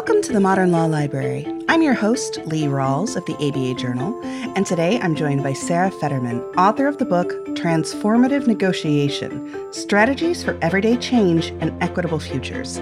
Welcome 0.00 0.22
to 0.22 0.32
the 0.32 0.40
Modern 0.40 0.72
Law 0.72 0.86
Library. 0.86 1.46
I'm 1.68 1.82
your 1.82 1.92
host, 1.92 2.38
Lee 2.46 2.64
Rawles 2.64 3.16
of 3.16 3.26
the 3.26 3.34
ABA 3.34 3.74
Journal, 3.74 4.18
and 4.24 4.64
today 4.64 4.98
I'm 4.98 5.14
joined 5.14 5.42
by 5.42 5.52
Sarah 5.52 5.90
Federman, 5.90 6.40
author 6.56 6.86
of 6.86 6.96
the 6.96 7.04
book 7.04 7.28
Transformative 7.48 8.46
Negotiation 8.46 9.70
Strategies 9.74 10.42
for 10.42 10.58
Everyday 10.62 10.96
Change 10.96 11.48
and 11.60 11.70
Equitable 11.82 12.18
Futures. 12.18 12.80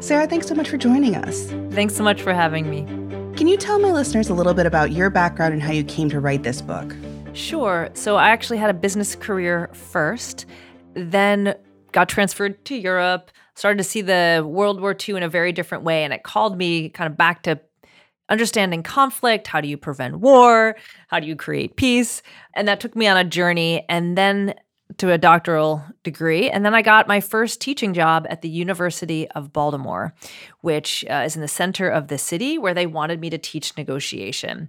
Sarah, 0.00 0.26
thanks 0.26 0.48
so 0.48 0.56
much 0.56 0.68
for 0.68 0.76
joining 0.76 1.14
us. 1.14 1.50
Thanks 1.70 1.94
so 1.94 2.02
much 2.02 2.20
for 2.20 2.34
having 2.34 2.68
me. 2.68 2.82
Can 3.36 3.46
you 3.46 3.56
tell 3.56 3.78
my 3.78 3.92
listeners 3.92 4.28
a 4.28 4.34
little 4.34 4.52
bit 4.52 4.66
about 4.66 4.90
your 4.90 5.08
background 5.08 5.52
and 5.52 5.62
how 5.62 5.70
you 5.70 5.84
came 5.84 6.10
to 6.10 6.18
write 6.18 6.42
this 6.42 6.60
book? 6.60 6.96
Sure. 7.32 7.90
So, 7.94 8.16
I 8.16 8.30
actually 8.30 8.58
had 8.58 8.70
a 8.70 8.74
business 8.74 9.14
career 9.14 9.70
first, 9.72 10.46
then 10.94 11.54
got 11.92 12.08
transferred 12.08 12.64
to 12.64 12.74
Europe 12.74 13.30
started 13.56 13.78
to 13.78 13.84
see 13.84 14.02
the 14.02 14.44
World 14.46 14.80
War 14.80 14.96
II 14.96 15.16
in 15.16 15.22
a 15.22 15.28
very 15.28 15.50
different 15.50 15.82
way. 15.82 16.04
And 16.04 16.12
it 16.12 16.22
called 16.22 16.56
me 16.56 16.90
kind 16.90 17.10
of 17.10 17.16
back 17.16 17.42
to 17.42 17.58
understanding 18.28 18.82
conflict. 18.82 19.46
How 19.48 19.60
do 19.60 19.68
you 19.68 19.76
prevent 19.76 20.20
war? 20.20 20.76
How 21.08 21.20
do 21.20 21.26
you 21.26 21.34
create 21.34 21.76
peace? 21.76 22.22
And 22.54 22.68
that 22.68 22.80
took 22.80 22.94
me 22.94 23.06
on 23.08 23.16
a 23.16 23.24
journey 23.24 23.84
and 23.88 24.16
then 24.16 24.54
to 24.98 25.10
a 25.10 25.18
doctoral 25.18 25.82
degree. 26.04 26.48
And 26.48 26.64
then 26.64 26.74
I 26.74 26.82
got 26.82 27.08
my 27.08 27.20
first 27.20 27.60
teaching 27.60 27.92
job 27.92 28.26
at 28.30 28.42
the 28.42 28.48
University 28.48 29.28
of 29.30 29.52
Baltimore, 29.52 30.14
which 30.60 31.04
uh, 31.10 31.24
is 31.26 31.34
in 31.34 31.42
the 31.42 31.48
center 31.48 31.88
of 31.88 32.08
the 32.08 32.18
city 32.18 32.56
where 32.56 32.74
they 32.74 32.86
wanted 32.86 33.20
me 33.20 33.28
to 33.30 33.38
teach 33.38 33.76
negotiation. 33.76 34.68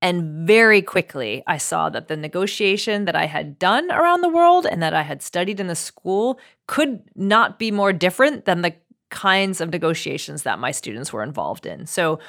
And 0.00 0.46
very 0.46 0.80
quickly, 0.80 1.42
I 1.46 1.58
saw 1.58 1.90
that 1.90 2.06
the 2.06 2.16
negotiation 2.16 3.04
that 3.06 3.16
I 3.16 3.26
had 3.26 3.58
done 3.58 3.90
around 3.90 4.20
the 4.20 4.28
world 4.28 4.64
and 4.64 4.80
that 4.82 4.94
I 4.94 5.02
had 5.02 5.22
studied 5.22 5.58
in 5.58 5.66
the 5.66 5.74
school 5.74 6.38
could 6.66 7.02
not 7.16 7.58
be 7.58 7.70
more 7.70 7.92
different 7.92 8.44
than 8.44 8.62
the 8.62 8.74
kinds 9.10 9.60
of 9.60 9.70
negotiations 9.70 10.44
that 10.44 10.58
my 10.58 10.70
students 10.70 11.12
were 11.12 11.22
involved 11.22 11.66
in. 11.66 11.86
So 11.86 12.20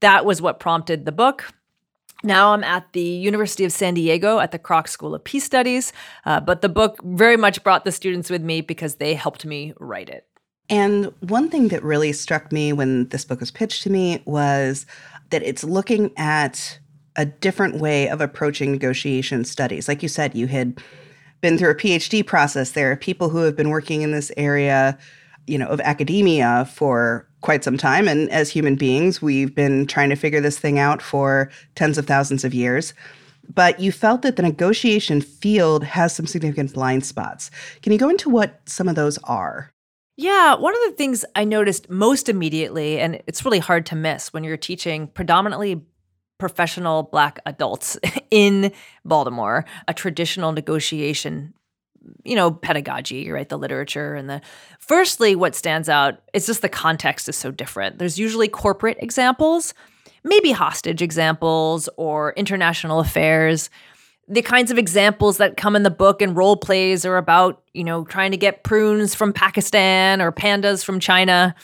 that 0.00 0.24
was 0.24 0.40
what 0.40 0.60
prompted 0.60 1.04
the 1.04 1.12
book. 1.12 1.52
Now 2.22 2.52
I'm 2.54 2.64
at 2.64 2.92
the 2.92 3.00
University 3.00 3.64
of 3.64 3.72
San 3.72 3.94
Diego 3.94 4.38
at 4.38 4.52
the 4.52 4.58
Kroc 4.58 4.88
School 4.88 5.14
of 5.14 5.24
Peace 5.24 5.44
Studies, 5.44 5.92
uh, 6.24 6.40
but 6.40 6.60
the 6.60 6.68
book 6.68 6.98
very 7.04 7.36
much 7.36 7.62
brought 7.62 7.84
the 7.84 7.92
students 7.92 8.30
with 8.30 8.42
me 8.42 8.60
because 8.60 8.96
they 8.96 9.14
helped 9.14 9.44
me 9.44 9.74
write 9.78 10.08
it. 10.08 10.26
And 10.68 11.12
one 11.20 11.48
thing 11.48 11.68
that 11.68 11.82
really 11.82 12.12
struck 12.12 12.50
me 12.50 12.72
when 12.72 13.08
this 13.08 13.24
book 13.24 13.40
was 13.40 13.50
pitched 13.50 13.82
to 13.84 13.90
me 13.90 14.22
was 14.24 14.86
that 15.30 15.42
it's 15.42 15.62
looking 15.62 16.12
at 16.16 16.78
a 17.16 17.24
different 17.26 17.76
way 17.76 18.08
of 18.08 18.20
approaching 18.20 18.72
negotiation 18.72 19.44
studies. 19.44 19.88
Like 19.88 20.02
you 20.02 20.08
said, 20.08 20.34
you 20.34 20.46
had 20.46 20.80
been 21.40 21.58
through 21.58 21.70
a 21.70 21.74
PhD 21.74 22.24
process. 22.24 22.72
There 22.72 22.90
are 22.92 22.96
people 22.96 23.28
who 23.28 23.38
have 23.38 23.56
been 23.56 23.70
working 23.70 24.02
in 24.02 24.12
this 24.12 24.30
area, 24.36 24.98
you 25.46 25.58
know, 25.58 25.68
of 25.68 25.80
academia 25.80 26.68
for 26.72 27.26
quite 27.40 27.64
some 27.64 27.76
time. 27.76 28.08
And 28.08 28.30
as 28.30 28.50
human 28.50 28.76
beings, 28.76 29.22
we've 29.22 29.54
been 29.54 29.86
trying 29.86 30.10
to 30.10 30.16
figure 30.16 30.40
this 30.40 30.58
thing 30.58 30.78
out 30.78 31.00
for 31.00 31.50
tens 31.74 31.98
of 31.98 32.06
thousands 32.06 32.44
of 32.44 32.54
years. 32.54 32.94
But 33.54 33.78
you 33.78 33.92
felt 33.92 34.22
that 34.22 34.36
the 34.36 34.42
negotiation 34.42 35.20
field 35.20 35.84
has 35.84 36.14
some 36.14 36.26
significant 36.26 36.74
blind 36.74 37.06
spots. 37.06 37.50
Can 37.82 37.92
you 37.92 37.98
go 37.98 38.08
into 38.08 38.28
what 38.28 38.60
some 38.66 38.88
of 38.88 38.96
those 38.96 39.18
are? 39.18 39.70
Yeah, 40.16 40.54
one 40.54 40.74
of 40.74 40.80
the 40.90 40.96
things 40.96 41.24
I 41.36 41.44
noticed 41.44 41.90
most 41.90 42.28
immediately, 42.28 42.98
and 42.98 43.22
it's 43.26 43.44
really 43.44 43.58
hard 43.58 43.86
to 43.86 43.94
miss 43.94 44.32
when 44.32 44.44
you're 44.44 44.56
teaching 44.56 45.08
predominantly 45.08 45.84
professional 46.38 47.04
black 47.04 47.38
adults 47.46 47.98
in 48.30 48.72
Baltimore, 49.04 49.64
a 49.88 49.94
traditional 49.94 50.52
negotiation 50.52 51.54
you 52.22 52.36
know 52.36 52.52
pedagogy 52.52 53.32
right 53.32 53.48
the 53.48 53.58
literature 53.58 54.14
and 54.14 54.30
the 54.30 54.40
firstly 54.78 55.34
what 55.34 55.56
stands 55.56 55.88
out 55.88 56.20
is 56.32 56.46
just 56.46 56.62
the 56.62 56.68
context 56.68 57.28
is 57.28 57.36
so 57.36 57.50
different. 57.50 57.98
There's 57.98 58.18
usually 58.18 58.46
corporate 58.46 58.98
examples 59.00 59.74
maybe 60.26 60.50
hostage 60.50 61.00
examples 61.00 61.88
or 61.96 62.32
international 62.32 62.98
affairs. 62.98 63.70
The 64.28 64.42
kinds 64.42 64.72
of 64.72 64.76
examples 64.76 65.38
that 65.38 65.56
come 65.56 65.76
in 65.76 65.84
the 65.84 65.90
book 65.90 66.20
and 66.20 66.36
role 66.36 66.56
plays 66.56 67.06
are 67.06 67.16
about 67.16 67.62
you 67.72 67.84
know 67.84 68.04
trying 68.04 68.32
to 68.32 68.36
get 68.36 68.64
prunes 68.64 69.14
from 69.14 69.32
pakistan 69.32 70.20
or 70.20 70.32
pandas 70.32 70.84
from 70.84 70.98
china 70.98 71.54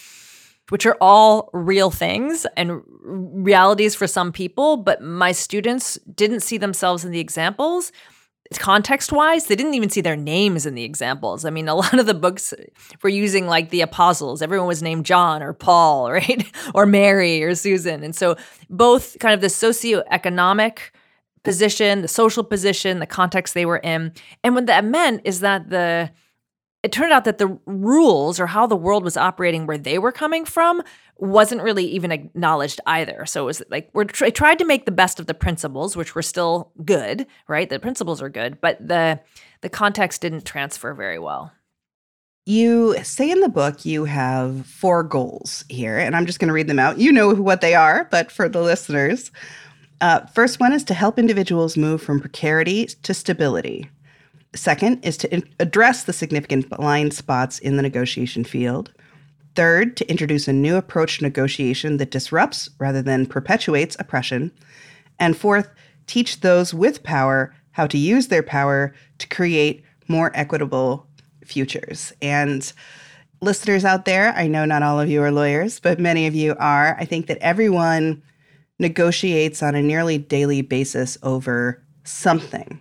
which 0.73 0.87
are 0.87 0.97
all 1.03 1.51
real 1.53 1.91
things 1.91 2.47
and 2.57 2.81
realities 3.03 3.95
for 3.95 4.07
some 4.07 4.33
people, 4.33 4.79
but 4.79 5.03
my 5.03 5.31
students 5.31 5.99
didn't 6.15 6.41
see 6.41 6.57
themselves 6.57 7.05
in 7.05 7.11
the 7.11 7.21
examples. 7.21 7.93
Context 8.55 9.13
wise, 9.13 9.49
they 9.49 9.55
didn't 9.55 9.75
even 9.75 9.91
see 9.91 10.01
their 10.01 10.17
names 10.17 10.65
in 10.65 10.75
the 10.75 10.83
examples. 10.83 11.45
I 11.45 11.51
mean, 11.51 11.69
a 11.69 11.75
lot 11.83 11.99
of 11.99 12.07
the 12.07 12.15
books 12.15 12.55
were 13.03 13.11
using 13.11 13.47
like 13.47 13.69
the 13.69 13.83
apostles. 13.83 14.41
Everyone 14.41 14.67
was 14.67 14.83
named 14.83 15.05
John 15.05 15.43
or 15.43 15.53
Paul, 15.53 16.11
right? 16.13 16.51
or 16.75 16.87
Mary 16.87 17.43
or 17.43 17.55
Susan. 17.55 18.03
And 18.03 18.17
so, 18.17 18.37
both 18.71 19.19
kind 19.19 19.35
of 19.35 19.43
the 19.43 19.49
socioeconomic 19.49 20.79
position, 21.43 22.01
the 22.01 22.09
social 22.09 22.45
position, 22.45 22.99
the 22.99 23.07
context 23.07 23.53
they 23.53 23.67
were 23.67 23.77
in. 23.77 24.15
And 24.43 24.55
what 24.55 24.65
that 24.65 24.87
meant 24.87 25.21
is 25.27 25.41
that 25.41 25.69
the 25.69 26.11
it 26.83 26.91
turned 26.91 27.13
out 27.13 27.25
that 27.25 27.39
the 27.39 27.59
rules 27.67 28.41
or 28.41 28.47
how 28.47 28.67
the 28.67 28.77
world 28.77 29.05
was 29.05 29.17
operating 29.17 29.67
where 29.67 29.79
they 29.79 29.99
were 29.99 30.13
coming 30.13 30.45
from 30.45 30.83
wasn't 31.17 31.63
really 31.63 31.85
even 31.85 32.11
acknowledged 32.11 32.81
either. 32.87 33.25
So 33.27 33.43
it 33.43 33.47
was 33.47 33.63
like 33.71 33.91
we're 33.93 34.05
tr- 34.05 34.31
tried 34.31 34.59
to 34.59 34.65
make 34.65 34.85
the 34.85 34.91
best 34.91 35.21
of 35.21 35.27
the 35.27 35.35
principles, 35.35 35.97
which 35.97 36.15
were 36.15 36.23
still 36.23 36.73
good, 36.85 37.27
right? 37.47 37.69
The 37.69 37.79
principles 37.79 38.21
are 38.21 38.29
good, 38.29 38.61
but 38.61 38.87
the 38.87 39.21
the 39.61 39.69
context 39.69 40.23
didn't 40.23 40.45
transfer 40.45 40.93
very 40.93 41.21
well. 41.21 41.53
You 42.45 42.97
say 43.05 43.31
in 43.31 43.39
the 43.39 43.49
book 43.49 43.85
you 43.85 44.05
have 44.07 44.67
four 44.67 45.05
goals 45.05 45.65
here, 45.69 45.97
and 45.97 46.17
I'm 46.17 46.27
just 46.27 46.41
going 46.41 46.49
to 46.49 46.55
read 46.55 46.67
them 46.67 46.81
out. 46.81 46.99
You 46.99 47.13
know 47.13 47.33
what 47.35 47.61
they 47.61 47.75
are, 47.75 48.09
but 48.11 48.33
for 48.33 48.49
the 48.49 48.61
listeners, 48.61 49.31
uh, 50.01 50.27
first 50.35 50.59
one 50.59 50.73
is 50.73 50.83
to 50.85 50.95
help 50.95 51.21
individuals 51.21 51.77
move 51.77 52.03
from 52.03 52.19
precarity 52.19 52.87
to 52.87 53.15
stability. 53.15 53.89
Second 54.55 55.05
is 55.05 55.17
to 55.19 55.33
in- 55.33 55.49
address 55.59 56.05
the 56.05 56.13
significant 56.13 56.69
blind 56.69 57.15
spots 57.15 57.59
in 57.59 57.77
the 57.77 57.83
negotiation 57.83 58.45
field. 58.45 58.93
Third, 59.55 59.97
to 59.99 60.11
introduce 60.11 60.49
a 60.49 60.53
new 60.53 60.77
approach 60.77 61.19
to 61.19 61.25
negotiation 61.25 61.99
that 61.99 62.11
disrupts 62.11 62.69
rather 62.79 63.03
than 63.03 63.27
perpetuates 63.27 63.97
oppression. 63.99 64.51
And 65.19 65.37
fourth, 65.37 65.71
teach 66.07 66.41
those 66.41 66.73
with 66.73 67.03
power 67.03 67.55
how 67.73 67.87
to 67.87 67.99
use 67.99 68.29
their 68.29 68.43
power 68.43 68.95
to 69.19 69.29
create 69.29 69.85
more 70.09 70.31
equitable 70.35 71.07
futures. 71.45 72.13
And 72.21 72.71
listeners 73.41 73.85
out 73.85 74.05
there, 74.05 74.33
I 74.35 74.47
know 74.47 74.65
not 74.65 74.83
all 74.83 75.01
of 75.01 75.09
you 75.09 75.23
are 75.23 75.33
lawyers, 75.33 75.81
but 75.81 75.99
many 75.99 76.27
of 76.27 76.35
you 76.35 76.55
are. 76.59 76.97
I 76.99 77.05
think 77.05 77.27
that 77.27 77.39
everyone 77.39 78.23
negotiates 78.79 79.63
on 79.63 79.75
a 79.75 79.83
nearly 79.83 80.19
daily 80.19 80.63
basis 80.63 81.17
over 81.23 81.83
something. 82.05 82.81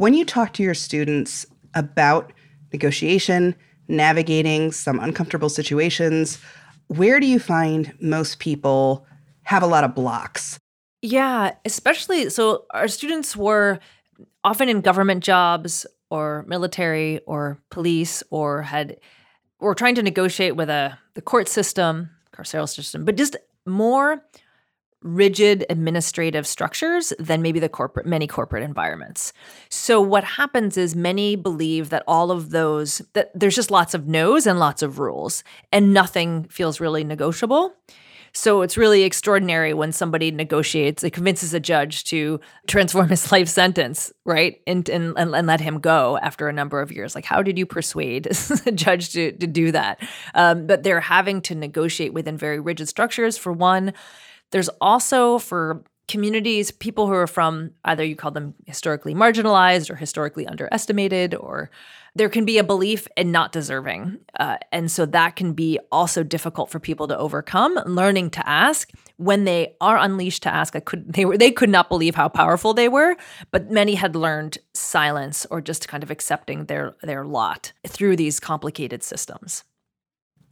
When 0.00 0.14
you 0.14 0.24
talk 0.24 0.54
to 0.54 0.62
your 0.62 0.72
students 0.72 1.44
about 1.74 2.32
negotiation, 2.72 3.54
navigating 3.86 4.72
some 4.72 4.98
uncomfortable 4.98 5.50
situations, 5.50 6.38
where 6.86 7.20
do 7.20 7.26
you 7.26 7.38
find 7.38 7.92
most 8.00 8.38
people 8.38 9.04
have 9.42 9.62
a 9.62 9.66
lot 9.66 9.84
of 9.84 9.94
blocks? 9.94 10.58
Yeah, 11.02 11.52
especially 11.66 12.30
so 12.30 12.64
our 12.70 12.88
students 12.88 13.36
were 13.36 13.78
often 14.42 14.70
in 14.70 14.80
government 14.80 15.22
jobs 15.22 15.84
or 16.08 16.46
military 16.48 17.20
or 17.26 17.58
police 17.68 18.22
or 18.30 18.62
had 18.62 18.96
were 19.58 19.74
trying 19.74 19.96
to 19.96 20.02
negotiate 20.02 20.56
with 20.56 20.70
a 20.70 20.98
the 21.12 21.20
court 21.20 21.46
system, 21.46 22.08
carceral 22.32 22.66
system, 22.66 23.04
but 23.04 23.18
just 23.18 23.36
more 23.66 24.24
rigid 25.02 25.64
administrative 25.70 26.46
structures 26.46 27.12
than 27.18 27.40
maybe 27.40 27.58
the 27.58 27.68
corporate 27.68 28.06
many 28.06 28.26
corporate 28.26 28.62
environments. 28.62 29.32
So 29.70 30.00
what 30.00 30.24
happens 30.24 30.76
is 30.76 30.94
many 30.94 31.36
believe 31.36 31.90
that 31.90 32.04
all 32.06 32.30
of 32.30 32.50
those 32.50 33.00
that 33.14 33.30
there's 33.34 33.56
just 33.56 33.70
lots 33.70 33.94
of 33.94 34.06
no's 34.06 34.46
and 34.46 34.58
lots 34.58 34.82
of 34.82 34.98
rules 34.98 35.42
and 35.72 35.94
nothing 35.94 36.44
feels 36.44 36.80
really 36.80 37.04
negotiable. 37.04 37.74
So 38.32 38.62
it's 38.62 38.76
really 38.76 39.02
extraordinary 39.02 39.74
when 39.74 39.92
somebody 39.92 40.30
negotiates, 40.30 41.02
it 41.02 41.10
convinces 41.10 41.52
a 41.52 41.60
judge 41.60 42.04
to 42.04 42.40
transform 42.66 43.08
his 43.08 43.30
life 43.32 43.48
sentence, 43.48 44.12
right? 44.24 44.60
And, 44.66 44.88
and, 44.88 45.14
and 45.18 45.46
let 45.46 45.60
him 45.60 45.80
go 45.80 46.18
after 46.18 46.48
a 46.48 46.52
number 46.52 46.80
of 46.80 46.92
years. 46.92 47.14
Like, 47.14 47.24
how 47.24 47.42
did 47.42 47.58
you 47.58 47.66
persuade 47.66 48.28
a 48.66 48.72
judge 48.72 49.12
to, 49.12 49.32
to 49.32 49.46
do 49.46 49.72
that? 49.72 50.00
Um, 50.34 50.66
but 50.66 50.82
they're 50.82 51.00
having 51.00 51.40
to 51.42 51.54
negotiate 51.54 52.12
within 52.12 52.36
very 52.36 52.60
rigid 52.60 52.88
structures, 52.88 53.36
for 53.36 53.52
one. 53.52 53.92
There's 54.50 54.68
also 54.80 55.38
for 55.38 55.82
communities, 56.10 56.72
people 56.72 57.06
who 57.06 57.12
are 57.12 57.28
from 57.28 57.70
either 57.84 58.04
you 58.04 58.16
call 58.16 58.32
them 58.32 58.54
historically 58.66 59.14
marginalized 59.14 59.90
or 59.90 59.94
historically 59.94 60.44
underestimated, 60.44 61.36
or 61.36 61.70
there 62.16 62.28
can 62.28 62.44
be 62.44 62.58
a 62.58 62.64
belief 62.64 63.06
in 63.16 63.30
not 63.30 63.52
deserving. 63.52 64.18
Uh, 64.38 64.56
and 64.72 64.90
so 64.90 65.06
that 65.06 65.36
can 65.36 65.52
be 65.52 65.78
also 65.92 66.24
difficult 66.24 66.68
for 66.68 66.80
people 66.80 67.06
to 67.06 67.16
overcome. 67.16 67.78
Learning 67.86 68.28
to 68.30 68.48
ask 68.48 68.90
when 69.18 69.44
they 69.44 69.76
are 69.80 69.96
unleashed 69.96 70.42
to 70.42 70.52
ask, 70.52 70.74
I 70.74 70.80
could 70.80 71.12
they 71.12 71.24
were 71.24 71.38
they 71.38 71.52
could 71.52 71.70
not 71.70 71.88
believe 71.88 72.16
how 72.16 72.28
powerful 72.28 72.74
they 72.74 72.88
were, 72.88 73.16
but 73.52 73.70
many 73.70 73.94
had 73.94 74.16
learned 74.16 74.58
silence 74.74 75.46
or 75.48 75.60
just 75.60 75.86
kind 75.86 76.02
of 76.02 76.10
accepting 76.10 76.64
their 76.64 76.96
their 77.02 77.24
lot 77.24 77.72
through 77.86 78.16
these 78.16 78.40
complicated 78.40 79.04
systems. 79.04 79.62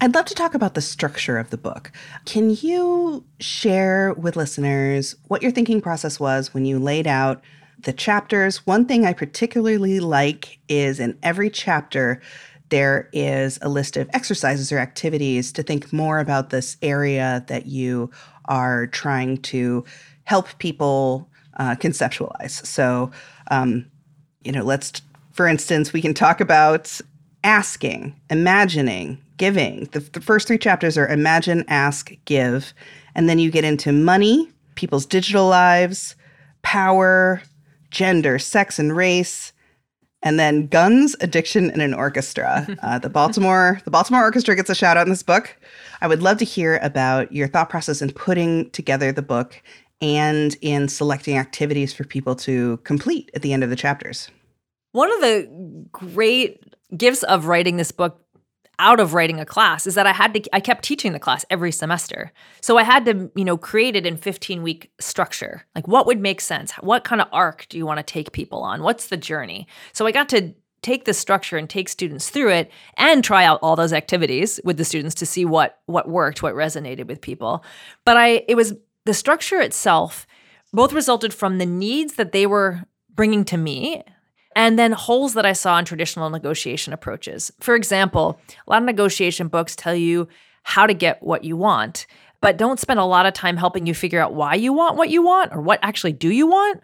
I'd 0.01 0.15
love 0.15 0.27
to 0.27 0.35
talk 0.35 0.55
about 0.55 0.75
the 0.75 0.81
structure 0.81 1.39
of 1.39 1.51
the 1.51 1.57
book. 1.57 1.91
Can 2.25 2.51
you 2.51 3.25
share 3.41 4.15
with 4.15 4.37
listeners 4.37 5.17
what 5.27 5.43
your 5.43 5.51
thinking 5.51 5.81
process 5.81 6.21
was 6.21 6.55
when 6.55 6.65
you 6.65 6.79
laid 6.79 7.09
out 7.09 7.43
the 7.81 7.93
chapters? 7.93 8.65
One 8.65 8.87
thing 8.87 9.05
I 9.05 9.13
particularly 9.13 9.99
like 9.99 10.61
is 10.69 11.01
in 11.01 11.19
every 11.25 11.51
chapter, 11.51 12.23
there 12.69 13.09
is 13.13 13.59
a 13.61 13.69
list 13.69 13.97
of 13.97 14.09
exercises 14.13 14.71
or 14.71 14.79
activities 14.79 15.51
to 15.53 15.65
think 15.65 15.93
more 15.93 16.21
about 16.21 16.51
this 16.51 16.77
area 16.81 17.45
that 17.49 17.67
you 17.67 18.09
are 18.45 18.87
trying 18.87 19.39
to 19.39 19.85
help 20.25 20.47
people 20.59 21.29
uh, 21.57 21.75
conceptualize. 21.75 22.65
So, 22.65 23.11
um, 23.51 23.87
you 24.45 24.53
know, 24.53 24.63
let's, 24.63 25.03
for 25.33 25.49
instance, 25.49 25.93
we 25.93 26.01
can 26.01 26.15
talk 26.15 26.41
about 26.41 27.01
asking, 27.43 28.15
imagining, 28.31 29.19
giving. 29.39 29.85
The, 29.93 30.01
the 30.01 30.21
first 30.21 30.47
three 30.47 30.59
chapters 30.59 30.99
are 30.99 31.09
imagine, 31.09 31.65
ask, 31.69 32.13
give. 32.25 32.75
And 33.15 33.29
then 33.29 33.39
you 33.39 33.51
get 33.51 33.65
into 33.65 33.93
money, 33.93 34.51
people's 34.75 35.07
digital 35.07 35.49
lives, 35.49 36.15
power, 36.63 37.43
gender, 37.91 38.39
sex, 38.39 38.79
and 38.79 38.95
race. 38.95 39.53
And 40.23 40.39
then 40.39 40.67
guns, 40.67 41.15
addiction, 41.21 41.71
and 41.71 41.81
an 41.81 41.95
orchestra. 41.95 42.67
Uh, 42.83 42.99
the 42.99 43.09
Baltimore, 43.09 43.81
the 43.85 43.91
Baltimore 43.91 44.23
Orchestra 44.23 44.57
gets 44.57 44.71
a 44.71 44.75
shout 44.75 44.97
out 44.97 45.07
in 45.07 45.11
this 45.11 45.23
book. 45.23 45.57
I 46.01 46.09
would 46.09 46.23
love 46.23 46.39
to 46.39 46.45
hear 46.45 46.79
about 46.83 47.33
your 47.33 47.49
thought 47.49 47.71
process 47.71 48.03
in 48.03 48.13
putting 48.13 48.71
together 48.71 49.13
the 49.13 49.23
book 49.23 49.63
and 50.01 50.57
in 50.61 50.89
selecting 50.89 51.37
activities 51.37 51.93
for 51.93 52.05
people 52.05 52.35
to 52.37 52.79
complete 52.79 53.31
at 53.35 53.43
the 53.43 53.53
end 53.53 53.65
of 53.65 53.71
the 53.71 53.77
chapters. 53.77 54.29
One 54.93 55.13
of 55.13 55.21
the 55.21 55.87
great 55.93 56.63
gifts 56.97 57.23
of 57.25 57.47
writing 57.47 57.77
this 57.77 57.93
book 57.93 58.25
out 58.79 59.01
of 59.01 59.15
writing 59.15 59.41
a 59.41 59.47
class 59.47 59.87
is 59.87 59.95
that 59.95 60.07
I 60.07 60.13
had 60.13 60.35
to 60.35 60.55
I 60.55 60.61
kept 60.61 60.85
teaching 60.85 61.13
the 61.13 61.19
class 61.19 61.45
every 61.51 61.73
semester. 61.73 62.33
So 62.61 62.79
I 62.79 62.83
had 62.83 63.05
to, 63.07 63.31
you 63.35 63.45
know, 63.45 63.57
create 63.57 63.97
it 63.97 64.07
in 64.07 64.17
15 64.17 64.63
week 64.63 64.91
structure. 65.01 65.65
Like 65.75 65.89
what 65.89 66.07
would 66.07 66.21
make 66.21 66.41
sense? 66.41 66.73
What 66.75 67.05
kind 67.05 67.21
of 67.21 67.29
arc 67.33 67.67
do 67.69 67.77
you 67.77 67.87
want 67.87 67.99
to 67.99 68.05
take 68.05 68.33
people 68.33 68.63
on? 68.63 68.83
What's 68.83 69.09
the 69.09 69.17
journey? 69.17 69.67
So 69.93 70.07
I 70.07 70.13
got 70.13 70.29
to 70.31 70.55
take 70.83 71.05
the 71.05 71.15
structure 71.15 71.57
and 71.57 71.69
take 71.69 71.89
students 71.89 72.31
through 72.31 72.51
it 72.51 72.71
and 72.97 73.25
try 73.25 73.45
out 73.45 73.59
all 73.63 73.75
those 73.75 73.93
activities 73.93 74.61
with 74.63 74.77
the 74.77 74.85
students 74.85 75.15
to 75.17 75.27
see 75.27 75.45
what 75.45 75.81
what 75.87 76.09
worked, 76.09 76.43
what 76.43 76.55
resonated 76.55 77.07
with 77.07 77.21
people. 77.21 77.65
But 78.05 78.17
I 78.17 78.45
it 78.49 78.55
was 78.55 78.75
the 79.05 79.15
structure 79.15 79.61
itself 79.61 80.27
both 80.73 80.93
resulted 80.93 81.33
from 81.33 81.59
the 81.59 81.67
needs 81.67 82.15
that 82.15 82.33
they 82.33 82.47
were 82.47 82.85
bringing 83.15 83.45
to 83.47 83.57
me 83.57 84.05
and 84.59 84.77
then 84.77 84.91
holes 84.91 85.35
that 85.35 85.47
I 85.47 85.53
saw 85.53 85.79
in 85.79 85.85
traditional 85.85 86.31
negotiation 86.31 86.93
approaches. 86.93 87.53
For 87.61 87.77
example, 87.77 88.41
a 88.67 88.71
lot 88.71 88.83
of 88.83 88.87
negotiation 88.87 89.47
books 89.47 89.77
tell 89.77 89.95
you 89.95 90.27
how 90.65 90.85
to 90.85 90.95
get 90.95 91.23
what 91.23 91.45
you 91.45 91.57
want, 91.57 92.09
but 92.41 92.57
don't 92.57 92.81
spend 92.81 92.99
a 92.99 93.05
lot 93.05 93.25
of 93.25 93.35
time 93.35 93.57
helping 93.57 93.87
you 93.87 93.95
figure 93.95 94.21
out 94.21 94.35
why 94.35 94.57
you 94.57 94.73
want 94.73 94.97
what 94.97 95.11
you 95.11 95.23
want 95.23 95.55
or 95.55 95.61
what 95.61 95.79
actually 95.81 96.13
do 96.13 96.33
you 96.33 96.49
want. 96.49 96.81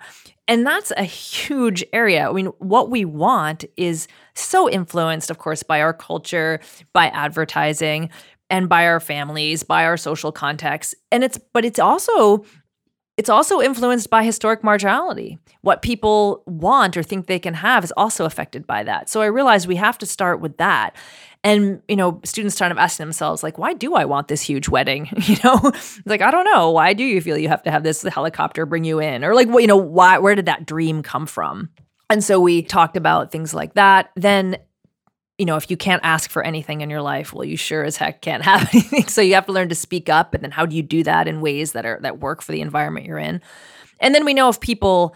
And 0.46 0.64
that's 0.64 0.92
a 0.92 1.02
huge 1.02 1.84
area. 1.92 2.28
I 2.28 2.32
mean, 2.32 2.46
what 2.58 2.90
we 2.90 3.04
want 3.04 3.64
is 3.76 4.06
so 4.34 4.70
influenced, 4.70 5.28
of 5.28 5.38
course, 5.38 5.64
by 5.64 5.80
our 5.80 5.92
culture, 5.92 6.60
by 6.92 7.08
advertising, 7.08 8.10
and 8.50 8.68
by 8.68 8.86
our 8.86 9.00
families, 9.00 9.64
by 9.64 9.84
our 9.84 9.96
social 9.96 10.30
context. 10.30 10.94
And 11.10 11.24
it's, 11.24 11.40
but 11.52 11.64
it's 11.64 11.80
also 11.80 12.44
it's 13.16 13.28
also 13.28 13.60
influenced 13.60 14.10
by 14.10 14.24
historic 14.24 14.62
marginality. 14.62 15.38
What 15.60 15.82
people 15.82 16.42
want 16.46 16.96
or 16.96 17.02
think 17.02 17.26
they 17.26 17.38
can 17.38 17.54
have 17.54 17.84
is 17.84 17.92
also 17.96 18.24
affected 18.24 18.66
by 18.66 18.82
that. 18.84 19.08
So 19.08 19.22
I 19.22 19.26
realized 19.26 19.68
we 19.68 19.76
have 19.76 19.98
to 19.98 20.06
start 20.06 20.40
with 20.40 20.56
that. 20.56 20.96
And, 21.44 21.82
you 21.88 21.96
know, 21.96 22.20
students 22.24 22.58
kind 22.58 22.72
of 22.72 22.78
asking 22.78 23.04
themselves, 23.04 23.42
like, 23.42 23.58
why 23.58 23.74
do 23.74 23.94
I 23.94 24.04
want 24.06 24.28
this 24.28 24.42
huge 24.42 24.68
wedding? 24.68 25.08
You 25.26 25.36
know, 25.44 25.72
like, 26.06 26.22
I 26.22 26.30
don't 26.30 26.44
know. 26.44 26.70
Why 26.70 26.92
do 26.92 27.04
you 27.04 27.20
feel 27.20 27.38
you 27.38 27.48
have 27.48 27.62
to 27.64 27.70
have 27.70 27.82
this 27.82 28.02
helicopter 28.02 28.66
bring 28.66 28.84
you 28.84 29.00
in? 29.00 29.24
Or 29.24 29.34
like, 29.34 29.48
well, 29.48 29.60
you 29.60 29.66
know, 29.66 29.76
why, 29.76 30.18
where 30.18 30.34
did 30.34 30.46
that 30.46 30.66
dream 30.66 31.02
come 31.02 31.26
from? 31.26 31.70
And 32.10 32.22
so 32.22 32.40
we 32.40 32.62
talked 32.62 32.96
about 32.96 33.30
things 33.30 33.54
like 33.54 33.74
that. 33.74 34.10
Then 34.16 34.56
you 35.38 35.44
know, 35.46 35.56
if 35.56 35.70
you 35.70 35.76
can't 35.76 36.00
ask 36.04 36.30
for 36.30 36.42
anything 36.42 36.80
in 36.80 36.90
your 36.90 37.02
life, 37.02 37.32
well, 37.32 37.44
you 37.44 37.56
sure 37.56 37.84
as 37.84 37.96
heck 37.96 38.20
can't 38.20 38.42
have 38.44 38.68
anything. 38.72 39.08
So 39.08 39.20
you 39.20 39.34
have 39.34 39.46
to 39.46 39.52
learn 39.52 39.68
to 39.68 39.74
speak 39.74 40.08
up. 40.08 40.34
And 40.34 40.42
then 40.42 40.50
how 40.50 40.66
do 40.66 40.76
you 40.76 40.82
do 40.82 41.02
that 41.04 41.26
in 41.28 41.40
ways 41.40 41.72
that 41.72 41.84
are 41.84 41.98
that 42.02 42.20
work 42.20 42.42
for 42.42 42.52
the 42.52 42.60
environment 42.60 43.06
you're 43.06 43.18
in? 43.18 43.40
And 44.00 44.14
then 44.14 44.24
we 44.24 44.34
know 44.34 44.48
if 44.48 44.60
people 44.60 45.14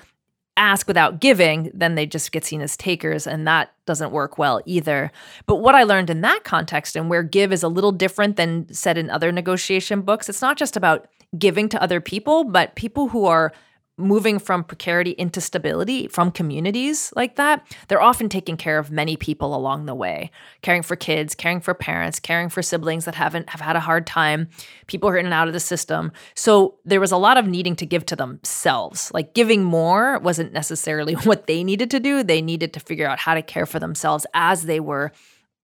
ask 0.57 0.89
without 0.89 1.21
giving, 1.21 1.71
then 1.73 1.95
they 1.95 2.05
just 2.05 2.33
get 2.33 2.45
seen 2.45 2.61
as 2.61 2.77
takers, 2.77 3.27
and 3.27 3.47
that 3.47 3.73
doesn't 3.87 4.11
work 4.11 4.39
well 4.39 4.61
either. 4.67 5.11
But 5.47 5.57
what 5.57 5.77
I 5.77 5.85
learned 5.85 6.11
in 6.11 6.21
that 6.23 6.43
context 6.45 6.97
and 6.97 7.09
where 7.09 7.23
give 7.23 7.53
is 7.53 7.63
a 7.63 7.69
little 7.69 7.93
different 7.93 8.37
than 8.37 8.73
said 8.75 8.99
in 8.99 9.09
other 9.09 9.31
negotiation 9.31 10.03
books, 10.03 10.29
it's 10.29 10.43
not 10.43 10.57
just 10.57 10.77
about 10.77 11.07
giving 11.39 11.69
to 11.69 11.83
other 11.83 12.01
people, 12.01 12.45
but 12.45 12.75
people 12.75 13.09
who 13.09 13.25
are 13.25 13.53
moving 13.99 14.39
from 14.39 14.65
precarity 14.65 15.11
into 15.19 15.41
stability 15.41 16.07
from 16.09 16.31
communities 16.31 17.13
like 17.17 17.37
that, 17.37 17.67
they're 17.89 18.01
often 18.01 18.29
taking 18.29 18.57
care 18.57 18.79
of 18.79 18.91
many 18.91 19.17
people 19.17 19.55
along 19.55 19.87
the 19.87 19.95
way, 19.95 20.31
caring 20.63 20.83
for 20.83 20.97
kids, 20.97 21.35
caring 21.35 21.61
for 21.61 21.75
parents, 21.75 22.21
caring 22.21 22.49
for 22.49 22.63
siblings 22.63 23.05
that 23.05 23.17
haven't 23.17 23.51
have 23.51 23.61
had 23.61 23.77
a 23.77 23.81
hard 23.81 24.07
time, 24.07 24.49
people 24.87 25.09
who 25.09 25.17
are 25.17 25.19
in 25.19 25.27
and 25.27 25.35
out 25.35 25.49
of 25.49 25.55
the 25.55 25.61
system. 25.61 26.13
So 26.35 26.79
there 26.85 27.01
was 27.01 27.13
a 27.13 27.17
lot 27.17 27.37
of 27.37 27.47
needing 27.47 27.77
to 27.77 27.87
give 27.87 28.07
to 28.07 28.17
themselves. 28.17 29.11
Like 29.13 29.35
giving 29.35 29.65
more 29.65 30.19
wasn't 30.21 30.53
necessarily 30.53 31.15
what 31.25 31.47
they 31.47 31.65
needed 31.65 31.91
to 31.91 32.01
do. 32.01 32.23
They 32.23 32.41
needed 32.41 32.73
to 32.75 32.81
figure 32.81 33.09
out 33.09 33.19
how 33.19 33.35
to 33.35 33.43
care 33.43 33.67
for 33.67 33.81
themselves 33.81 34.27
as 34.33 34.65
they 34.65 34.81
were, 34.81 35.13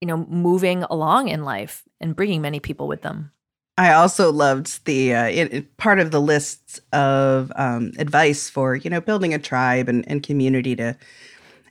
you 0.00 0.08
know, 0.08 0.26
moving 0.28 0.82
along 0.84 1.28
in 1.28 1.44
life 1.44 1.84
and 2.00 2.16
bringing 2.16 2.42
many 2.42 2.60
people 2.60 2.88
with 2.88 3.02
them. 3.02 3.30
I 3.76 3.92
also 3.92 4.30
loved 4.30 4.84
the 4.84 5.14
uh, 5.14 5.24
it, 5.24 5.52
it, 5.52 5.76
part 5.78 5.98
of 5.98 6.10
the 6.10 6.20
lists 6.20 6.80
of 6.92 7.50
um, 7.56 7.92
advice 7.98 8.48
for 8.48 8.76
you 8.76 8.88
know 8.88 9.00
building 9.00 9.34
a 9.34 9.38
tribe 9.38 9.88
and, 9.88 10.04
and 10.08 10.22
community 10.22 10.76
to 10.76 10.96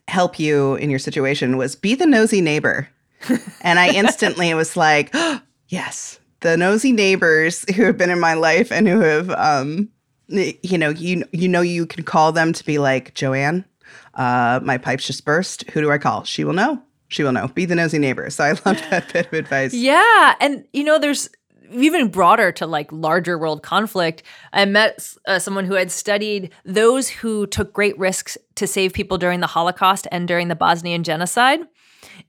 help 0.08 0.38
you 0.38 0.74
in 0.74 0.90
your 0.90 0.98
situation 0.98 1.56
was 1.56 1.74
be 1.74 1.94
the 1.94 2.06
nosy 2.06 2.42
neighbor, 2.42 2.88
and 3.62 3.78
I 3.78 3.90
instantly 3.92 4.52
was 4.52 4.76
like, 4.76 5.10
oh, 5.14 5.40
yes, 5.68 6.18
the 6.40 6.56
nosy 6.56 6.92
neighbors 6.92 7.64
who 7.74 7.84
have 7.84 7.96
been 7.96 8.10
in 8.10 8.20
my 8.20 8.34
life 8.34 8.70
and 8.70 8.86
who 8.86 9.00
have 9.00 9.30
um, 9.30 9.88
you 10.28 10.76
know 10.76 10.90
you 10.90 11.24
you 11.32 11.48
know 11.48 11.62
you 11.62 11.86
can 11.86 12.04
call 12.04 12.32
them 12.32 12.52
to 12.52 12.64
be 12.64 12.76
like 12.76 13.14
Joanne, 13.14 13.64
uh, 14.14 14.60
my 14.62 14.76
pipes 14.76 15.06
just 15.06 15.24
burst. 15.24 15.68
Who 15.70 15.80
do 15.80 15.90
I 15.90 15.98
call? 15.98 16.24
She 16.24 16.44
will 16.44 16.52
know. 16.52 16.82
She 17.08 17.22
will 17.22 17.32
know. 17.32 17.48
Be 17.48 17.64
the 17.64 17.74
nosy 17.74 17.98
neighbor. 17.98 18.28
So 18.30 18.44
I 18.44 18.50
loved 18.50 18.84
that 18.90 19.12
bit 19.12 19.26
of 19.26 19.32
advice. 19.32 19.72
Yeah, 19.72 20.34
and 20.40 20.66
you 20.72 20.84
know, 20.84 20.98
there's 20.98 21.30
even 21.70 22.08
broader 22.08 22.52
to 22.52 22.66
like 22.66 22.90
larger 22.92 23.38
world 23.38 23.62
conflict, 23.62 24.22
I 24.52 24.64
met 24.64 25.14
uh, 25.26 25.38
someone 25.38 25.64
who 25.64 25.74
had 25.74 25.90
studied 25.90 26.52
those 26.64 27.08
who 27.08 27.46
took 27.46 27.72
great 27.72 27.98
risks 27.98 28.36
to 28.56 28.66
save 28.66 28.92
people 28.92 29.18
during 29.18 29.40
the 29.40 29.46
Holocaust 29.46 30.06
and 30.12 30.28
during 30.28 30.48
the 30.48 30.54
Bosnian 30.54 31.04
genocide. 31.04 31.60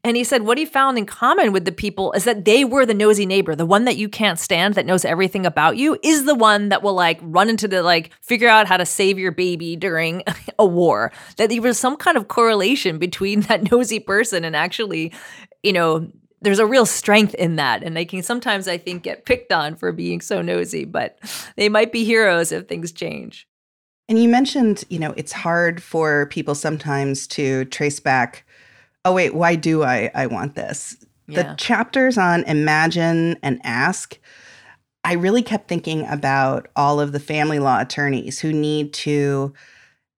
And 0.04 0.16
he 0.16 0.24
said 0.24 0.44
what 0.44 0.58
he 0.58 0.66
found 0.66 0.98
in 0.98 1.06
common 1.06 1.52
with 1.52 1.66
the 1.66 1.72
people 1.72 2.12
is 2.14 2.24
that 2.24 2.46
they 2.46 2.64
were 2.64 2.86
the 2.86 2.94
nosy 2.94 3.26
neighbor, 3.26 3.56
the 3.56 3.66
one 3.66 3.86
that 3.86 3.98
you 3.98 4.10
can't 4.10 4.40
stand 4.40 4.76
that 4.76 4.86
knows 4.86 5.06
everything 5.06 5.46
about 5.46 5.78
you 5.78 5.98
is 6.04 6.26
the 6.26 6.36
one 6.36 6.70
that 6.70 6.84
will 6.84 6.94
like 6.94 7.20
run 7.22 7.50
into 7.50 7.68
the 7.68 7.84
like 7.84 8.12
figure 8.22 8.48
out 8.48 8.68
how 8.68 8.78
to 8.78 8.86
save 8.86 9.20
your 9.20 9.32
baby 9.32 9.76
during 9.76 10.24
a 10.60 10.66
war. 10.66 11.12
That 11.38 11.50
there 11.50 11.62
was 11.62 11.80
some 11.80 11.98
kind 11.98 12.18
of 12.18 12.28
correlation 12.28 12.98
between 12.98 13.42
that 13.42 13.72
nosy 13.72 14.00
person 14.00 14.44
and 14.44 14.56
actually, 14.56 15.14
you 15.64 15.74
know, 15.74 16.10
there's 16.46 16.60
a 16.60 16.66
real 16.66 16.86
strength 16.86 17.34
in 17.36 17.56
that 17.56 17.84
and 17.84 17.98
they 17.98 18.06
can 18.06 18.22
sometimes 18.22 18.68
i 18.68 18.78
think 18.78 19.04
get 19.04 19.26
picked 19.26 19.52
on 19.52 19.76
for 19.76 19.92
being 19.92 20.22
so 20.22 20.42
nosy 20.42 20.86
but 20.86 21.18
they 21.58 21.68
might 21.68 21.92
be 21.92 22.06
heroes 22.06 22.52
if 22.52 22.68
things 22.68 22.92
change 22.92 23.48
and 24.08 24.22
you 24.22 24.30
mentioned 24.30 24.84
you 24.90 25.00
know 25.00 25.14
it's 25.18 25.32
hard 25.32 25.82
for 25.82 26.28
people 26.28 26.54
sometimes 26.54 27.26
to 27.26 27.66
trace 27.66 28.00
back 28.00 28.46
oh 29.04 29.14
wait 29.14 29.34
why 29.34 29.56
do 29.56 29.84
i 29.84 30.10
i 30.14 30.28
want 30.28 30.56
this 30.56 30.96
yeah. 31.28 31.42
the 31.42 31.56
chapters 31.56 32.18
on 32.18 32.44
imagine 32.44 33.36
and 33.42 33.60
ask 33.64 34.20
i 35.04 35.14
really 35.14 35.42
kept 35.42 35.68
thinking 35.68 36.06
about 36.08 36.68
all 36.76 37.00
of 37.00 37.12
the 37.12 37.20
family 37.20 37.58
law 37.58 37.82
attorneys 37.82 38.40
who 38.40 38.54
need 38.54 38.94
to 38.94 39.52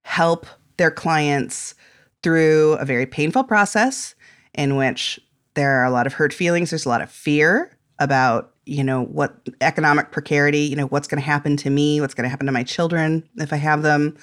help 0.03 0.45
their 0.75 0.91
clients 0.91 1.73
through 2.21 2.73
a 2.73 2.85
very 2.85 3.05
painful 3.05 3.45
process 3.45 4.13
in 4.53 4.75
which 4.75 5.19
there 5.57 5.81
are 5.81 5.85
a 5.85 5.91
lot 5.91 6.07
of 6.07 6.13
hurt 6.13 6.31
feelings. 6.31 6.69
There's 6.69 6.85
a 6.85 6.89
lot 6.89 7.01
of 7.01 7.09
fear 7.11 7.75
about, 7.99 8.53
you 8.65 8.83
know, 8.83 9.03
what 9.05 9.35
economic 9.59 10.11
precarity, 10.11 10.59
you 10.59 10.75
know, 10.75 10.85
what's 10.85 11.07
going 11.07 11.19
to 11.19 11.25
happen 11.25 11.57
to 11.57 11.69
me, 11.69 11.99
what's 11.99 12.13
going 12.13 12.23
to 12.23 12.29
happen 12.29 12.45
to 12.45 12.51
my 12.51 12.63
children 12.63 13.27
if 13.37 13.51
I 13.51 13.57
have 13.57 13.81
them, 13.81 14.15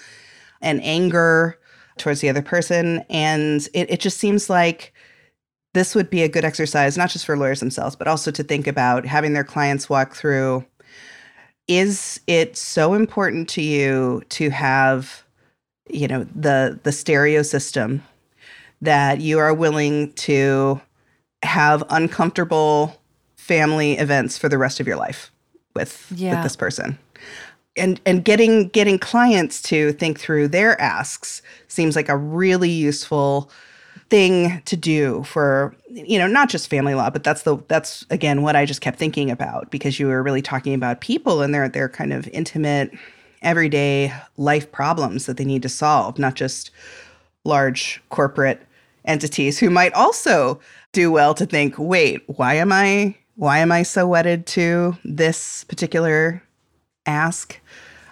and 0.63 0.81
anger 0.83 1.59
towards 1.99 2.21
the 2.21 2.29
other 2.29 2.41
person. 2.41 3.05
And 3.11 3.69
it, 3.75 3.91
it 3.91 4.01
just 4.01 4.19
seems 4.19 4.49
like 4.49 4.95
this 5.75 5.97
would 5.97 6.09
be 6.09 6.23
a 6.23 6.29
good 6.29 6.45
exercise, 6.45 6.97
not 6.97 7.11
just 7.11 7.27
for 7.27 7.37
lawyers 7.37 7.59
themselves, 7.59 7.97
but 7.97 8.07
also 8.07 8.31
to 8.31 8.45
think 8.45 8.69
about 8.69 9.05
having 9.05 9.33
their 9.33 9.45
clients 9.45 9.91
walk 9.91 10.15
through 10.15 10.65
is 11.67 12.21
it 12.27 12.57
so 12.57 12.95
important 12.95 13.49
to 13.49 13.63
you 13.63 14.23
to 14.29 14.51
have 14.51 15.25
you 15.89 16.07
know 16.07 16.25
the 16.35 16.79
the 16.83 16.93
stereo 16.93 17.43
system 17.43 18.03
that 18.83 19.21
you 19.21 19.39
are 19.39 19.55
willing 19.55 20.13
to 20.13 20.81
have 21.45 21.85
uncomfortable 21.91 23.01
family 23.37 23.93
events 23.99 24.39
for 24.39 24.49
the 24.49 24.59
rest 24.59 24.81
of 24.81 24.87
your 24.87 24.97
life 24.97 25.31
with, 25.75 26.11
Yeah. 26.15 26.37
with 26.37 26.45
this 26.45 26.57
person. 26.57 26.99
And 27.77 28.01
and 28.07 28.25
getting 28.25 28.69
getting 28.69 29.01
clients 29.01 29.61
to 29.63 29.93
think 29.95 30.21
through 30.21 30.47
their 30.49 30.81
asks 30.81 31.43
seems 31.67 31.97
like 31.97 32.09
a 32.09 32.17
really 32.17 32.71
useful 32.71 33.51
thing 34.11 34.63
to 34.67 34.77
do 34.77 35.25
for 35.25 35.75
you 35.91 36.17
know 36.17 36.29
not 36.29 36.49
just 36.49 36.69
family 36.71 36.95
law 36.95 37.11
but 37.11 37.25
that's 37.25 37.43
the 37.43 37.57
that's 37.67 38.05
again 38.11 38.43
what 38.43 38.55
I 38.55 38.65
just 38.65 38.81
kept 38.81 38.97
thinking 38.97 39.29
about 39.29 39.73
because 39.73 39.99
you 39.99 40.07
were 40.07 40.23
really 40.23 40.43
talking 40.43 40.73
about 40.73 41.01
people 41.01 41.43
and 41.43 41.53
their 41.53 41.69
their 41.69 41.89
kind 41.89 42.13
of 42.13 42.29
intimate 42.29 42.93
everyday 43.43 44.13
life 44.37 44.71
problems 44.71 45.27
that 45.27 45.37
they 45.37 45.45
need 45.45 45.63
to 45.63 45.69
solve 45.69 46.17
not 46.17 46.35
just 46.35 46.71
large 47.43 48.01
corporate 48.11 48.63
entities 49.05 49.59
who 49.59 49.71
might 49.71 49.93
also 49.93 50.61
do 50.93 51.11
well 51.11 51.35
to 51.35 51.47
think 51.47 51.75
wait 51.79 52.23
why 52.27 52.55
am 52.55 52.73
I 52.73 53.17
why 53.37 53.59
am 53.59 53.73
I 53.73 53.83
so 53.83 54.07
wedded 54.07 54.47
to 54.49 54.97
this 55.05 55.65
particular 55.65 56.43
ask? 57.05 57.61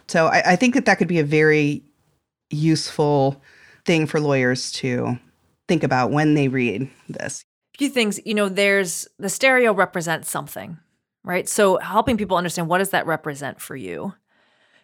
So 0.09 0.27
I, 0.27 0.53
I 0.53 0.57
think 0.57 0.75
that 0.75 0.85
that 0.87 0.99
could 0.99 1.09
be 1.09 1.21
a 1.21 1.25
very 1.25 1.83
useful 2.51 3.41
thing 3.85 4.07
for 4.07 4.21
lawyers 4.21 4.73
to 4.73 5.19
think 5.69 5.85
about 5.85 6.11
when 6.11 6.35
they 6.35 6.49
read 6.49 6.91
this. 7.09 7.45
A 7.75 7.79
few 7.79 7.89
things 7.89 8.21
you 8.25 8.35
know 8.35 8.49
there's 8.49 9.09
the 9.19 9.29
stereo 9.29 9.73
represents 9.73 10.31
something 10.31 10.79
right? 11.25 11.49
So 11.49 11.79
helping 11.79 12.17
people 12.17 12.37
understand 12.37 12.69
what 12.69 12.79
does 12.79 12.91
that 12.91 13.07
represent 13.07 13.61
for 13.61 13.77
you? 13.77 14.15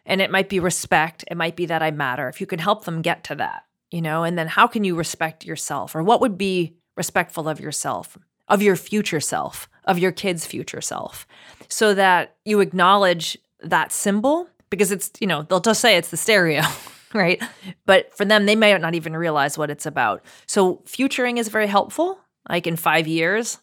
And 0.06 0.20
it 0.20 0.30
might 0.30 0.48
be 0.48 0.60
respect 0.60 1.24
it 1.30 1.36
might 1.36 1.56
be 1.56 1.66
that 1.66 1.82
i 1.82 1.90
matter. 1.90 2.28
If 2.28 2.40
you 2.40 2.46
can 2.46 2.58
help 2.58 2.84
them 2.84 3.02
get 3.02 3.24
to 3.24 3.34
that 3.36 3.64
you 3.90 4.02
know 4.02 4.24
and 4.24 4.38
then 4.38 4.46
how 4.46 4.66
can 4.66 4.84
you 4.84 4.94
respect 4.94 5.44
yourself 5.44 5.94
or 5.94 6.02
what 6.02 6.20
would 6.20 6.36
be 6.38 6.74
respectful 6.96 7.48
of 7.48 7.60
yourself 7.60 8.18
of 8.48 8.62
your 8.62 8.76
future 8.76 9.20
self 9.20 9.68
of 9.84 9.98
your 9.98 10.12
kids 10.12 10.46
future 10.46 10.80
self 10.80 11.26
so 11.68 11.94
that 11.94 12.36
you 12.44 12.60
acknowledge 12.60 13.38
that 13.60 13.92
symbol? 13.92 14.48
Because 14.70 14.92
it's 14.92 15.10
you 15.20 15.26
know 15.26 15.42
they'll 15.42 15.60
just 15.60 15.80
say 15.80 15.96
it's 15.96 16.10
the 16.10 16.16
stereo 16.16 16.62
right? 17.14 17.42
But 17.86 18.14
for 18.16 18.24
them 18.24 18.46
they 18.46 18.56
may 18.56 18.76
not 18.76 18.94
even 18.94 19.16
realize 19.16 19.56
what 19.56 19.70
it's 19.70 19.86
about. 19.86 20.24
So 20.46 20.82
futuring 20.86 21.38
is 21.38 21.48
very 21.48 21.66
helpful 21.66 22.18
like 22.48 22.66
in 22.66 22.76
five 22.76 23.06
years 23.06 23.58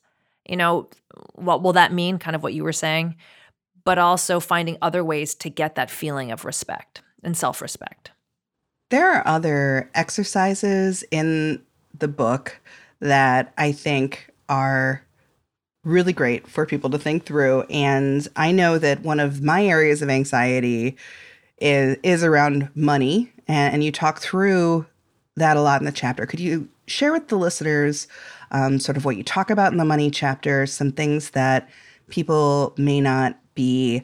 you 0.48 0.58
know 0.58 0.89
what 1.34 1.63
will 1.63 1.74
that 1.74 1.94
mean? 1.94 2.17
Kind 2.20 2.36
of 2.36 2.44
what 2.44 2.53
you 2.53 2.63
were 2.63 2.74
saying. 2.74 3.15
But 3.84 3.98
also 3.98 4.39
finding 4.39 4.77
other 4.82 5.03
ways 5.03 5.36
to 5.36 5.50
get 5.50 5.75
that 5.75 5.91
feeling 5.91 6.32
of 6.32 6.46
respect 6.46 7.01
and 7.24 7.38
self-respect 7.38 8.12
There 8.89 9.12
are 9.12 9.27
other 9.27 9.89
exercises 9.96 11.04
in 11.12 11.62
the 11.98 12.08
book 12.08 12.60
that 13.00 13.54
I 13.58 13.72
think 13.72 14.32
are 14.48 15.04
really 15.84 16.13
great 16.13 16.48
for 16.48 16.65
people 16.65 16.89
to 16.89 16.98
think 16.98 17.25
through. 17.25 17.62
And 17.70 18.27
I 18.36 18.51
know 18.51 18.77
that 18.77 19.01
one 19.01 19.20
of 19.20 19.42
my 19.42 19.65
areas 19.65 20.01
of 20.01 20.10
anxiety 20.10 20.98
is 21.60 21.98
is 22.04 22.24
around 22.24 22.70
money, 22.75 23.32
and, 23.48 23.75
and 23.75 23.84
you 23.84 23.92
talk 23.92 24.20
through 24.20 24.86
that 25.36 25.58
a 25.58 25.62
lot 25.62 25.82
in 25.82 25.86
the 25.86 25.92
chapter. 25.92 26.25
Could 26.25 26.39
you 26.39 26.68
share 26.88 27.12
with 27.12 27.27
the 27.30 27.38
listeners 27.38 28.08
um, 28.51 28.80
sort 28.80 28.98
of 28.98 29.06
what 29.06 29.18
you 29.18 29.24
talk 29.24 29.50
about 29.50 29.72
in 29.72 29.77
the 29.77 29.86
money 29.86 30.12
chapter, 30.12 30.65
some 30.65 30.92
things 30.92 31.32
that 31.32 31.70
people 32.10 32.74
may 32.77 33.01
not 33.01 33.39
be 33.56 34.04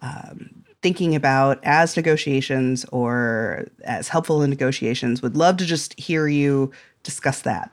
um, 0.00 0.61
thinking 0.82 1.14
about 1.14 1.60
as 1.62 1.96
negotiations 1.96 2.84
or 2.92 3.66
as 3.84 4.08
helpful 4.08 4.42
in 4.42 4.50
negotiations? 4.50 5.22
Would 5.22 5.36
love 5.36 5.56
to 5.58 5.64
just 5.64 5.98
hear 5.98 6.28
you 6.28 6.72
discuss 7.02 7.42
that. 7.42 7.70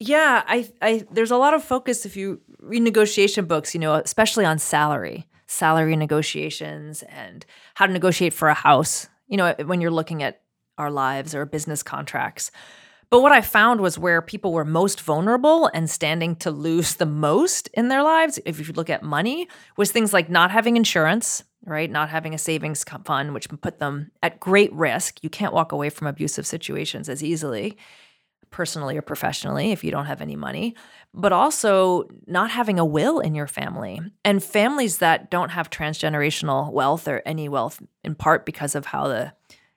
Yeah, 0.00 0.42
I, 0.46 0.70
I, 0.82 1.06
there's 1.10 1.30
a 1.30 1.36
lot 1.36 1.54
of 1.54 1.62
focus 1.62 2.04
if 2.04 2.16
you 2.16 2.40
read 2.58 2.82
negotiation 2.82 3.46
books, 3.46 3.74
you 3.74 3.80
know, 3.80 3.94
especially 3.94 4.44
on 4.44 4.58
salary, 4.58 5.26
salary 5.46 5.96
negotiations, 5.96 7.02
and 7.04 7.46
how 7.74 7.86
to 7.86 7.92
negotiate 7.92 8.34
for 8.34 8.48
a 8.48 8.54
house. 8.54 9.08
You 9.28 9.36
know, 9.36 9.54
when 9.64 9.80
you're 9.80 9.90
looking 9.90 10.22
at 10.22 10.42
our 10.78 10.90
lives 10.90 11.34
or 11.34 11.46
business 11.46 11.82
contracts. 11.82 12.50
But 13.14 13.20
what 13.20 13.30
I 13.30 13.42
found 13.42 13.80
was 13.80 13.96
where 13.96 14.20
people 14.20 14.52
were 14.52 14.64
most 14.64 15.00
vulnerable 15.00 15.70
and 15.72 15.88
standing 15.88 16.34
to 16.34 16.50
lose 16.50 16.96
the 16.96 17.06
most 17.06 17.68
in 17.72 17.86
their 17.86 18.02
lives, 18.02 18.40
if 18.44 18.58
you 18.58 18.74
look 18.74 18.90
at 18.90 19.04
money, 19.04 19.46
was 19.76 19.92
things 19.92 20.12
like 20.12 20.28
not 20.28 20.50
having 20.50 20.76
insurance, 20.76 21.44
right? 21.64 21.88
Not 21.88 22.08
having 22.08 22.34
a 22.34 22.38
savings 22.38 22.84
fund, 23.04 23.32
which 23.32 23.48
put 23.62 23.78
them 23.78 24.10
at 24.20 24.40
great 24.40 24.72
risk. 24.72 25.22
You 25.22 25.30
can't 25.30 25.54
walk 25.54 25.70
away 25.70 25.90
from 25.90 26.08
abusive 26.08 26.44
situations 26.44 27.08
as 27.08 27.22
easily 27.22 27.78
personally 28.50 28.96
or 28.96 29.02
professionally 29.02 29.70
if 29.70 29.84
you 29.84 29.92
don't 29.92 30.06
have 30.06 30.20
any 30.20 30.34
money, 30.34 30.74
but 31.12 31.32
also 31.32 32.08
not 32.26 32.50
having 32.50 32.80
a 32.80 32.84
will 32.84 33.20
in 33.20 33.36
your 33.36 33.46
family. 33.46 34.00
And 34.24 34.42
families 34.42 34.98
that 34.98 35.30
don't 35.30 35.50
have 35.50 35.70
transgenerational 35.70 36.72
wealth 36.72 37.06
or 37.06 37.22
any 37.24 37.48
wealth 37.48 37.80
in 38.02 38.16
part 38.16 38.44
because 38.44 38.74
of 38.74 38.86
how 38.86 39.06
the 39.06 39.34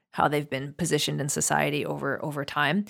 how 0.10 0.27
they've 0.27 0.50
been 0.50 0.74
positioned 0.74 1.22
in 1.22 1.29
society 1.29 1.86
over 1.86 2.20
over 2.25 2.44
time. 2.44 2.86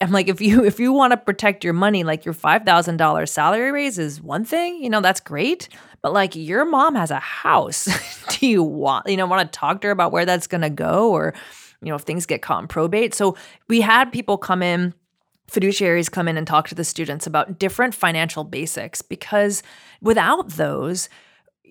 I'm 0.00 0.12
like 0.12 0.28
if 0.28 0.40
you 0.40 0.64
if 0.66 0.78
you 0.80 0.92
want 0.92 1.12
to 1.12 1.16
protect 1.16 1.64
your 1.64 1.72
money 1.72 2.04
like 2.04 2.24
your 2.24 2.34
$5,000 2.34 3.28
salary 3.28 3.70
raise 3.70 3.98
is 3.98 4.20
one 4.20 4.44
thing, 4.44 4.82
you 4.82 4.90
know, 4.90 5.00
that's 5.00 5.20
great, 5.20 5.68
but 6.02 6.12
like 6.12 6.34
your 6.34 6.64
mom 6.64 6.94
has 6.94 7.10
a 7.10 7.20
house. 7.20 7.88
Do 8.38 8.46
you 8.46 8.62
want 8.62 9.08
you 9.08 9.16
know 9.16 9.26
want 9.26 9.50
to 9.50 9.58
talk 9.58 9.80
to 9.80 9.88
her 9.88 9.92
about 9.92 10.12
where 10.12 10.26
that's 10.26 10.46
to 10.46 10.70
go 10.70 11.10
or 11.10 11.34
you 11.80 11.88
know 11.88 11.96
if 11.96 12.02
things 12.02 12.26
get 12.26 12.42
caught 12.42 12.62
in 12.62 12.68
probate. 12.68 13.14
So 13.14 13.36
we 13.68 13.80
had 13.80 14.12
people 14.12 14.38
come 14.38 14.62
in 14.62 14.94
fiduciaries 15.50 16.10
come 16.10 16.28
in 16.28 16.36
and 16.36 16.46
talk 16.46 16.68
to 16.68 16.74
the 16.74 16.84
students 16.84 17.26
about 17.26 17.58
different 17.58 17.94
financial 17.94 18.44
basics 18.44 19.02
because 19.02 19.62
without 20.00 20.50
those, 20.50 21.08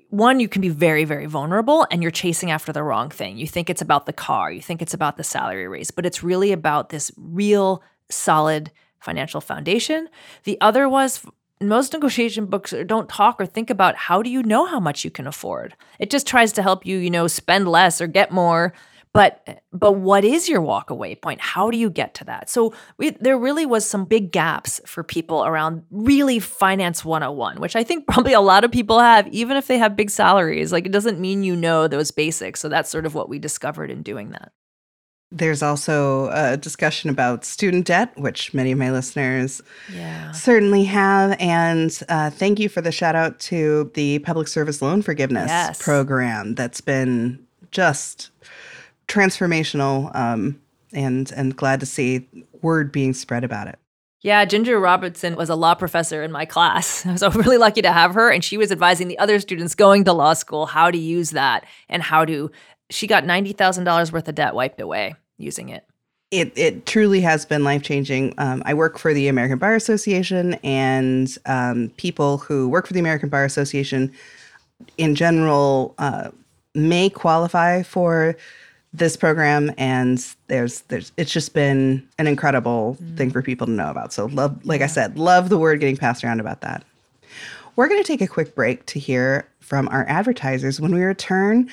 one, 0.10 0.40
you 0.40 0.48
can 0.48 0.62
be 0.62 0.70
very, 0.70 1.06
very 1.06 1.26
vulnerable 1.26 1.88
and 1.90 2.02
you're 2.04 2.12
chasing 2.12 2.52
after 2.52 2.72
the 2.72 2.84
wrong 2.84 3.10
thing. 3.10 3.38
You 3.38 3.48
think 3.48 3.70
it's 3.70 3.82
about 3.82 4.06
the 4.06 4.14
car, 4.14 4.52
you 4.52 4.62
think 4.62 4.82
it's 4.82 4.94
about 4.94 5.18
the 5.18 5.24
salary 5.24 5.68
raise, 5.68 5.92
but 5.92 6.06
it's 6.06 6.24
really 6.24 6.52
about 6.52 6.90
this 6.90 7.12
real 7.18 7.82
solid 8.14 8.72
financial 9.00 9.42
foundation. 9.42 10.08
The 10.44 10.60
other 10.62 10.88
was 10.88 11.26
most 11.62 11.94
negotiation 11.94 12.46
books 12.46 12.74
don't 12.86 13.10
talk 13.10 13.40
or 13.40 13.46
think 13.46 13.70
about 13.70 13.96
how 13.96 14.22
do 14.22 14.30
you 14.30 14.44
know 14.44 14.66
how 14.66 14.80
much 14.80 15.04
you 15.04 15.12
can 15.12 15.28
afford. 15.28 15.76
It 16.00 16.10
just 16.10 16.28
tries 16.28 16.52
to 16.54 16.62
help 16.62 16.86
you, 16.86 16.98
you 16.98 17.10
know, 17.10 17.28
spend 17.28 17.68
less 17.68 18.02
or 18.02 18.08
get 18.08 18.32
more. 18.32 18.74
But 19.14 19.62
but 19.72 19.92
what 19.92 20.26
is 20.26 20.50
your 20.50 20.60
walk 20.60 20.90
away 20.90 21.14
point? 21.14 21.40
How 21.40 21.70
do 21.70 21.78
you 21.78 21.92
get 21.92 22.16
to 22.16 22.24
that? 22.26 22.50
So 22.50 22.74
we, 22.98 23.12
there 23.12 23.38
really 23.38 23.64
was 23.64 23.88
some 23.88 24.06
big 24.06 24.32
gaps 24.32 24.82
for 24.88 25.04
people 25.04 25.46
around 25.46 25.84
really 25.92 26.40
finance 26.40 27.06
101 27.06 27.60
which 27.60 27.76
i 27.76 27.84
think 27.84 28.08
probably 28.12 28.34
a 28.34 28.42
lot 28.42 28.64
of 28.64 28.72
people 28.72 29.00
have 29.00 29.28
even 29.28 29.56
if 29.56 29.68
they 29.68 29.78
have 29.78 29.96
big 29.96 30.10
salaries. 30.10 30.72
Like 30.72 30.88
it 30.88 30.92
doesn't 30.92 31.20
mean 31.20 31.44
you 31.44 31.56
know 31.56 31.88
those 31.88 32.10
basics. 32.10 32.60
So 32.60 32.70
that's 32.70 32.90
sort 32.90 33.06
of 33.06 33.14
what 33.14 33.30
we 33.30 33.38
discovered 33.38 33.92
in 33.92 34.02
doing 34.02 34.32
that 34.32 34.52
There's 35.36 35.64
also 35.64 36.30
a 36.32 36.58
discussion 36.58 37.10
about 37.10 37.44
student 37.44 37.88
debt, 37.88 38.16
which 38.18 38.54
many 38.54 38.72
of 38.72 38.78
my 38.78 38.92
listeners 38.92 39.62
yeah 39.92 40.32
certainly 40.32 40.84
have. 40.84 41.36
And 41.40 41.98
uh, 42.08 42.30
thank 42.30 42.60
you 42.60 42.70
for 42.70 42.82
the 42.82 42.92
shout 42.92 43.16
out 43.16 43.40
to 43.42 43.90
the 43.96 44.20
Public 44.20 44.48
Service 44.48 44.80
Loan 44.82 45.02
Forgiveness 45.02 45.50
Yes. 45.50 45.82
program 45.82 46.54
that's 46.54 46.82
been 46.82 47.44
just 47.72 48.30
transformational 49.08 50.16
um, 50.16 50.62
and, 50.94 51.32
and 51.36 51.56
glad 51.56 51.80
to 51.80 51.86
see 51.86 52.28
word 52.62 52.92
being 52.92 53.14
spread 53.14 53.44
about 53.44 53.68
it. 53.68 53.80
Yeah, 54.22 54.46
Ginger 54.46 54.80
Robertson 54.80 55.36
was 55.36 55.50
a 55.50 55.56
law 55.56 55.76
professor 55.76 56.24
in 56.24 56.32
my 56.32 56.46
class. 56.46 57.06
I 57.08 57.12
was 57.12 57.24
really 57.36 57.58
lucky 57.58 57.82
to 57.82 57.92
have 57.92 58.14
her, 58.14 58.30
and 58.30 58.44
she 58.44 58.58
was 58.58 58.72
advising 58.72 59.08
the 59.08 59.20
other 59.20 59.40
students 59.40 59.76
going 59.76 60.06
to 60.06 60.14
law 60.14 60.34
school 60.34 60.66
how 60.66 60.92
to 60.92 60.98
use 60.98 61.32
that 61.32 61.66
and 61.90 62.02
how 62.04 62.24
to. 62.26 62.52
She 62.90 63.08
got 63.08 63.24
$90,000 63.24 64.12
worth 64.12 64.28
of 64.28 64.36
debt 64.36 64.54
wiped 64.54 64.80
away 64.80 65.16
using 65.38 65.70
it. 65.70 65.86
It, 66.32 66.52
it 66.56 66.86
truly 66.88 67.22
has 67.22 67.46
been 67.46 67.64
life 67.64 67.84
changing. 67.84 68.34
Um, 68.40 68.64
I 68.66 68.74
work 68.74 68.98
for 68.98 69.14
the 69.14 69.28
American 69.28 69.60
Bar 69.60 69.76
Association, 69.76 70.56
and 70.64 71.36
um, 71.46 71.92
people 71.98 72.40
who 72.40 72.68
work 72.70 72.88
for 72.88 72.94
the 72.94 73.00
American 73.00 73.30
Bar 73.30 73.46
Association 73.46 74.12
in 74.98 75.14
general 75.14 75.94
uh, 76.00 76.32
may 76.74 77.10
qualify 77.10 77.84
for 77.84 78.36
this 78.94 79.18
program 79.18 79.72
and 79.78 80.36
there's 80.48 80.82
there's 80.82 81.12
it's 81.18 81.32
just 81.32 81.54
been 81.54 82.08
an 82.20 82.28
incredible 82.28 82.96
thing 83.16 83.32
for 83.32 83.42
people 83.42 83.66
to 83.66 83.74
know 83.74 83.90
about. 83.90 84.14
So 84.14 84.28
love 84.28 84.64
like 84.66 84.82
i 84.82 84.88
said 84.88 85.18
love 85.18 85.50
the 85.50 85.58
word 85.58 85.80
getting 85.80 85.98
passed 85.98 86.24
around 86.24 86.40
about 86.40 86.62
that. 86.62 86.86
We're 87.76 87.88
going 87.88 88.02
to 88.02 88.08
take 88.08 88.22
a 88.22 88.28
quick 88.28 88.54
break 88.54 88.86
to 88.88 89.00
hear 89.00 89.48
from 89.60 89.88
our 89.90 90.06
advertisers 90.08 90.80
when 90.80 90.94
we 90.94 91.02
return 91.02 91.72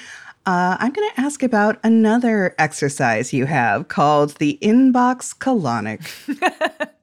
uh, 0.51 0.77
i'm 0.81 0.93
going 0.93 1.09
to 1.15 1.21
ask 1.21 1.43
about 1.43 1.79
another 1.85 2.55
exercise 2.59 3.33
you 3.33 3.47
have 3.47 3.89
called 3.89 4.31
the 4.37 4.59
inbox 4.61 5.37
colonic 5.37 6.01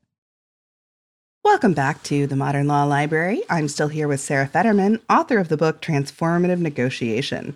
Welcome 1.43 1.73
back 1.73 2.03
to 2.03 2.27
the 2.27 2.35
Modern 2.35 2.67
Law 2.67 2.83
Library. 2.83 3.41
I'm 3.49 3.69
still 3.69 3.87
here 3.87 4.09
with 4.09 4.19
Sarah 4.19 4.47
Federman, 4.47 4.99
author 5.09 5.39
of 5.39 5.47
the 5.47 5.55
book 5.55 5.81
Transformative 5.81 6.59
Negotiation. 6.59 7.55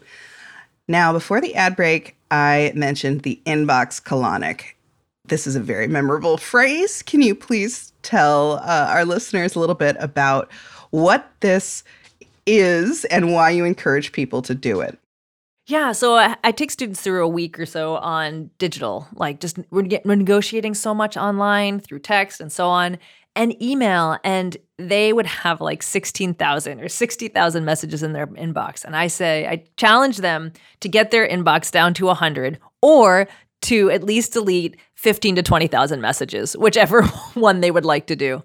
Now, 0.87 1.11
before 1.11 1.41
the 1.41 1.53
ad 1.55 1.75
break, 1.75 2.15
I 2.31 2.71
mentioned 2.73 3.23
the 3.23 3.41
inbox 3.45 4.01
colonic. 4.01 4.75
This 5.25 5.45
is 5.45 5.57
a 5.57 5.59
very 5.59 5.87
memorable 5.87 6.37
phrase. 6.37 7.01
Can 7.03 7.21
you 7.21 7.35
please 7.35 7.91
tell 8.01 8.61
uh, 8.63 8.87
our 8.89 9.03
listeners 9.03 9.55
a 9.55 9.59
little 9.59 9.75
bit 9.75 9.97
about 9.99 10.49
what 10.91 11.29
this 11.41 11.83
is 12.45 13.05
and 13.05 13.33
why 13.33 13.49
you 13.49 13.65
encourage 13.65 14.11
people 14.11 14.41
to 14.43 14.55
do 14.55 14.81
it. 14.81 14.97
Yeah, 15.67 15.91
so 15.91 16.15
I, 16.15 16.35
I, 16.43 16.51
take 16.51 16.71
students 16.71 17.01
through 17.01 17.23
a 17.23 17.27
week 17.27 17.59
or 17.59 17.67
so 17.67 17.97
on 17.97 18.49
digital, 18.57 19.07
like 19.13 19.39
just 19.39 19.59
we're, 19.69 19.83
get, 19.83 20.05
we're 20.05 20.15
negotiating 20.15 20.73
so 20.73 20.93
much 20.93 21.15
online 21.15 21.79
through 21.79 21.99
text 21.99 22.41
and 22.41 22.51
so 22.51 22.67
on, 22.67 22.97
and 23.35 23.61
email, 23.61 24.17
and 24.23 24.57
they 24.77 25.13
would 25.13 25.27
have 25.27 25.61
like 25.61 25.83
16,000 25.83 26.81
or 26.81 26.89
60,000 26.89 27.63
messages 27.65 28.03
in 28.03 28.13
their 28.13 28.27
inbox. 28.27 28.83
And 28.83 28.95
I 28.95 29.07
say, 29.07 29.47
I 29.47 29.63
challenge 29.77 30.17
them 30.17 30.51
to 30.81 30.89
get 30.89 31.11
their 31.11 31.27
inbox 31.27 31.71
down 31.71 31.93
to 31.95 32.07
100 32.07 32.59
or 32.81 33.27
to 33.63 33.91
at 33.91 34.03
least 34.03 34.33
delete 34.33 34.75
15 34.95 35.35
to 35.35 35.43
20,000 35.43 36.01
messages, 36.01 36.57
whichever 36.57 37.03
one 37.35 37.61
they 37.61 37.71
would 37.71 37.85
like 37.85 38.07
to 38.07 38.15
do. 38.15 38.43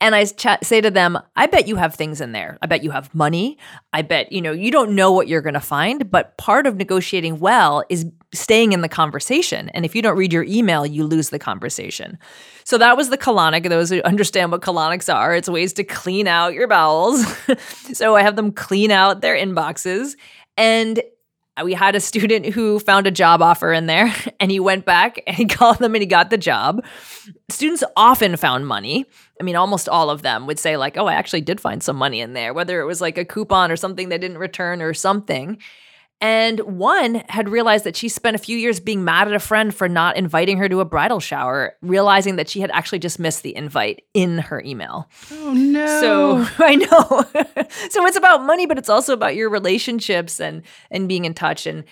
And 0.00 0.14
I 0.14 0.24
ch- 0.24 0.62
say 0.62 0.80
to 0.80 0.90
them, 0.90 1.18
I 1.36 1.46
bet 1.46 1.68
you 1.68 1.76
have 1.76 1.94
things 1.94 2.20
in 2.20 2.32
there. 2.32 2.56
I 2.62 2.66
bet 2.66 2.82
you 2.82 2.90
have 2.90 3.14
money. 3.14 3.58
I 3.92 4.02
bet, 4.02 4.32
you 4.32 4.40
know, 4.40 4.52
you 4.52 4.70
don't 4.70 4.94
know 4.94 5.12
what 5.12 5.28
you're 5.28 5.42
going 5.42 5.54
to 5.54 5.60
find, 5.60 6.10
but 6.10 6.36
part 6.38 6.66
of 6.66 6.76
negotiating 6.76 7.38
well 7.38 7.84
is 7.90 8.06
staying 8.32 8.72
in 8.72 8.80
the 8.80 8.88
conversation. 8.88 9.68
And 9.70 9.84
if 9.84 9.94
you 9.94 10.00
don't 10.00 10.16
read 10.16 10.32
your 10.32 10.44
email, 10.44 10.86
you 10.86 11.04
lose 11.04 11.28
the 11.28 11.38
conversation. 11.38 12.18
So 12.64 12.78
that 12.78 12.96
was 12.96 13.10
the 13.10 13.18
colonic. 13.18 13.68
Those 13.68 13.90
who 13.90 14.00
understand 14.02 14.52
what 14.52 14.62
colonics 14.62 15.12
are, 15.12 15.34
it's 15.34 15.48
ways 15.48 15.72
to 15.74 15.84
clean 15.84 16.26
out 16.26 16.54
your 16.54 16.68
bowels. 16.68 17.24
so 17.92 18.16
I 18.16 18.22
have 18.22 18.36
them 18.36 18.52
clean 18.52 18.90
out 18.90 19.20
their 19.20 19.36
inboxes. 19.36 20.16
And 20.56 21.02
we 21.64 21.74
had 21.74 21.94
a 21.94 22.00
student 22.00 22.46
who 22.46 22.78
found 22.78 23.06
a 23.06 23.10
job 23.10 23.42
offer 23.42 23.72
in 23.72 23.86
there 23.86 24.14
and 24.40 24.50
he 24.50 24.60
went 24.60 24.84
back 24.84 25.20
and 25.26 25.36
he 25.36 25.46
called 25.46 25.78
them 25.78 25.94
and 25.94 26.02
he 26.02 26.06
got 26.06 26.30
the 26.30 26.38
job. 26.38 26.84
Students 27.50 27.84
often 27.96 28.36
found 28.36 28.66
money. 28.66 29.06
I 29.40 29.44
mean, 29.44 29.56
almost 29.56 29.88
all 29.88 30.10
of 30.10 30.22
them 30.22 30.46
would 30.46 30.58
say, 30.58 30.76
like, 30.76 30.96
oh, 30.96 31.06
I 31.06 31.14
actually 31.14 31.40
did 31.40 31.60
find 31.60 31.82
some 31.82 31.96
money 31.96 32.20
in 32.20 32.34
there, 32.34 32.52
whether 32.52 32.80
it 32.80 32.84
was 32.84 33.00
like 33.00 33.18
a 33.18 33.24
coupon 33.24 33.70
or 33.70 33.76
something 33.76 34.08
they 34.08 34.18
didn't 34.18 34.38
return 34.38 34.82
or 34.82 34.94
something. 34.94 35.58
And 36.20 36.60
one 36.60 37.22
had 37.30 37.48
realized 37.48 37.84
that 37.84 37.96
she 37.96 38.10
spent 38.10 38.34
a 38.34 38.38
few 38.38 38.58
years 38.58 38.78
being 38.78 39.04
mad 39.04 39.26
at 39.26 39.34
a 39.34 39.38
friend 39.38 39.74
for 39.74 39.88
not 39.88 40.18
inviting 40.18 40.58
her 40.58 40.68
to 40.68 40.80
a 40.80 40.84
bridal 40.84 41.18
shower, 41.18 41.76
realizing 41.80 42.36
that 42.36 42.48
she 42.48 42.60
had 42.60 42.70
actually 42.72 42.98
just 42.98 43.18
missed 43.18 43.42
the 43.42 43.56
invite 43.56 44.04
in 44.12 44.38
her 44.38 44.60
email. 44.62 45.08
Oh, 45.32 45.54
no. 45.54 45.86
So 46.00 46.46
I 46.64 46.74
know. 46.76 47.68
so 47.90 48.06
it's 48.06 48.18
about 48.18 48.44
money, 48.44 48.66
but 48.66 48.76
it's 48.76 48.90
also 48.90 49.14
about 49.14 49.34
your 49.34 49.48
relationships 49.48 50.40
and 50.40 50.62
and 50.90 51.08
being 51.08 51.24
in 51.24 51.32
touch. 51.32 51.66
And 51.66 51.84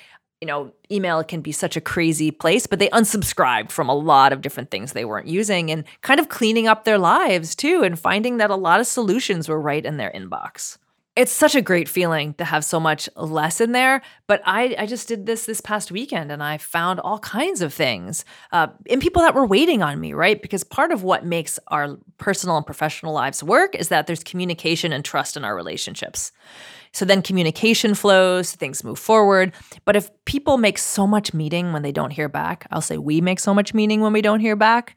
you 0.43 0.47
know, 0.47 0.73
email 0.93 1.25
can 1.25 1.41
be 1.41 1.51
such 1.51 1.77
a 1.77 1.81
crazy 1.81 2.31
place, 2.31 2.67
but 2.67 2.79
they 2.79 2.89
unsubscribed 2.91 3.73
from 3.73 3.89
a 3.89 3.95
lot 3.95 4.33
of 4.33 4.41
different 4.41 4.71
things 4.71 4.93
they 4.93 5.05
weren't 5.05 5.27
using 5.27 5.71
and 5.71 5.85
kind 6.03 6.21
of 6.21 6.29
cleaning 6.29 6.69
up 6.69 6.85
their 6.85 6.99
lives 6.99 7.57
too 7.57 7.83
and 7.83 7.99
finding 7.99 8.37
that 8.37 8.51
a 8.51 8.57
lot 8.57 8.79
of 8.79 8.87
solutions 8.87 9.49
were 9.49 9.61
right 9.61 9.85
in 9.85 9.97
their 9.97 10.13
inbox 10.13 10.79
it's 11.19 11.33
such 11.33 11.57
a 11.57 11.61
great 11.61 11.89
feeling 11.89 12.33
to 12.35 12.45
have 12.45 12.65
so 12.65 12.79
much 12.79 13.09
less 13.17 13.61
in 13.61 13.73
there. 13.73 14.03
But 14.29 14.41
I, 14.47 14.77
I 14.79 14.87
just 14.87 15.09
did 15.09 15.27
this 15.27 15.47
this 15.47 15.61
past 15.61 15.91
weekend 15.91 16.31
and 16.31 16.41
I 16.41 16.59
found 16.59 17.01
all 17.01 17.19
kinds 17.19 17.61
of 17.61 17.75
things 17.75 18.25
uh, 18.53 18.69
in 18.87 19.01
people 19.01 19.23
that 19.23 19.35
were 19.35 19.45
waiting 19.45 19.83
on 19.83 19.99
me, 19.99 20.13
right? 20.13 20.41
Because 20.41 20.63
part 20.63 20.93
of 20.93 21.03
what 21.03 21.25
makes 21.25 21.59
our 21.69 21.99
personal 22.19 22.57
and 22.57 22.65
professional 22.65 23.13
lives 23.13 23.43
work 23.43 23.75
is 23.75 23.89
that 23.89 24.07
there's 24.07 24.23
communication 24.23 24.93
and 24.93 25.05
trust 25.05 25.37
in 25.37 25.45
our 25.45 25.57
relationships. 25.57 26.31
So 26.93 27.05
then 27.05 27.21
communication 27.21 27.97
flows, 27.97 28.53
things 28.53 28.85
move 28.85 29.01
forward. 29.01 29.53
But 29.85 29.97
if 29.97 30.13
people 30.25 30.57
make 30.57 30.79
so 30.79 31.05
much 31.05 31.35
meaning 31.35 31.73
when 31.73 31.83
they 31.83 31.91
don't 31.91 32.13
hear 32.13 32.29
back, 32.29 32.69
I'll 32.71 32.81
say 32.81 32.97
we 32.97 33.21
make 33.21 33.41
so 33.41 33.53
much 33.53 33.75
meaning 33.75 34.03
when 34.03 34.13
we 34.13 34.23
don't 34.23 34.41
hear 34.41 34.55
back. 34.55 34.95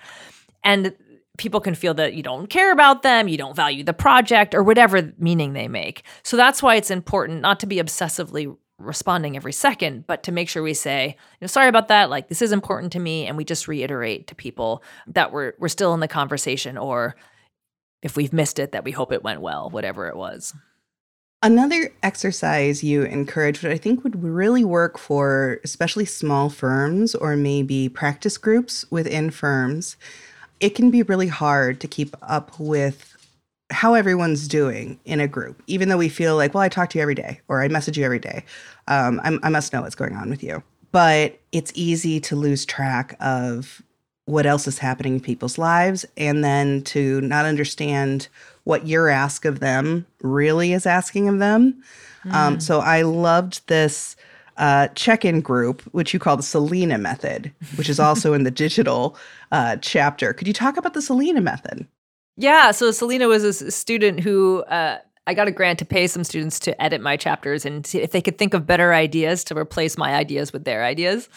And 0.63 0.93
people 1.41 1.59
can 1.59 1.73
feel 1.73 1.95
that 1.95 2.13
you 2.13 2.21
don't 2.21 2.51
care 2.51 2.71
about 2.71 3.01
them, 3.01 3.27
you 3.27 3.35
don't 3.35 3.55
value 3.55 3.83
the 3.83 3.93
project, 3.93 4.53
or 4.53 4.61
whatever 4.61 5.11
meaning 5.17 5.53
they 5.53 5.67
make. 5.67 6.03
So 6.21 6.37
that's 6.37 6.61
why 6.61 6.75
it's 6.75 6.91
important 6.91 7.41
not 7.41 7.59
to 7.61 7.65
be 7.65 7.77
obsessively 7.77 8.55
responding 8.77 9.35
every 9.35 9.51
second, 9.51 10.05
but 10.05 10.21
to 10.23 10.31
make 10.31 10.49
sure 10.49 10.61
we 10.61 10.75
say, 10.75 11.07
you 11.07 11.37
know, 11.41 11.47
sorry 11.47 11.67
about 11.67 11.87
that, 11.87 12.11
like 12.11 12.29
this 12.29 12.43
is 12.43 12.51
important 12.51 12.91
to 12.93 12.99
me, 12.99 13.25
and 13.25 13.37
we 13.37 13.43
just 13.43 13.67
reiterate 13.67 14.27
to 14.27 14.35
people 14.35 14.83
that 15.07 15.31
we're 15.31 15.53
we're 15.57 15.67
still 15.67 15.95
in 15.95 15.99
the 15.99 16.07
conversation, 16.07 16.77
or 16.77 17.15
if 18.03 18.15
we've 18.15 18.33
missed 18.33 18.59
it, 18.59 18.71
that 18.71 18.83
we 18.83 18.91
hope 18.91 19.11
it 19.11 19.23
went 19.23 19.41
well, 19.41 19.67
whatever 19.71 20.07
it 20.07 20.15
was. 20.15 20.53
Another 21.43 21.91
exercise 22.03 22.83
you 22.83 23.01
encourage, 23.01 23.63
which 23.63 23.71
I 23.71 23.77
think 23.79 24.03
would 24.03 24.23
really 24.23 24.63
work 24.63 24.99
for 24.99 25.59
especially 25.63 26.05
small 26.05 26.49
firms 26.49 27.15
or 27.15 27.35
maybe 27.35 27.89
practice 27.89 28.37
groups 28.37 28.85
within 28.91 29.31
firms, 29.31 29.97
it 30.61 30.75
can 30.75 30.91
be 30.91 31.03
really 31.03 31.27
hard 31.27 31.81
to 31.81 31.87
keep 31.87 32.15
up 32.21 32.57
with 32.59 33.17
how 33.71 33.95
everyone's 33.95 34.47
doing 34.47 34.99
in 35.05 35.19
a 35.19 35.27
group, 35.27 35.61
even 35.67 35.89
though 35.89 35.97
we 35.97 36.09
feel 36.09 36.35
like, 36.35 36.53
well, 36.53 36.61
I 36.61 36.69
talk 36.69 36.89
to 36.91 36.97
you 36.97 37.01
every 37.01 37.15
day 37.15 37.41
or 37.47 37.61
I 37.61 37.67
message 37.67 37.97
you 37.97 38.05
every 38.05 38.19
day. 38.19 38.45
Um, 38.87 39.19
I 39.23 39.49
must 39.49 39.73
know 39.73 39.81
what's 39.81 39.95
going 39.95 40.15
on 40.15 40.29
with 40.29 40.43
you. 40.43 40.61
But 40.91 41.39
it's 41.51 41.71
easy 41.73 42.19
to 42.21 42.35
lose 42.35 42.65
track 42.65 43.15
of 43.21 43.81
what 44.25 44.45
else 44.45 44.67
is 44.67 44.77
happening 44.77 45.15
in 45.15 45.19
people's 45.21 45.57
lives 45.57 46.05
and 46.17 46.43
then 46.43 46.83
to 46.83 47.21
not 47.21 47.45
understand 47.45 48.27
what 48.65 48.87
your 48.87 49.07
ask 49.07 49.45
of 49.45 49.61
them 49.61 50.05
really 50.21 50.73
is 50.73 50.85
asking 50.85 51.27
of 51.27 51.39
them. 51.39 51.81
Mm. 52.25 52.33
Um, 52.33 52.59
so 52.59 52.81
I 52.81 53.01
loved 53.01 53.67
this 53.67 54.15
uh, 54.57 54.87
check 54.89 55.25
in 55.25 55.41
group, 55.41 55.81
which 55.93 56.13
you 56.13 56.19
call 56.19 56.37
the 56.37 56.43
Selena 56.43 56.97
method, 56.97 57.51
which 57.75 57.89
is 57.89 57.99
also 57.99 58.33
in 58.33 58.43
the 58.43 58.51
digital 58.51 59.17
uh, 59.51 59.77
chapter. 59.77 60.33
Could 60.33 60.47
you 60.47 60.53
talk 60.53 60.77
about 60.77 60.93
the 60.93 61.01
Selena 61.01 61.41
method? 61.41 61.87
Yeah. 62.37 62.71
So 62.71 62.91
Selena 62.91 63.27
was 63.27 63.43
a 63.43 63.71
student 63.71 64.19
who 64.19 64.63
uh, 64.63 64.99
I 65.27 65.33
got 65.33 65.47
a 65.47 65.51
grant 65.51 65.79
to 65.79 65.85
pay 65.85 66.07
some 66.07 66.23
students 66.23 66.59
to 66.59 66.81
edit 66.81 67.01
my 67.01 67.17
chapters 67.17 67.65
and 67.65 67.85
see 67.85 67.99
if 68.01 68.11
they 68.11 68.21
could 68.21 68.37
think 68.37 68.53
of 68.53 68.65
better 68.65 68.93
ideas 68.93 69.43
to 69.45 69.57
replace 69.57 69.97
my 69.97 70.15
ideas 70.15 70.51
with 70.51 70.63
their 70.63 70.83
ideas. 70.83 71.29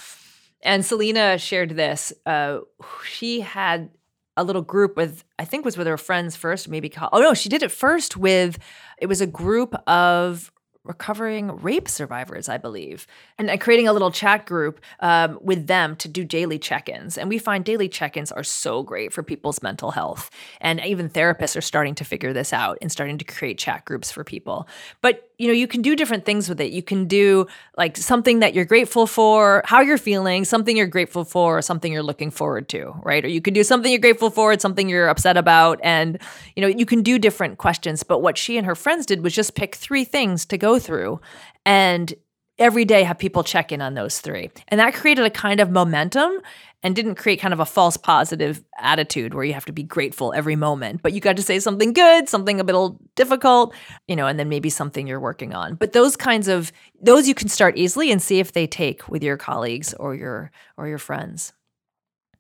And 0.63 0.85
Selena 0.85 1.39
shared 1.39 1.71
this. 1.71 2.13
Uh, 2.25 2.61
she 3.05 3.41
had 3.41 3.91
a 4.37 4.45
little 4.45 4.63
group 4.63 4.97
with 4.97 5.25
I 5.39 5.45
think 5.45 5.65
was 5.65 5.77
with 5.77 5.87
her 5.87 5.99
friends 5.99 6.35
first, 6.37 6.69
maybe 6.69 6.89
call, 6.89 7.09
oh 7.13 7.21
no, 7.21 7.35
she 7.35 7.49
did 7.49 7.63
it 7.63 7.71
first 7.71 8.17
with 8.17 8.59
it 8.99 9.07
was 9.07 9.21
a 9.21 9.27
group 9.27 9.75
of 9.89 10.51
recovering 10.85 11.63
rape 11.63 11.89
survivors, 11.89 12.49
I 12.49 12.59
believe, 12.59 13.07
and 13.39 13.59
creating 13.61 13.89
a 13.89 13.93
little 13.93 14.11
chat 14.11 14.45
group 14.47 14.81
um, 15.01 15.39
with 15.41 15.67
them 15.67 15.97
to 15.97 16.09
do 16.09 16.25
daily 16.25 16.59
check 16.59 16.89
ins. 16.89 17.17
And 17.17 17.29
we 17.29 17.39
find 17.39 17.65
daily 17.65 17.89
check 17.89 18.17
ins 18.17 18.31
are 18.31 18.45
so 18.45 18.83
great 18.83 19.13
for 19.13 19.23
people's 19.23 19.63
mental 19.63 19.93
health. 19.93 20.31
And 20.61 20.81
even 20.85 21.09
therapists 21.09 21.57
are 21.57 21.63
starting 21.63 21.95
to 21.97 22.05
figure 22.05 22.33
this 22.35 22.53
out 22.53 22.79
and 22.83 22.93
starting 22.93 23.17
to 23.19 23.25
create 23.25 23.59
chat 23.59 23.85
groups 23.87 24.13
for 24.13 24.25
people. 24.25 24.69
But 25.01 25.31
you 25.39 25.49
know, 25.49 25.55
you 25.55 25.67
can 25.67 25.83
do 25.83 25.97
different 25.97 26.25
things 26.25 26.49
with 26.49 26.61
it. 26.61 26.71
You 26.71 26.83
can 26.83 27.07
do 27.07 27.47
like 27.77 27.97
something 27.97 28.39
that 28.39 28.55
you're 28.55 28.65
grateful 28.65 29.07
for, 29.07 29.63
how 29.65 29.81
you're 29.81 29.99
feeling, 29.99 30.45
something 30.45 30.77
you're 30.77 30.87
grateful 30.87 31.25
for, 31.25 31.59
or 31.59 31.63
something 31.63 31.93
you're 31.93 32.05
looking 32.05 32.31
forward 32.31 32.69
to, 32.69 32.95
right? 33.03 33.25
Or 33.25 33.29
you 33.29 33.41
can 33.41 33.53
do 33.53 33.65
something 33.65 33.91
you're 33.91 34.01
grateful 34.01 34.31
for, 34.31 34.53
it's 34.53 34.63
something 34.63 34.89
you're 34.89 35.09
upset 35.09 35.37
about. 35.37 35.81
And, 35.83 36.21
you 36.55 36.61
know, 36.61 36.69
you 36.69 36.87
can 36.87 37.03
do 37.03 37.19
different 37.19 37.59
questions. 37.59 38.05
But 38.05 38.21
what 38.21 38.39
she 38.39 38.57
and 38.57 38.67
her 38.67 38.77
friends 38.77 39.07
did 39.07 39.25
was 39.25 39.35
just 39.35 39.57
pick 39.57 39.75
three 39.75 40.05
things 40.05 40.45
to 40.47 40.57
through. 40.79 41.21
And 41.67 42.13
every 42.59 42.85
day 42.85 43.03
have 43.03 43.19
people 43.19 43.43
check 43.43 43.73
in 43.73 43.81
on 43.81 43.95
those 43.95 44.21
three. 44.21 44.51
And 44.69 44.79
that 44.81 44.95
created 44.95 45.25
a 45.25 45.31
kind 45.31 45.61
of 45.61 45.71
momentum 45.71 46.41
and 46.83 46.95
didn't 46.95 47.15
create 47.15 47.41
kind 47.41 47.55
of 47.55 47.61
a 47.61 47.65
false 47.65 47.97
positive 47.97 48.63
attitude 48.79 49.33
where 49.33 49.45
you 49.45 49.55
have 49.55 49.65
to 49.65 49.73
be 49.73 49.83
grateful 49.83 50.35
every 50.35 50.55
moment. 50.55 51.03
But 51.03 51.15
you 51.15 51.21
got 51.21 51.37
to 51.37 51.43
say 51.43 51.59
something 51.59 51.95
good, 51.95 52.29
something 52.29 52.61
a 52.61 52.63
little 52.63 53.01
difficult, 53.17 53.75
you 54.07 54.15
know, 54.15 54.27
and 54.27 54.39
then 54.39 54.51
maybe 54.51 54.69
something 54.69 55.07
you're 55.07 55.19
working 55.19 55.55
on. 55.55 55.77
But 55.77 55.95
those 55.95 56.15
kinds 56.15 56.47
of 56.47 56.73
those 57.01 57.27
you 57.27 57.35
can 57.35 57.49
start 57.49 57.79
easily 57.79 58.13
and 58.13 58.21
see 58.21 58.39
if 58.39 58.53
they 58.53 58.67
take 58.67 59.09
with 59.09 59.23
your 59.23 59.39
colleagues 59.39 59.95
or 59.95 60.15
your 60.15 60.53
or 60.77 60.87
your 60.87 60.99
friends. 60.99 61.55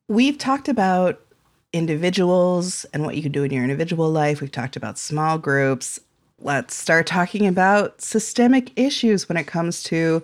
We've 0.09 0.37
talked 0.37 0.68
about 0.68 1.20
individuals 1.73 2.85
and 2.92 3.05
what 3.05 3.16
you 3.16 3.23
can 3.23 3.33
do 3.33 3.44
in 3.44 3.51
your 3.51 3.64
individual 3.64 4.11
life. 4.11 4.42
We've 4.42 4.53
talked 4.53 4.77
about 4.77 4.99
small 4.99 5.38
groups. 5.38 5.99
Let's 6.40 6.75
start 6.75 7.07
talking 7.07 7.47
about 7.47 8.01
systemic 8.01 8.73
issues 8.79 9.29
when 9.29 9.37
it 9.37 9.47
comes 9.47 9.83
to 9.85 10.23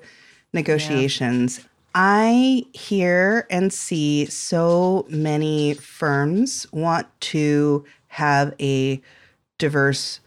negotiations. 0.53 1.59
Yeah. 1.59 1.65
I 1.95 2.65
hear 2.73 3.47
and 3.51 3.73
see 3.73 4.27
so 4.27 5.07
many 5.09 5.75
firms 5.75 6.67
want 6.73 7.07
to 7.21 7.85
have 8.09 8.55
a 8.61 9.01
diverse 9.59 10.21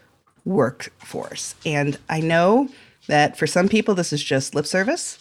workforce. 0.46 1.56
And 1.66 1.98
I 2.10 2.20
know 2.22 2.70
that 3.08 3.38
for 3.38 3.48
some 3.48 3.70
people, 3.70 3.96
this 3.96 4.12
is 4.12 4.24
just 4.24 4.56
lip 4.56 4.66
service, 4.66 5.20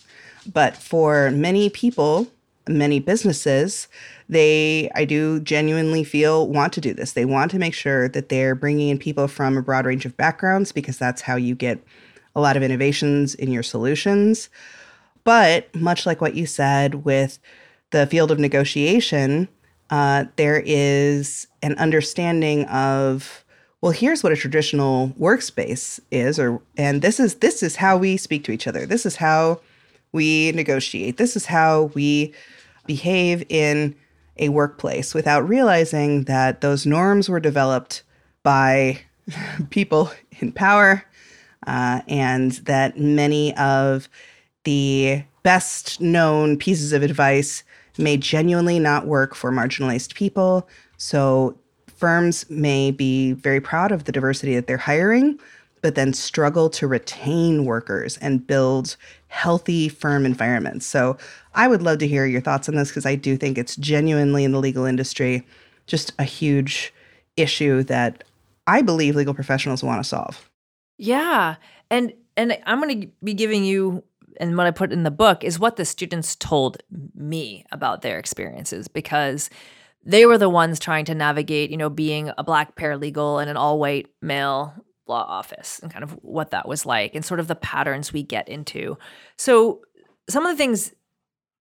but 0.52 0.76
for 0.76 1.30
many 1.30 1.70
people, 1.70 2.28
many 2.68 3.00
businesses, 3.00 3.88
they, 4.28 4.90
I 4.94 5.04
do 5.04 5.40
genuinely 5.40 6.04
feel, 6.04 6.48
want 6.48 6.72
to 6.74 6.80
do 6.80 6.94
this. 6.94 7.12
They 7.12 7.24
want 7.24 7.50
to 7.52 7.58
make 7.58 7.74
sure 7.74 8.08
that 8.08 8.28
they're 8.28 8.54
bringing 8.54 8.88
in 8.88 8.98
people 8.98 9.28
from 9.28 9.56
a 9.56 9.62
broad 9.62 9.86
range 9.86 10.06
of 10.06 10.16
backgrounds 10.16 10.72
because 10.72 10.98
that's 10.98 11.22
how 11.22 11.36
you 11.36 11.54
get 11.54 11.82
a 12.34 12.40
lot 12.40 12.56
of 12.56 12.62
innovations 12.62 13.34
in 13.34 13.50
your 13.50 13.62
solutions. 13.62 14.48
But 15.24 15.74
much 15.74 16.06
like 16.06 16.20
what 16.20 16.34
you 16.34 16.46
said 16.46 17.04
with 17.04 17.38
the 17.90 18.06
field 18.06 18.30
of 18.30 18.38
negotiation, 18.38 19.48
uh, 19.90 20.24
there 20.36 20.62
is 20.64 21.46
an 21.62 21.74
understanding 21.78 22.64
of 22.66 23.44
well, 23.82 23.92
here's 23.92 24.22
what 24.22 24.30
a 24.30 24.36
traditional 24.36 25.08
workspace 25.18 25.98
is, 26.12 26.38
or 26.38 26.62
and 26.76 27.02
this 27.02 27.18
is 27.18 27.36
this 27.36 27.64
is 27.64 27.76
how 27.76 27.96
we 27.96 28.16
speak 28.16 28.44
to 28.44 28.52
each 28.52 28.68
other. 28.68 28.86
This 28.86 29.04
is 29.04 29.16
how 29.16 29.60
we 30.12 30.52
negotiate. 30.52 31.16
This 31.16 31.36
is 31.36 31.46
how 31.46 31.84
we 31.94 32.32
behave 32.86 33.44
in 33.48 33.94
a 34.36 34.48
workplace 34.48 35.14
without 35.14 35.46
realizing 35.48 36.24
that 36.24 36.60
those 36.60 36.86
norms 36.86 37.28
were 37.28 37.40
developed 37.40 38.02
by 38.42 39.00
people 39.70 40.10
in 40.40 40.52
power 40.52 41.04
uh, 41.66 42.00
and 42.08 42.52
that 42.52 42.98
many 42.98 43.54
of 43.56 44.08
the 44.64 45.22
best 45.42 46.00
known 46.00 46.56
pieces 46.56 46.92
of 46.92 47.02
advice 47.02 47.62
may 47.98 48.16
genuinely 48.16 48.78
not 48.78 49.06
work 49.06 49.34
for 49.34 49.50
marginalized 49.50 50.14
people. 50.14 50.68
So 50.96 51.58
firms 51.96 52.48
may 52.48 52.90
be 52.90 53.32
very 53.32 53.60
proud 53.60 53.92
of 53.92 54.04
the 54.04 54.12
diversity 54.12 54.54
that 54.54 54.66
they're 54.66 54.76
hiring, 54.76 55.38
but 55.82 55.96
then 55.96 56.12
struggle 56.12 56.70
to 56.70 56.86
retain 56.86 57.64
workers 57.64 58.16
and 58.18 58.46
build 58.46 58.96
healthy 59.28 59.88
firm 59.88 60.24
environments. 60.24 60.86
So 60.86 61.18
I 61.54 61.68
would 61.68 61.82
love 61.82 61.98
to 61.98 62.08
hear 62.08 62.24
your 62.24 62.40
thoughts 62.40 62.68
on 62.68 62.76
this 62.76 62.88
because 62.88 63.04
I 63.04 63.16
do 63.16 63.36
think 63.36 63.58
it's 63.58 63.76
genuinely 63.76 64.44
in 64.44 64.52
the 64.52 64.60
legal 64.60 64.84
industry 64.84 65.44
just 65.86 66.12
a 66.18 66.24
huge 66.24 66.94
issue 67.36 67.82
that 67.84 68.24
I 68.66 68.82
believe 68.82 69.16
legal 69.16 69.34
professionals 69.34 69.82
want 69.82 70.02
to 70.02 70.08
solve. 70.08 70.48
Yeah. 70.98 71.56
And 71.90 72.12
and 72.36 72.56
I'm 72.64 72.80
going 72.80 73.02
to 73.02 73.08
be 73.22 73.34
giving 73.34 73.64
you 73.64 74.02
and 74.40 74.56
what 74.56 74.66
I 74.66 74.70
put 74.70 74.92
in 74.92 75.02
the 75.02 75.10
book 75.10 75.44
is 75.44 75.58
what 75.58 75.76
the 75.76 75.84
students 75.84 76.36
told 76.36 76.82
me 77.14 77.66
about 77.70 78.00
their 78.02 78.18
experiences 78.18 78.88
because 78.88 79.50
they 80.04 80.24
were 80.24 80.38
the 80.38 80.48
ones 80.48 80.80
trying 80.80 81.04
to 81.06 81.14
navigate, 81.14 81.70
you 81.70 81.76
know, 81.76 81.90
being 81.90 82.32
a 82.38 82.42
black 82.42 82.74
paralegal 82.74 83.42
in 83.42 83.48
an 83.48 83.56
all-white 83.56 84.08
male 84.20 84.74
law 85.06 85.24
office 85.24 85.80
and 85.80 85.92
kind 85.92 86.04
of 86.04 86.12
what 86.22 86.50
that 86.50 86.68
was 86.68 86.86
like 86.86 87.14
and 87.14 87.24
sort 87.24 87.40
of 87.40 87.48
the 87.48 87.54
patterns 87.54 88.12
we 88.12 88.22
get 88.22 88.48
into. 88.48 88.96
So 89.36 89.82
some 90.28 90.46
of 90.46 90.52
the 90.52 90.56
things 90.56 90.92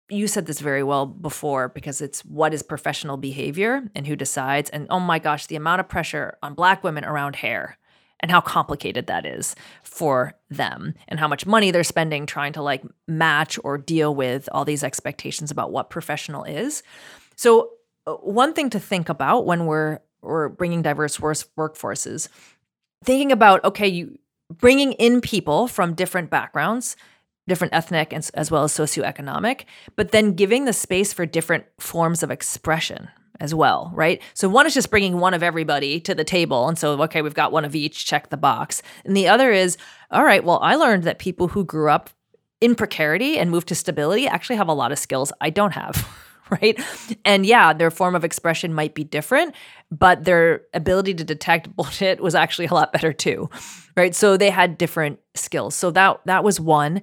you 0.09 0.27
said 0.27 0.45
this 0.47 0.59
very 0.59 0.83
well 0.83 1.05
before 1.05 1.69
because 1.69 2.01
it's 2.01 2.25
what 2.25 2.53
is 2.53 2.63
professional 2.63 3.15
behavior 3.15 3.83
and 3.95 4.07
who 4.07 4.15
decides 4.15 4.69
and 4.71 4.87
oh 4.89 4.99
my 4.99 5.19
gosh 5.19 5.45
the 5.45 5.55
amount 5.55 5.79
of 5.79 5.87
pressure 5.87 6.37
on 6.41 6.55
black 6.55 6.83
women 6.83 7.05
around 7.05 7.35
hair 7.35 7.77
and 8.19 8.31
how 8.31 8.41
complicated 8.41 9.07
that 9.07 9.25
is 9.25 9.55
for 9.83 10.33
them 10.49 10.93
and 11.07 11.19
how 11.19 11.27
much 11.27 11.45
money 11.45 11.71
they're 11.71 11.83
spending 11.83 12.25
trying 12.25 12.53
to 12.53 12.61
like 12.61 12.83
match 13.07 13.57
or 13.63 13.77
deal 13.77 14.13
with 14.13 14.49
all 14.51 14.65
these 14.65 14.83
expectations 14.83 15.51
about 15.51 15.71
what 15.71 15.89
professional 15.89 16.43
is. 16.43 16.83
So 17.35 17.71
uh, 18.05 18.13
one 18.15 18.53
thing 18.53 18.69
to 18.71 18.79
think 18.79 19.09
about 19.09 19.45
when 19.45 19.65
we're 19.65 19.99
we're 20.21 20.49
bringing 20.49 20.81
diverse 20.81 21.17
workforces 21.17 22.27
thinking 23.03 23.31
about 23.31 23.63
okay 23.63 23.87
you 23.87 24.17
bringing 24.51 24.93
in 24.93 25.21
people 25.21 25.67
from 25.67 25.93
different 25.93 26.29
backgrounds 26.29 26.95
different 27.47 27.73
ethnic 27.73 28.13
and, 28.13 28.29
as 28.33 28.51
well 28.51 28.63
as 28.63 28.71
socioeconomic 28.71 29.65
but 29.95 30.11
then 30.11 30.33
giving 30.33 30.65
the 30.65 30.73
space 30.73 31.13
for 31.13 31.25
different 31.25 31.65
forms 31.79 32.23
of 32.23 32.31
expression 32.31 33.09
as 33.39 33.55
well, 33.55 33.91
right? 33.93 34.21
So 34.33 34.49
one 34.49 34.67
is 34.67 34.73
just 34.73 34.89
bringing 34.89 35.19
one 35.19 35.33
of 35.33 35.43
everybody 35.43 35.99
to 36.01 36.13
the 36.13 36.23
table. 36.23 36.67
And 36.67 36.77
so, 36.77 37.01
okay, 37.03 37.21
we've 37.21 37.33
got 37.33 37.51
one 37.51 37.65
of 37.65 37.75
each, 37.75 38.05
check 38.05 38.29
the 38.29 38.37
box. 38.37 38.81
And 39.05 39.15
the 39.15 39.27
other 39.27 39.51
is, 39.51 39.77
all 40.11 40.23
right, 40.23 40.43
well, 40.43 40.59
I 40.61 40.75
learned 40.75 41.03
that 41.03 41.19
people 41.19 41.47
who 41.49 41.63
grew 41.63 41.89
up 41.89 42.09
in 42.61 42.75
precarity 42.75 43.37
and 43.37 43.49
moved 43.49 43.69
to 43.69 43.75
stability 43.75 44.27
actually 44.27 44.57
have 44.57 44.67
a 44.67 44.73
lot 44.73 44.91
of 44.91 44.99
skills 44.99 45.31
I 45.39 45.49
don't 45.49 45.73
have. 45.73 46.07
Right. 46.61 46.79
And 47.25 47.45
yeah, 47.45 47.73
their 47.73 47.91
form 47.91 48.15
of 48.15 48.23
expression 48.23 48.73
might 48.73 48.95
be 48.95 49.03
different, 49.03 49.53
but 49.91 50.23
their 50.23 50.63
ability 50.73 51.13
to 51.15 51.23
detect 51.23 51.75
bullshit 51.75 52.21
was 52.21 52.33
actually 52.33 52.65
a 52.65 52.73
lot 52.73 52.91
better 52.91 53.13
too. 53.13 53.49
Right. 53.95 54.15
So 54.15 54.35
they 54.35 54.49
had 54.49 54.77
different 54.77 55.19
skills. 55.35 55.75
So 55.75 55.91
that 55.91 56.21
that 56.25 56.43
was 56.43 56.59
one. 56.59 57.01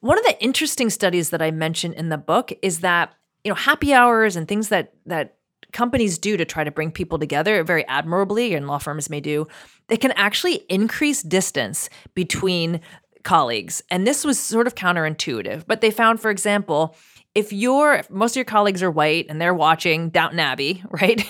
One 0.00 0.18
of 0.18 0.24
the 0.24 0.42
interesting 0.42 0.90
studies 0.90 1.30
that 1.30 1.40
I 1.40 1.52
mentioned 1.52 1.94
in 1.94 2.08
the 2.08 2.18
book 2.18 2.52
is 2.60 2.80
that, 2.80 3.14
you 3.44 3.50
know, 3.50 3.56
happy 3.56 3.94
hours 3.94 4.34
and 4.34 4.48
things 4.48 4.68
that 4.70 4.92
that 5.06 5.36
companies 5.72 6.18
do 6.18 6.36
to 6.36 6.44
try 6.44 6.64
to 6.64 6.70
bring 6.70 6.90
people 6.90 7.18
together 7.18 7.62
very 7.62 7.86
admirably, 7.86 8.54
and 8.54 8.66
law 8.66 8.78
firms 8.78 9.10
may 9.10 9.20
do, 9.20 9.46
they 9.88 9.96
can 9.96 10.12
actually 10.12 10.64
increase 10.68 11.22
distance 11.22 11.88
between 12.14 12.80
colleagues. 13.22 13.82
And 13.90 14.06
this 14.06 14.24
was 14.24 14.38
sort 14.38 14.66
of 14.66 14.74
counterintuitive, 14.74 15.64
but 15.66 15.80
they 15.80 15.90
found, 15.90 16.20
for 16.20 16.30
example, 16.30 16.96
if 17.38 17.52
you're 17.52 17.94
if 17.94 18.10
most 18.10 18.32
of 18.32 18.36
your 18.36 18.44
colleagues 18.44 18.82
are 18.82 18.90
white 18.90 19.26
and 19.28 19.40
they're 19.40 19.54
watching 19.54 20.10
Downton 20.10 20.40
Abbey, 20.40 20.82
right? 20.90 21.24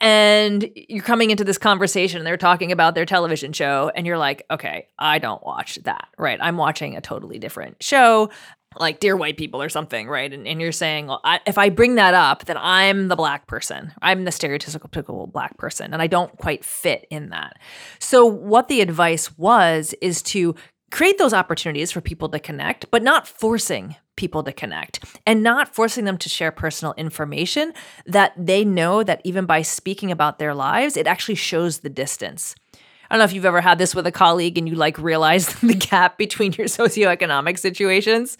and 0.00 0.68
you're 0.74 1.02
coming 1.02 1.30
into 1.30 1.44
this 1.44 1.58
conversation 1.58 2.18
and 2.18 2.26
they're 2.26 2.36
talking 2.36 2.72
about 2.72 2.94
their 2.94 3.06
television 3.06 3.52
show 3.52 3.90
and 3.94 4.06
you're 4.06 4.18
like, 4.18 4.44
"Okay, 4.50 4.88
I 4.98 5.18
don't 5.18 5.44
watch 5.44 5.76
that." 5.84 6.08
Right? 6.18 6.38
I'm 6.40 6.58
watching 6.58 6.96
a 6.96 7.00
totally 7.00 7.38
different 7.38 7.82
show 7.82 8.30
like 8.78 9.00
dear 9.00 9.16
white 9.16 9.36
people 9.36 9.60
or 9.60 9.68
something, 9.68 10.08
right? 10.08 10.32
And, 10.32 10.46
and 10.46 10.60
you're 10.60 10.70
saying, 10.70 11.08
well, 11.08 11.20
I, 11.24 11.40
if 11.44 11.58
I 11.58 11.70
bring 11.70 11.96
that 11.96 12.14
up, 12.14 12.44
then 12.44 12.56
I'm 12.56 13.08
the 13.08 13.16
black 13.16 13.48
person. 13.48 13.92
I'm 14.00 14.22
the 14.22 14.30
stereotypical 14.30 15.32
black 15.32 15.58
person, 15.58 15.92
and 15.92 16.00
I 16.00 16.06
don't 16.06 16.36
quite 16.38 16.64
fit 16.64 17.04
in 17.10 17.30
that. 17.30 17.58
So, 17.98 18.24
what 18.24 18.68
the 18.68 18.80
advice 18.80 19.36
was 19.36 19.92
is 20.00 20.22
to 20.22 20.54
create 20.92 21.18
those 21.18 21.34
opportunities 21.34 21.90
for 21.90 22.00
people 22.00 22.28
to 22.28 22.38
connect, 22.38 22.90
but 22.92 23.02
not 23.02 23.26
forcing 23.26 23.96
people 24.20 24.42
to 24.44 24.52
connect 24.52 25.02
and 25.26 25.42
not 25.42 25.74
forcing 25.74 26.04
them 26.04 26.18
to 26.18 26.28
share 26.28 26.52
personal 26.52 26.92
information 26.98 27.72
that 28.04 28.34
they 28.36 28.66
know 28.66 29.02
that 29.02 29.22
even 29.24 29.46
by 29.46 29.62
speaking 29.62 30.12
about 30.12 30.38
their 30.38 30.54
lives, 30.54 30.94
it 30.94 31.06
actually 31.06 31.34
shows 31.34 31.78
the 31.78 31.88
distance. 31.88 32.54
I 32.74 33.14
don't 33.14 33.20
know 33.20 33.24
if 33.24 33.32
you've 33.32 33.46
ever 33.46 33.62
had 33.62 33.78
this 33.78 33.94
with 33.94 34.06
a 34.06 34.12
colleague 34.12 34.58
and 34.58 34.68
you 34.68 34.74
like 34.74 34.98
realize 34.98 35.46
the 35.60 35.74
gap 35.74 36.18
between 36.18 36.52
your 36.52 36.66
socioeconomic 36.80 37.58
situations, 37.58 38.36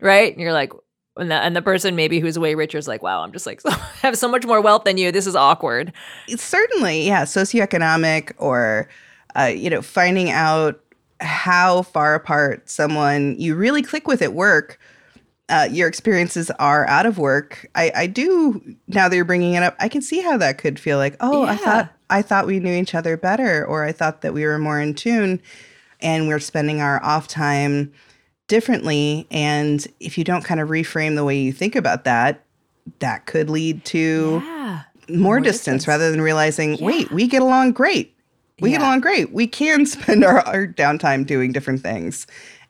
right? 0.00 0.32
And 0.32 0.40
you're 0.40 0.52
like, 0.52 0.72
and 1.16 1.28
the, 1.30 1.34
and 1.34 1.56
the 1.56 1.62
person 1.62 1.96
maybe 1.96 2.20
who's 2.20 2.38
way 2.38 2.54
richer 2.54 2.78
is 2.78 2.86
like, 2.86 3.02
wow, 3.02 3.22
I'm 3.22 3.32
just 3.32 3.46
like, 3.46 3.60
I 3.66 3.76
have 4.02 4.16
so 4.16 4.28
much 4.28 4.46
more 4.46 4.60
wealth 4.60 4.84
than 4.84 4.96
you. 4.96 5.10
This 5.10 5.26
is 5.26 5.34
awkward. 5.34 5.92
It's 6.28 6.44
certainly, 6.44 7.04
yeah, 7.04 7.24
socioeconomic 7.24 8.32
or, 8.38 8.88
uh, 9.34 9.46
you 9.46 9.70
know, 9.70 9.82
finding 9.82 10.30
out 10.30 10.80
how 11.20 11.82
far 11.82 12.14
apart 12.14 12.70
someone 12.70 13.34
you 13.40 13.56
really 13.56 13.82
click 13.82 14.06
with 14.06 14.22
at 14.22 14.34
work 14.34 14.78
uh, 15.48 15.68
your 15.70 15.86
experiences 15.88 16.50
are 16.58 16.86
out 16.88 17.06
of 17.06 17.18
work, 17.18 17.68
I, 17.74 17.92
I 17.94 18.06
do 18.06 18.76
now 18.88 19.08
that 19.08 19.14
you're 19.14 19.24
bringing 19.24 19.54
it 19.54 19.62
up, 19.62 19.76
I 19.78 19.88
can 19.88 20.02
see 20.02 20.20
how 20.20 20.36
that 20.38 20.58
could 20.58 20.80
feel 20.80 20.98
like, 20.98 21.16
oh, 21.20 21.44
yeah. 21.44 21.52
I 21.52 21.56
thought 21.56 21.92
I 22.08 22.22
thought 22.22 22.46
we 22.46 22.60
knew 22.60 22.72
each 22.72 22.94
other 22.94 23.16
better, 23.16 23.64
or 23.64 23.84
I 23.84 23.92
thought 23.92 24.22
that 24.22 24.32
we 24.32 24.44
were 24.44 24.58
more 24.58 24.80
in 24.80 24.94
tune, 24.94 25.40
and 26.00 26.28
we're 26.28 26.38
spending 26.38 26.80
our 26.80 27.02
off 27.02 27.28
time 27.28 27.92
differently. 28.48 29.26
And 29.30 29.86
if 29.98 30.16
you 30.16 30.24
don't 30.24 30.44
kind 30.44 30.60
of 30.60 30.68
reframe 30.68 31.16
the 31.16 31.24
way 31.24 31.38
you 31.38 31.52
think 31.52 31.74
about 31.74 32.04
that, 32.04 32.44
that 33.00 33.26
could 33.26 33.50
lead 33.50 33.84
to 33.86 34.40
yeah. 34.44 34.82
more, 35.08 35.18
more 35.18 35.40
distance, 35.40 35.82
distance, 35.82 35.88
rather 35.88 36.10
than 36.10 36.20
realizing, 36.20 36.76
yeah. 36.76 36.86
wait, 36.86 37.10
we 37.10 37.26
get 37.26 37.42
along 37.42 37.72
great. 37.72 38.12
We 38.60 38.70
get 38.70 38.80
along 38.80 39.00
great. 39.00 39.32
We 39.32 39.46
can 39.46 39.84
spend 39.86 40.24
our, 40.24 40.40
our 40.40 40.66
downtime 40.66 41.26
doing 41.26 41.52
different 41.52 41.82
things 41.82 42.26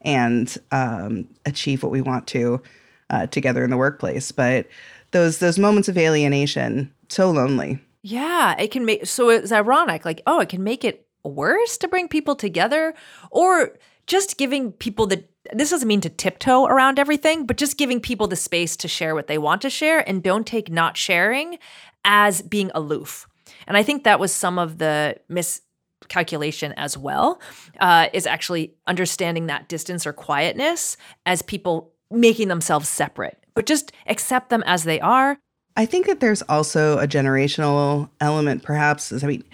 and 0.07 0.57
um, 0.71 1.29
achieve 1.45 1.83
what 1.83 1.93
we 1.93 2.01
want 2.01 2.27
to 2.29 2.63
uh, 3.11 3.27
together 3.27 3.63
in 3.63 3.71
the 3.71 3.77
workplace. 3.77 4.33
But 4.33 4.67
those 5.11 5.39
those 5.39 5.59
moments 5.59 5.89
of 5.89 5.99
alienation, 5.99 6.91
so 7.09 7.31
lonely. 7.31 7.79
Yeah, 8.03 8.59
it 8.59 8.71
can 8.71 8.87
make 8.87 9.05
so 9.05 9.29
it's 9.29 9.53
ironic. 9.53 10.07
Like, 10.07 10.23
oh, 10.27 10.41
it 10.41 10.49
can 10.49 10.65
make 10.65 10.85
it 10.85 11.07
worse 11.25 11.77
to 11.79 11.89
bring 11.89 12.09
people 12.09 12.37
together, 12.37 12.95
or 13.31 13.77
just 14.07 14.39
giving 14.39 14.73
people 14.73 15.07
the 15.07 15.25
this 15.53 15.71
doesn't 15.71 15.89
mean 15.89 16.01
to 16.01 16.09
tiptoe 16.09 16.67
around 16.67 16.99
everything, 16.99 17.47
but 17.47 17.57
just 17.57 17.77
giving 17.77 18.01
people 18.01 18.27
the 18.27 18.37
space 18.37 18.77
to 18.77 18.89
share 18.89 19.15
what 19.15 19.27
they 19.27 19.39
want 19.39 19.63
to 19.63 19.71
share 19.71 20.09
and 20.09 20.23
don't 20.23 20.47
take 20.47 20.71
not 20.71 20.97
sharing 20.97 21.59
as 22.05 22.43
being 22.43 22.71
aloof. 22.75 23.29
And 23.67 23.77
I 23.77 23.83
think 23.83 24.05
that 24.05 24.21
was 24.21 24.33
some 24.33 24.59
of 24.59 24.79
the 24.79 25.17
mis 25.29 25.63
calculation 26.09 26.73
as 26.77 26.97
well 26.97 27.41
uh, 27.81 28.09
is 28.13 28.27
actually 28.27 28.75
understanding 28.87 29.47
that 29.47 29.69
distance 29.69 30.07
or 30.07 30.13
quietness 30.13 30.97
as 31.25 31.43
people 31.43 31.93
making 32.11 32.49
themselves 32.49 32.89
separate, 32.89 33.39
but 33.55 33.67
just 33.67 33.93
accept 34.07 34.51
them 34.51 34.63
as 34.67 34.85
they 34.85 35.01
are. 35.01 35.39
I 35.77 35.87
think 35.87 36.07
that 36.07 36.21
there's 36.21 36.43
also 36.43 36.99
a 36.99 37.07
generational 37.07 38.09
element, 38.21 38.63
perhaps. 38.63 39.13
I 39.13 39.27
mean, 39.27 39.45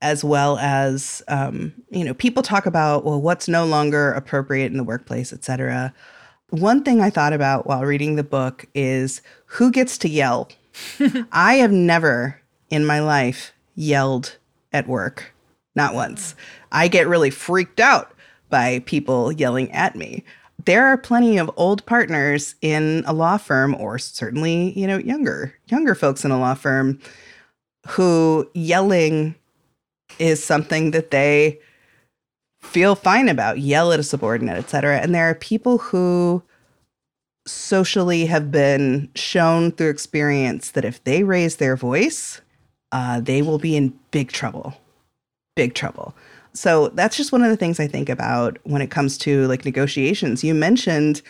as 0.00 0.24
well 0.24 0.58
as 0.58 1.22
um, 1.28 1.74
you 1.90 2.04
know, 2.04 2.14
people 2.14 2.42
talk 2.42 2.66
about 2.66 3.04
well, 3.04 3.20
what's 3.20 3.48
no 3.48 3.66
longer 3.66 4.12
appropriate 4.12 4.70
in 4.70 4.78
the 4.78 4.84
workplace, 4.84 5.32
et 5.32 5.44
cetera. 5.44 5.92
One 6.48 6.82
thing 6.82 7.00
I 7.00 7.10
thought 7.10 7.32
about 7.32 7.66
while 7.66 7.84
reading 7.84 8.16
the 8.16 8.24
book 8.24 8.66
is 8.74 9.20
who 9.46 9.70
gets 9.70 9.98
to 9.98 10.08
yell. 10.08 10.48
I 11.32 11.54
have 11.54 11.72
never 11.72 12.40
in 12.70 12.86
my 12.86 13.00
life 13.00 13.52
yelled 13.74 14.36
at 14.72 14.88
work 14.88 15.32
not 15.74 15.94
once. 15.94 16.34
I 16.72 16.88
get 16.88 17.08
really 17.08 17.30
freaked 17.30 17.80
out 17.80 18.12
by 18.48 18.80
people 18.86 19.32
yelling 19.32 19.70
at 19.72 19.96
me. 19.96 20.24
There 20.64 20.86
are 20.86 20.98
plenty 20.98 21.38
of 21.38 21.50
old 21.56 21.86
partners 21.86 22.54
in 22.60 23.02
a 23.06 23.12
law 23.12 23.38
firm 23.38 23.74
or 23.76 23.98
certainly, 23.98 24.78
you 24.78 24.86
know, 24.86 24.98
younger 24.98 25.54
younger 25.68 25.94
folks 25.94 26.24
in 26.24 26.30
a 26.30 26.38
law 26.38 26.54
firm 26.54 26.98
who 27.86 28.48
yelling 28.54 29.34
is 30.18 30.44
something 30.44 30.90
that 30.90 31.10
they 31.10 31.58
feel 32.60 32.94
fine 32.94 33.28
about, 33.28 33.58
yell 33.58 33.92
at 33.92 34.00
a 34.00 34.02
subordinate, 34.02 34.58
etc. 34.58 34.98
And 34.98 35.14
there 35.14 35.30
are 35.30 35.34
people 35.34 35.78
who 35.78 36.42
socially 37.46 38.26
have 38.26 38.50
been 38.50 39.10
shown 39.14 39.72
through 39.72 39.88
experience 39.88 40.72
that 40.72 40.84
if 40.84 41.02
they 41.04 41.22
raise 41.22 41.56
their 41.56 41.74
voice, 41.74 42.40
uh, 42.92 43.20
they 43.20 43.40
will 43.40 43.58
be 43.58 43.76
in 43.76 43.98
big 44.10 44.30
trouble. 44.30 44.74
Big 45.56 45.74
trouble. 45.74 46.14
So 46.52 46.88
that's 46.88 47.16
just 47.16 47.32
one 47.32 47.42
of 47.42 47.50
the 47.50 47.56
things 47.56 47.78
I 47.78 47.86
think 47.86 48.08
about 48.08 48.58
when 48.64 48.82
it 48.82 48.90
comes 48.90 49.16
to 49.18 49.46
like 49.46 49.64
negotiations. 49.64 50.42
You 50.42 50.54
mentioned 50.54 51.22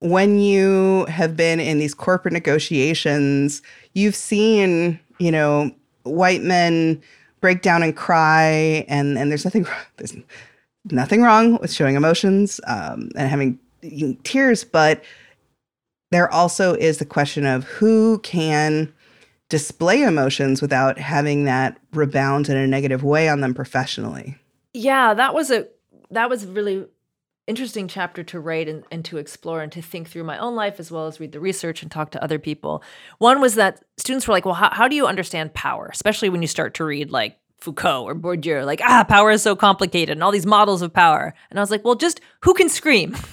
when 0.00 0.38
you 0.38 1.06
have 1.06 1.36
been 1.36 1.60
in 1.60 1.78
these 1.78 1.94
corporate 1.94 2.32
negotiations, 2.32 3.62
you've 3.94 4.14
seen, 4.14 5.00
you 5.18 5.32
know, 5.32 5.70
white 6.04 6.42
men 6.42 7.02
break 7.40 7.62
down 7.62 7.82
and 7.82 7.96
cry, 7.96 8.84
and 8.88 9.18
and 9.18 9.30
there's 9.30 9.44
nothing 9.44 9.66
there's 9.96 10.14
nothing 10.90 11.22
wrong 11.22 11.58
with 11.58 11.72
showing 11.72 11.96
emotions 11.96 12.60
um, 12.66 13.10
and 13.16 13.28
having 13.28 13.58
tears, 14.24 14.64
but 14.64 15.02
there 16.10 16.32
also 16.32 16.74
is 16.74 16.98
the 16.98 17.04
question 17.04 17.44
of 17.44 17.64
who 17.64 18.18
can 18.20 18.92
display 19.48 20.02
emotions 20.02 20.60
without 20.60 20.98
having 20.98 21.44
that 21.44 21.78
rebound 21.92 22.48
in 22.48 22.56
a 22.56 22.66
negative 22.66 23.02
way 23.02 23.28
on 23.28 23.40
them 23.40 23.54
professionally. 23.54 24.36
Yeah, 24.74 25.14
that 25.14 25.34
was 25.34 25.50
a 25.50 25.66
that 26.10 26.30
was 26.30 26.46
really 26.46 26.86
interesting 27.46 27.88
chapter 27.88 28.22
to 28.22 28.38
write 28.38 28.68
and, 28.68 28.84
and 28.90 29.04
to 29.06 29.16
explore 29.16 29.62
and 29.62 29.72
to 29.72 29.80
think 29.80 30.08
through 30.08 30.24
my 30.24 30.38
own 30.38 30.54
life 30.54 30.78
as 30.78 30.90
well 30.90 31.06
as 31.06 31.18
read 31.18 31.32
the 31.32 31.40
research 31.40 31.82
and 31.82 31.90
talk 31.90 32.10
to 32.10 32.22
other 32.22 32.38
people. 32.38 32.82
One 33.18 33.40
was 33.40 33.54
that 33.54 33.82
students 33.96 34.28
were 34.28 34.34
like, 34.34 34.44
well, 34.44 34.54
how, 34.54 34.70
how 34.70 34.86
do 34.86 34.94
you 34.94 35.06
understand 35.06 35.54
power? 35.54 35.88
Especially 35.90 36.28
when 36.28 36.42
you 36.42 36.48
start 36.48 36.74
to 36.74 36.84
read 36.84 37.10
like 37.10 37.38
Foucault 37.56 38.04
or 38.04 38.14
Bourdieu, 38.14 38.64
like, 38.66 38.82
ah, 38.84 39.02
power 39.02 39.30
is 39.30 39.42
so 39.42 39.56
complicated 39.56 40.12
and 40.12 40.22
all 40.22 40.30
these 40.30 40.46
models 40.46 40.82
of 40.82 40.92
power. 40.92 41.34
And 41.48 41.58
I 41.58 41.62
was 41.62 41.70
like, 41.70 41.84
well, 41.84 41.94
just 41.94 42.20
who 42.42 42.52
can 42.52 42.68
scream? 42.68 43.16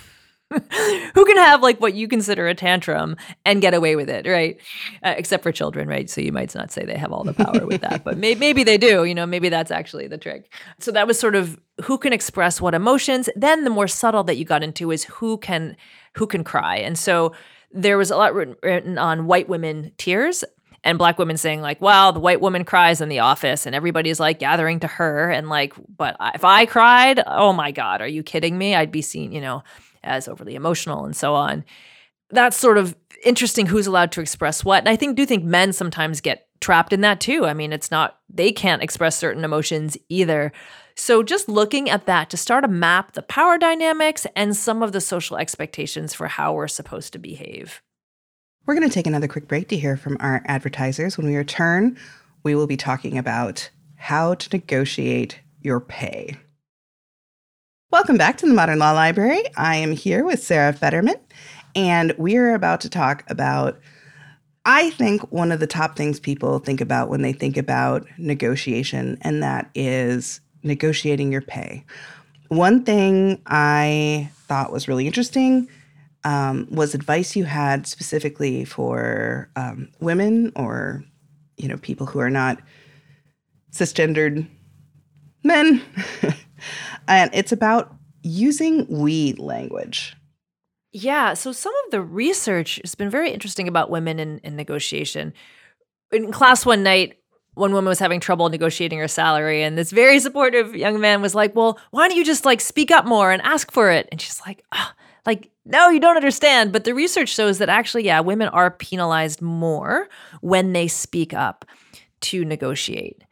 who 0.51 1.25
can 1.25 1.38
have 1.38 1.62
like 1.62 1.81
what 1.81 1.95
you 1.95 2.08
consider 2.08 2.47
a 2.47 2.53
tantrum 2.53 3.15
and 3.45 3.62
get 3.62 3.73
away 3.73 3.95
with 3.95 4.10
it, 4.10 4.27
right? 4.27 4.58
Uh, 5.03 5.15
except 5.17 5.41
for 5.41 5.51
children, 5.51 5.88
right? 5.88 6.10
So 6.10 6.21
you 6.21 6.31
might 6.31 6.53
not 6.53 6.71
say 6.71 6.86
they 6.86 6.97
have 6.97 7.12
all 7.12 7.23
the 7.23 7.34
power 7.34 7.65
with 7.65 7.81
that, 7.81 8.03
but 8.03 8.17
may- 8.17 8.36
maybe 8.36 8.63
they 8.63 8.77
do. 8.77 9.05
You 9.05 9.15
know, 9.15 9.25
maybe 9.25 9.49
that's 9.49 9.71
actually 9.71 10.08
the 10.08 10.19
trick. 10.19 10.53
So 10.79 10.91
that 10.91 11.08
was 11.08 11.19
sort 11.19 11.36
of 11.36 11.60
who 11.84 11.97
can 11.97 12.13
express 12.13 12.62
what 12.62 12.75
emotions. 12.75 13.27
Then 13.36 13.63
the 13.63 13.69
more 13.71 13.88
subtle 13.88 14.23
that 14.25 14.36
you 14.36 14.45
got 14.45 14.63
into 14.63 14.91
is 14.91 15.05
who 15.05 15.38
can 15.38 15.75
who 16.13 16.27
can 16.27 16.43
cry, 16.43 16.77
and 16.77 16.97
so 16.97 17.34
there 17.71 17.97
was 17.97 18.10
a 18.10 18.15
lot 18.15 18.34
written, 18.34 18.55
written 18.63 18.97
on 18.97 19.25
white 19.25 19.49
women 19.49 19.91
tears 19.97 20.45
and 20.86 20.97
black 20.99 21.17
women 21.17 21.36
saying 21.36 21.62
like 21.62 21.81
wow 21.81 22.12
the 22.12 22.19
white 22.19 22.39
woman 22.39 22.63
cries 22.63 23.01
in 23.01 23.10
the 23.10 23.19
office 23.19 23.65
and 23.65 23.75
everybody's 23.75 24.19
like 24.19 24.39
gathering 24.39 24.79
to 24.79 24.88
her 24.88 25.29
and 25.29 25.49
like 25.49 25.73
but 25.97 26.15
if 26.36 26.45
i 26.45 26.65
cried 26.65 27.21
oh 27.27 27.51
my 27.51 27.71
god 27.71 28.01
are 28.01 28.08
you 28.08 28.23
kidding 28.23 28.58
me 28.58 28.75
i'd 28.75 28.91
be 28.91 29.01
seen 29.01 29.31
you 29.31 29.41
know 29.41 29.63
as 30.05 30.27
overly 30.27 30.55
emotional 30.55 31.05
and 31.05 31.15
so 31.15 31.33
on. 31.35 31.63
That's 32.29 32.57
sort 32.57 32.77
of 32.77 32.95
interesting 33.23 33.65
who's 33.65 33.87
allowed 33.87 34.11
to 34.13 34.21
express 34.21 34.63
what. 34.63 34.79
And 34.79 34.89
I 34.89 34.95
think 34.95 35.15
do 35.15 35.25
think 35.25 35.43
men 35.43 35.73
sometimes 35.73 36.21
get 36.21 36.47
trapped 36.61 36.93
in 36.93 37.01
that 37.01 37.19
too. 37.19 37.45
I 37.45 37.53
mean, 37.53 37.73
it's 37.73 37.91
not 37.91 38.19
they 38.29 38.51
can't 38.51 38.81
express 38.81 39.17
certain 39.17 39.43
emotions 39.43 39.97
either. 40.09 40.51
So 40.95 41.23
just 41.23 41.49
looking 41.49 41.89
at 41.89 42.05
that 42.05 42.29
to 42.29 42.37
start 42.37 42.63
to 42.63 42.69
map 42.69 43.13
the 43.13 43.21
power 43.21 43.57
dynamics 43.57 44.25
and 44.35 44.55
some 44.55 44.81
of 44.81 44.93
the 44.93 45.01
social 45.01 45.37
expectations 45.37 46.13
for 46.13 46.27
how 46.27 46.53
we're 46.53 46.67
supposed 46.67 47.13
to 47.13 47.19
behave. 47.19 47.81
We're 48.65 48.75
going 48.75 48.87
to 48.87 48.93
take 48.93 49.05
another 49.05 49.27
quick 49.27 49.47
break 49.47 49.67
to 49.69 49.77
hear 49.77 49.97
from 49.97 50.17
our 50.19 50.41
advertisers. 50.45 51.17
When 51.17 51.27
we 51.27 51.35
return, 51.35 51.97
we 52.43 52.55
will 52.55 52.65
be 52.65 52.77
talking 52.77 53.17
about 53.17 53.69
how 53.95 54.35
to 54.35 54.49
negotiate 54.51 55.39
your 55.61 55.79
pay. 55.79 56.37
Welcome 57.91 58.17
back 58.17 58.37
to 58.37 58.47
the 58.47 58.53
Modern 58.53 58.79
Law 58.79 58.91
Library. 58.93 59.43
I 59.55 59.75
am 59.75 59.91
here 59.91 60.25
with 60.25 60.43
Sarah 60.43 60.73
Federman, 60.73 61.15
and 61.75 62.13
we 62.17 62.35
are 62.35 62.53
about 62.55 62.81
to 62.81 62.89
talk 62.89 63.23
about, 63.29 63.79
I 64.65 64.89
think, 64.89 65.31
one 65.31 65.51
of 65.51 65.59
the 65.59 65.67
top 65.67 65.95
things 65.95 66.19
people 66.19 66.57
think 66.59 66.81
about 66.81 67.09
when 67.09 67.21
they 67.21 67.31
think 67.31 67.57
about 67.57 68.05
negotiation, 68.17 69.19
and 69.21 69.41
that 69.43 69.69
is 69.75 70.41
negotiating 70.63 71.31
your 71.31 71.43
pay. 71.43 71.85
One 72.47 72.83
thing 72.83 73.41
I 73.45 74.31
thought 74.47 74.73
was 74.73 74.87
really 74.87 75.05
interesting 75.05 75.69
um, 76.23 76.67
was 76.71 76.95
advice 76.95 77.35
you 77.35 77.45
had 77.45 77.85
specifically 77.85 78.65
for 78.65 79.49
um, 79.55 79.89
women 79.99 80.51
or, 80.55 81.05
you 81.55 81.67
know, 81.67 81.77
people 81.77 82.07
who 82.07 82.19
are 82.19 82.31
not 82.31 82.59
cisgendered 83.71 84.47
men. 85.43 85.81
and 87.07 87.29
it's 87.33 87.51
about 87.51 87.95
using 88.23 88.87
we 88.89 89.33
language. 89.33 90.15
Yeah. 90.91 91.33
So 91.33 91.51
some 91.51 91.73
of 91.85 91.91
the 91.91 92.01
research 92.01 92.79
has 92.83 92.95
been 92.95 93.09
very 93.09 93.31
interesting 93.31 93.67
about 93.67 93.89
women 93.89 94.19
in, 94.19 94.39
in 94.39 94.55
negotiation. 94.55 95.33
In 96.11 96.31
class 96.31 96.65
one 96.65 96.83
night, 96.83 97.17
one 97.55 97.73
woman 97.73 97.89
was 97.89 97.99
having 97.99 98.19
trouble 98.19 98.49
negotiating 98.49 98.99
her 98.99 99.07
salary, 99.07 99.63
and 99.63 99.77
this 99.77 99.91
very 99.91 100.19
supportive 100.19 100.75
young 100.75 100.99
man 100.99 101.21
was 101.21 101.33
like, 101.33 101.55
Well, 101.55 101.79
why 101.91 102.07
don't 102.07 102.17
you 102.17 102.25
just 102.25 102.45
like 102.45 102.61
speak 102.61 102.91
up 102.91 103.05
more 103.05 103.31
and 103.31 103.41
ask 103.41 103.71
for 103.71 103.91
it? 103.91 104.07
And 104.11 104.21
she's 104.21 104.41
like, 104.45 104.63
oh, 104.73 104.91
like, 105.25 105.51
no, 105.65 105.89
you 105.89 105.99
don't 105.99 106.17
understand. 106.17 106.71
But 106.71 106.83
the 106.83 106.93
research 106.93 107.29
shows 107.29 107.57
that 107.57 107.69
actually, 107.69 108.05
yeah, 108.05 108.19
women 108.19 108.49
are 108.49 108.71
penalized 108.71 109.41
more 109.41 110.07
when 110.41 110.73
they 110.73 110.87
speak 110.87 111.33
up 111.33 111.65
to 112.21 112.45
negotiate 112.45 113.23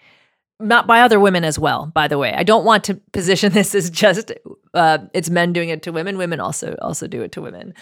not 0.59 0.87
by 0.87 1.01
other 1.01 1.19
women 1.19 1.43
as 1.43 1.57
well 1.57 1.91
by 1.93 2.07
the 2.07 2.17
way. 2.17 2.33
I 2.33 2.43
don't 2.43 2.65
want 2.65 2.83
to 2.85 2.95
position 3.11 3.51
this 3.53 3.75
as 3.75 3.89
just 3.89 4.31
uh, 4.73 4.99
it's 5.13 5.29
men 5.29 5.53
doing 5.53 5.69
it 5.69 5.83
to 5.83 5.91
women. 5.91 6.17
Women 6.17 6.39
also 6.39 6.75
also 6.81 7.07
do 7.07 7.21
it 7.21 7.31
to 7.33 7.41
women. 7.41 7.73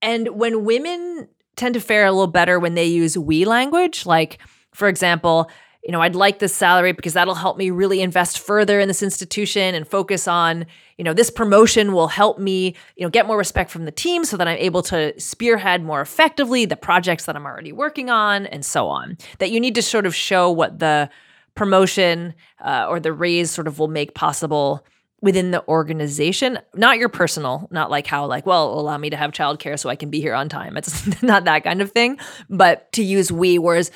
And 0.00 0.28
when 0.28 0.64
women 0.64 1.28
tend 1.56 1.74
to 1.74 1.80
fare 1.80 2.06
a 2.06 2.12
little 2.12 2.28
better 2.28 2.58
when 2.58 2.74
they 2.74 2.86
use 2.86 3.18
we 3.18 3.44
language 3.44 4.06
like 4.06 4.38
for 4.72 4.86
example 4.86 5.50
you 5.84 5.90
know 5.90 6.00
i'd 6.00 6.14
like 6.14 6.38
this 6.38 6.54
salary 6.54 6.92
because 6.92 7.14
that'll 7.14 7.34
help 7.34 7.58
me 7.58 7.70
really 7.70 8.00
invest 8.00 8.38
further 8.38 8.78
in 8.78 8.86
this 8.86 9.02
institution 9.02 9.74
and 9.74 9.88
focus 9.88 10.28
on 10.28 10.64
you 10.98 11.04
know 11.04 11.12
this 11.12 11.30
promotion 11.30 11.92
will 11.92 12.06
help 12.06 12.38
me 12.38 12.76
you 12.96 13.04
know 13.04 13.10
get 13.10 13.26
more 13.26 13.36
respect 13.36 13.70
from 13.70 13.86
the 13.86 13.90
team 13.90 14.24
so 14.24 14.36
that 14.36 14.46
i'm 14.46 14.56
able 14.58 14.82
to 14.82 15.18
spearhead 15.20 15.82
more 15.82 16.00
effectively 16.00 16.64
the 16.64 16.76
projects 16.76 17.24
that 17.24 17.34
i'm 17.34 17.44
already 17.44 17.72
working 17.72 18.08
on 18.08 18.46
and 18.46 18.64
so 18.64 18.88
on. 18.88 19.16
That 19.38 19.50
you 19.50 19.60
need 19.60 19.74
to 19.74 19.82
sort 19.82 20.06
of 20.06 20.14
show 20.14 20.50
what 20.50 20.78
the 20.78 21.10
promotion 21.58 22.34
uh, 22.64 22.86
or 22.88 23.00
the 23.00 23.12
raise 23.12 23.50
sort 23.50 23.66
of 23.66 23.78
will 23.78 23.88
make 23.88 24.14
possible 24.14 24.86
within 25.20 25.50
the 25.50 25.66
organization 25.66 26.56
not 26.74 26.98
your 26.98 27.08
personal 27.08 27.66
not 27.72 27.90
like 27.90 28.06
how 28.06 28.24
like 28.24 28.46
well 28.46 28.78
allow 28.78 28.96
me 28.96 29.10
to 29.10 29.16
have 29.16 29.32
childcare 29.32 29.76
so 29.76 29.88
i 29.88 29.96
can 29.96 30.08
be 30.10 30.20
here 30.20 30.34
on 30.34 30.48
time. 30.48 30.76
It's 30.76 31.22
not 31.22 31.44
that 31.44 31.64
kind 31.64 31.82
of 31.82 31.90
thing. 31.90 32.18
But 32.48 32.92
to 32.92 33.02
use 33.02 33.32
we 33.32 33.58
whereas 33.58 33.90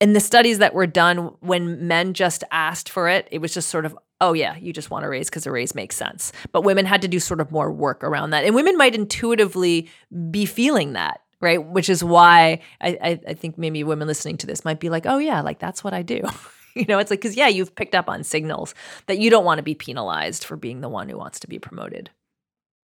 in 0.00 0.14
the 0.14 0.20
studies 0.20 0.58
that 0.58 0.72
were 0.72 0.86
done 0.86 1.34
when 1.40 1.86
men 1.86 2.14
just 2.14 2.42
asked 2.50 2.88
for 2.88 3.08
it 3.08 3.28
it 3.30 3.38
was 3.38 3.52
just 3.52 3.68
sort 3.68 3.84
of 3.84 3.96
oh 4.22 4.32
yeah 4.32 4.56
you 4.56 4.72
just 4.72 4.90
want 4.90 5.04
a 5.04 5.08
raise 5.08 5.28
because 5.28 5.46
a 5.46 5.50
raise 5.50 5.74
makes 5.74 5.96
sense. 5.96 6.32
But 6.52 6.62
women 6.62 6.86
had 6.86 7.02
to 7.02 7.08
do 7.08 7.20
sort 7.20 7.40
of 7.40 7.52
more 7.52 7.70
work 7.70 8.02
around 8.02 8.30
that. 8.30 8.44
And 8.44 8.54
women 8.54 8.78
might 8.78 8.94
intuitively 8.94 9.90
be 10.30 10.46
feeling 10.46 10.94
that 10.94 11.20
right? 11.40 11.62
Which 11.62 11.90
is 11.90 12.02
why 12.02 12.60
I, 12.80 12.98
I, 13.02 13.20
I 13.28 13.34
think 13.34 13.58
maybe 13.58 13.84
women 13.84 14.08
listening 14.08 14.38
to 14.38 14.46
this 14.46 14.64
might 14.64 14.80
be 14.80 14.88
like 14.88 15.04
oh 15.04 15.18
yeah 15.18 15.42
like 15.42 15.58
that's 15.58 15.84
what 15.84 15.92
i 15.92 16.00
do 16.00 16.22
you 16.80 16.84
know, 16.86 16.98
it's 16.98 17.10
like, 17.10 17.20
because 17.20 17.36
yeah, 17.36 17.48
you've 17.48 17.74
picked 17.74 17.94
up 17.94 18.08
on 18.08 18.22
signals 18.22 18.74
that 19.06 19.18
you 19.18 19.30
don't 19.30 19.44
want 19.44 19.58
to 19.58 19.62
be 19.62 19.74
penalized 19.74 20.44
for 20.44 20.56
being 20.56 20.82
the 20.82 20.88
one 20.88 21.08
who 21.08 21.16
wants 21.16 21.40
to 21.40 21.48
be 21.48 21.58
promoted. 21.58 22.10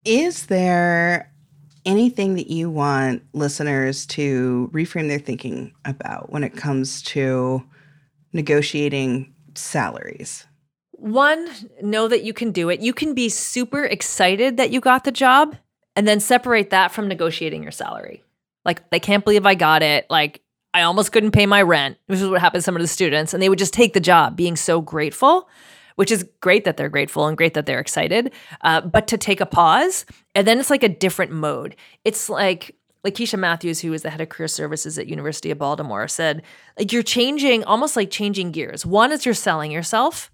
Is 0.06 0.48
there 0.48 1.32
anything 1.86 2.36
that 2.36 2.48
you 2.48 2.70
want 2.70 3.24
listeners 3.34 4.06
to 4.06 4.70
reframe 4.74 5.10
their 5.10 5.20
thinking 5.20 5.74
about 5.86 6.32
when 6.32 6.44
it 6.44 6.56
comes 6.56 7.02
to 7.04 7.64
negotiating 8.34 9.34
salaries? 9.56 10.46
One, 10.92 11.48
know 11.82 12.08
that 12.08 12.24
you 12.24 12.34
can 12.34 12.52
do 12.52 12.70
it. 12.70 12.80
You 12.80 12.94
can 12.94 13.14
be 13.14 13.28
super 13.28 13.84
excited 13.84 14.58
that 14.58 14.72
you 14.72 14.80
got 14.80 15.04
the 15.04 15.12
job 15.12 15.58
and 15.96 16.08
then 16.08 16.20
separate 16.20 16.70
that 16.70 16.92
from 16.92 17.08
negotiating 17.08 17.64
your 17.64 17.72
salary. 17.72 18.24
Like, 18.64 18.84
I 18.92 19.00
can't 19.00 19.24
believe 19.24 19.46
I 19.46 19.56
got 19.56 19.82
it. 19.82 20.06
Like, 20.10 20.42
I 20.74 20.84
almost 20.84 21.12
couldn't 21.12 21.32
pay 21.32 21.46
my 21.46 21.62
rent, 21.62 21.98
which 22.08 22.20
is 22.20 22.30
what 22.30 22.42
happened 22.42 22.62
to 22.62 22.66
some 22.66 22.76
of 22.76 22.82
the 22.82 22.88
students. 22.88 23.34
And 23.34 23.44
they 23.44 23.50
would 23.50 23.60
just 23.60 23.74
take 23.74 23.94
the 23.94 24.00
job, 24.00 24.36
being 24.36 24.56
so 24.56 24.82
grateful, 24.82 25.50
which 25.96 26.12
is 26.12 26.28
great 26.40 26.64
that 26.66 26.78
they're 26.78 26.90
grateful 26.90 27.28
and 27.28 27.38
great 27.38 27.54
that 27.56 27.66
they're 27.66 27.80
excited. 27.80 28.32
Uh, 28.62 28.82
but 28.82 29.08
to 29.08 29.18
take 29.18 29.42
a 29.42 29.46
pause, 29.46 30.06
and 30.34 30.48
then 30.48 30.60
it's 30.60 30.70
like 30.70 30.84
a 30.84 30.90
different 30.90 31.32
mode. 31.32 31.76
It's 32.06 32.30
like 32.30 32.76
like 33.04 33.16
Lakeisha 33.16 33.40
Matthews, 33.40 33.82
who 33.82 33.94
is 33.94 34.04
the 34.04 34.12
head 34.12 34.22
of 34.22 34.30
career 34.30 34.48
services 34.48 35.00
at 35.00 35.08
University 35.08 35.50
of 35.50 35.58
Baltimore, 35.58 36.08
said, 36.08 36.44
like 36.78 36.92
you're 36.92 37.02
changing, 37.02 37.64
almost 37.64 37.96
like 37.96 38.12
changing 38.12 38.52
gears. 38.52 38.86
One 38.86 39.12
is 39.12 39.26
you're 39.26 39.34
selling 39.34 39.72
yourself, 39.72 40.30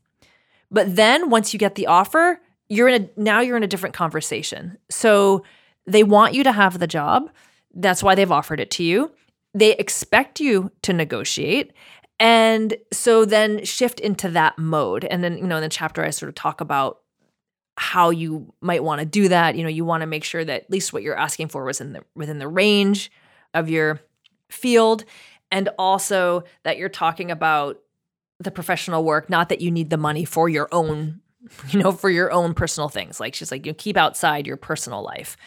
but 0.69 0.97
then 0.97 1.29
once 1.29 1.53
you 1.53 1.59
get 1.59 1.75
the 1.75 1.87
offer, 1.87 2.41
you're 2.67 2.89
in 2.89 3.03
a 3.03 3.19
now 3.19 3.39
you're 3.39 3.57
in 3.57 3.63
a 3.63 3.67
different 3.67 3.95
conversation. 3.95 4.77
So 4.89 5.43
they 5.85 6.03
want 6.03 6.33
you 6.33 6.43
to 6.43 6.51
have 6.51 6.79
the 6.79 6.87
job. 6.87 7.31
That's 7.73 8.03
why 8.03 8.15
they've 8.15 8.31
offered 8.31 8.59
it 8.59 8.71
to 8.71 8.83
you 8.83 9.11
they 9.57 9.75
expect 9.75 10.39
you 10.39 10.71
to 10.83 10.93
negotiate. 10.93 11.73
And 12.19 12.77
so 12.91 13.25
then 13.25 13.63
shift 13.65 13.99
into 13.99 14.29
that 14.29 14.57
mode. 14.57 15.03
And 15.05 15.23
then, 15.23 15.37
you 15.37 15.45
know, 15.45 15.57
in 15.57 15.63
the 15.63 15.69
chapter, 15.69 16.03
I 16.03 16.11
sort 16.11 16.29
of 16.29 16.35
talk 16.35 16.61
about 16.61 16.99
how 17.77 18.09
you 18.09 18.53
might 18.61 18.83
want 18.83 18.99
to 18.99 19.05
do 19.05 19.29
that. 19.29 19.55
You 19.55 19.63
know, 19.63 19.69
you 19.69 19.85
want 19.85 20.01
to 20.01 20.07
make 20.07 20.23
sure 20.23 20.43
that 20.43 20.63
at 20.63 20.71
least 20.71 20.93
what 20.93 21.03
you're 21.03 21.17
asking 21.17 21.49
for 21.49 21.63
was 21.63 21.81
in 21.81 21.93
the 21.93 22.03
within 22.15 22.39
the 22.39 22.47
range 22.47 23.11
of 23.53 23.69
your 23.69 24.01
field 24.49 25.05
and 25.51 25.69
also 25.77 26.43
that 26.63 26.77
you're 26.77 26.89
talking 26.89 27.31
about 27.31 27.79
the 28.39 28.51
professional 28.51 29.03
work, 29.03 29.29
not 29.29 29.49
that 29.49 29.61
you 29.61 29.71
need 29.71 29.89
the 29.89 29.97
money 29.97 30.25
for 30.25 30.49
your 30.49 30.67
own, 30.71 31.21
you 31.69 31.81
know, 31.81 31.91
for 31.91 32.09
your 32.09 32.31
own 32.31 32.53
personal 32.53 32.89
things. 32.89 33.19
Like 33.19 33.33
she's 33.33 33.51
like, 33.51 33.65
you 33.65 33.73
keep 33.73 33.97
outside 33.97 34.45
your 34.45 34.57
personal 34.57 35.03
life. 35.03 35.37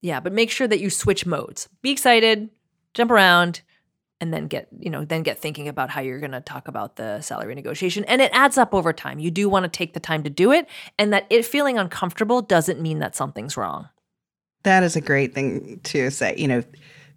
Yeah, 0.00 0.20
but 0.20 0.32
make 0.32 0.50
sure 0.50 0.68
that 0.68 0.80
you 0.80 0.90
switch 0.90 1.24
modes. 1.24 1.68
Be 1.82 1.90
excited, 1.90 2.50
jump 2.94 3.10
around, 3.10 3.60
and 4.20 4.32
then 4.32 4.46
get 4.46 4.68
you 4.78 4.90
know 4.90 5.04
then 5.04 5.22
get 5.22 5.38
thinking 5.38 5.68
about 5.68 5.90
how 5.90 6.00
you're 6.00 6.20
going 6.20 6.32
to 6.32 6.40
talk 6.40 6.68
about 6.68 6.96
the 6.96 7.20
salary 7.20 7.54
negotiation. 7.54 8.04
And 8.04 8.22
it 8.22 8.30
adds 8.32 8.56
up 8.56 8.72
over 8.74 8.92
time. 8.92 9.18
You 9.18 9.30
do 9.30 9.48
want 9.48 9.64
to 9.64 9.68
take 9.68 9.92
the 9.92 10.00
time 10.00 10.22
to 10.22 10.30
do 10.30 10.52
it 10.52 10.66
and 10.98 11.12
that 11.12 11.26
it 11.30 11.44
feeling 11.44 11.78
uncomfortable 11.78 12.40
doesn't 12.40 12.80
mean 12.80 13.00
that 13.00 13.14
something's 13.14 13.56
wrong. 13.56 13.88
That 14.62 14.82
is 14.82 14.96
a 14.96 15.00
great 15.00 15.34
thing 15.34 15.80
to 15.84 16.10
say. 16.10 16.34
You 16.38 16.48
know 16.48 16.64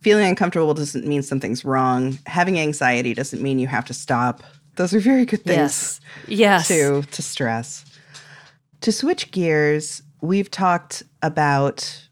feeling 0.01 0.27
uncomfortable 0.27 0.73
doesn't 0.73 1.07
mean 1.07 1.23
something's 1.23 1.63
wrong. 1.63 2.19
Having 2.25 2.59
anxiety 2.59 3.13
doesn't 3.13 3.41
mean 3.41 3.57
you 3.57 3.67
have 3.67 3.85
to 3.85 3.93
stop. 3.93 4.43
Those 4.75 4.93
are 4.93 4.99
very 4.99 5.25
good 5.25 5.43
things 5.43 6.01
yes, 6.27 6.67
yes. 6.67 6.67
to 6.67 7.03
to 7.03 7.21
stress. 7.21 7.85
To 8.81 8.91
switch 8.91 9.31
gears 9.31 10.01
we've 10.21 10.49
talked 10.49 11.03
about 11.21 12.07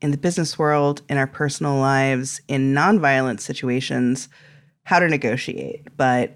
in 0.00 0.10
the 0.10 0.18
business 0.18 0.58
world, 0.58 1.02
in 1.08 1.16
our 1.16 1.26
personal 1.26 1.76
lives, 1.76 2.40
in 2.48 2.74
nonviolent 2.74 3.40
situations, 3.40 4.28
how 4.84 4.98
to 4.98 5.08
negotiate. 5.08 5.86
But 5.96 6.34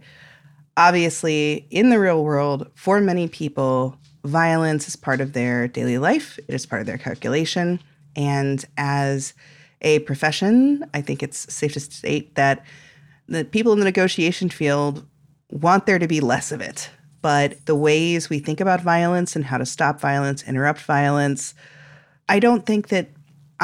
obviously, 0.76 1.66
in 1.70 1.90
the 1.90 1.98
real 1.98 2.24
world, 2.24 2.70
for 2.74 3.00
many 3.00 3.28
people, 3.28 3.96
violence 4.24 4.88
is 4.88 4.96
part 4.96 5.20
of 5.20 5.32
their 5.32 5.68
daily 5.68 5.98
life, 5.98 6.38
it 6.48 6.54
is 6.54 6.66
part 6.66 6.80
of 6.80 6.86
their 6.86 6.98
calculation. 6.98 7.80
And 8.16 8.64
as 8.76 9.34
a 9.80 9.98
profession, 10.00 10.84
I 10.94 11.00
think 11.00 11.22
it's 11.22 11.52
safe 11.52 11.74
to 11.74 11.80
state 11.80 12.34
that 12.34 12.64
the 13.26 13.44
people 13.44 13.72
in 13.72 13.78
the 13.78 13.84
negotiation 13.84 14.48
field 14.50 15.06
want 15.50 15.86
there 15.86 15.98
to 15.98 16.08
be 16.08 16.20
less 16.20 16.52
of 16.52 16.60
it. 16.60 16.90
But 17.22 17.64
the 17.66 17.74
ways 17.74 18.28
we 18.28 18.38
think 18.38 18.60
about 18.60 18.82
violence 18.82 19.34
and 19.34 19.46
how 19.46 19.56
to 19.56 19.64
stop 19.64 20.00
violence, 20.00 20.42
interrupt 20.42 20.80
violence, 20.80 21.54
I 22.28 22.38
don't 22.38 22.66
think 22.66 22.88
that 22.88 23.08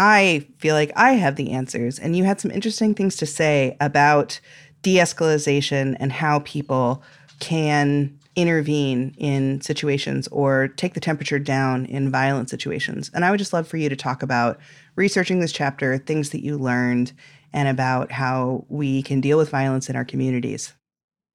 I 0.00 0.46
feel 0.56 0.74
like 0.74 0.90
I 0.96 1.12
have 1.12 1.36
the 1.36 1.50
answers. 1.50 1.98
And 1.98 2.16
you 2.16 2.24
had 2.24 2.40
some 2.40 2.50
interesting 2.50 2.94
things 2.94 3.16
to 3.16 3.26
say 3.26 3.76
about 3.80 4.40
de 4.80 4.96
escalation 4.96 5.94
and 6.00 6.10
how 6.10 6.38
people 6.40 7.02
can 7.38 8.18
intervene 8.34 9.14
in 9.18 9.60
situations 9.60 10.26
or 10.28 10.68
take 10.68 10.94
the 10.94 11.00
temperature 11.00 11.38
down 11.38 11.84
in 11.84 12.10
violent 12.10 12.48
situations. 12.48 13.10
And 13.12 13.26
I 13.26 13.30
would 13.30 13.36
just 13.36 13.52
love 13.52 13.68
for 13.68 13.76
you 13.76 13.90
to 13.90 13.96
talk 13.96 14.22
about 14.22 14.58
researching 14.96 15.40
this 15.40 15.52
chapter, 15.52 15.98
things 15.98 16.30
that 16.30 16.42
you 16.42 16.56
learned, 16.56 17.12
and 17.52 17.68
about 17.68 18.10
how 18.10 18.64
we 18.70 19.02
can 19.02 19.20
deal 19.20 19.36
with 19.36 19.50
violence 19.50 19.90
in 19.90 19.96
our 19.96 20.04
communities. 20.06 20.72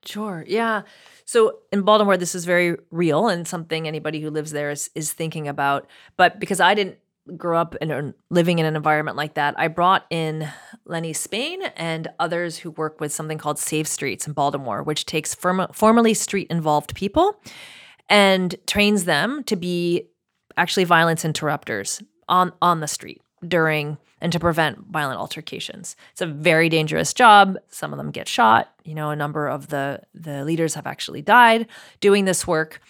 Sure. 0.06 0.44
Yeah. 0.48 0.82
So 1.26 1.60
in 1.72 1.84
Baltimore, 1.84 2.18
this 2.18 2.34
is 2.34 2.46
very 2.46 2.78
real 2.90 3.28
and 3.28 3.48
something 3.48 3.88
anybody 3.88 4.22
who 4.22 4.32
lives 4.32 4.52
there 4.52 4.72
is, 4.72 4.90
is 4.96 5.14
thinking 5.14 5.48
about. 5.48 5.88
But 6.18 6.40
because 6.40 6.60
I 6.60 6.74
didn't 6.74 6.98
grew 7.38 7.58
up 7.58 7.76
and 7.82 8.14
living 8.30 8.60
in 8.60 8.66
an 8.66 8.76
environment 8.76 9.18
like 9.18 9.36
that, 9.36 9.56
I 9.58 9.68
brought 9.68 10.06
in 10.10 10.48
Lenny 10.86 11.14
Spain 11.14 11.62
and 11.76 12.08
others 12.20 12.58
who 12.58 12.72
work 12.72 13.00
with 13.00 13.12
something 13.12 13.38
called 13.38 13.60
Safe 13.60 13.88
Streets 13.88 14.28
in 14.28 14.34
Baltimore, 14.34 14.84
which 14.84 15.06
takes 15.06 15.34
form- 15.34 15.68
formerly 15.74 16.14
street 16.14 16.48
involved 16.50 16.96
people 16.96 17.42
and 18.10 18.56
trains 18.68 19.06
them 19.06 19.44
to 19.46 19.56
be 19.56 20.08
actually 20.58 20.84
violence 20.84 21.26
interrupters 21.26 22.02
on 22.28 22.52
on 22.62 22.80
the 22.80 22.88
street 22.88 23.22
during 23.48 23.98
and 24.22 24.32
to 24.32 24.40
prevent 24.40 24.80
violent 24.90 25.20
altercations. 25.20 25.96
It's 26.12 26.22
a 26.22 26.26
very 26.26 26.70
dangerous 26.70 27.14
job. 27.14 27.58
Some 27.68 27.94
of 27.94 27.98
them 27.98 28.12
get 28.12 28.28
shot. 28.28 28.74
You 28.84 28.96
know, 28.96 29.10
a 29.10 29.16
number 29.16 29.48
of 29.48 29.68
the 29.68 30.02
the 30.14 30.44
leaders 30.46 30.76
have 30.76 30.88
actually 30.88 31.22
died 31.22 31.68
doing 32.00 32.26
this 32.26 32.48
work. 32.48 32.82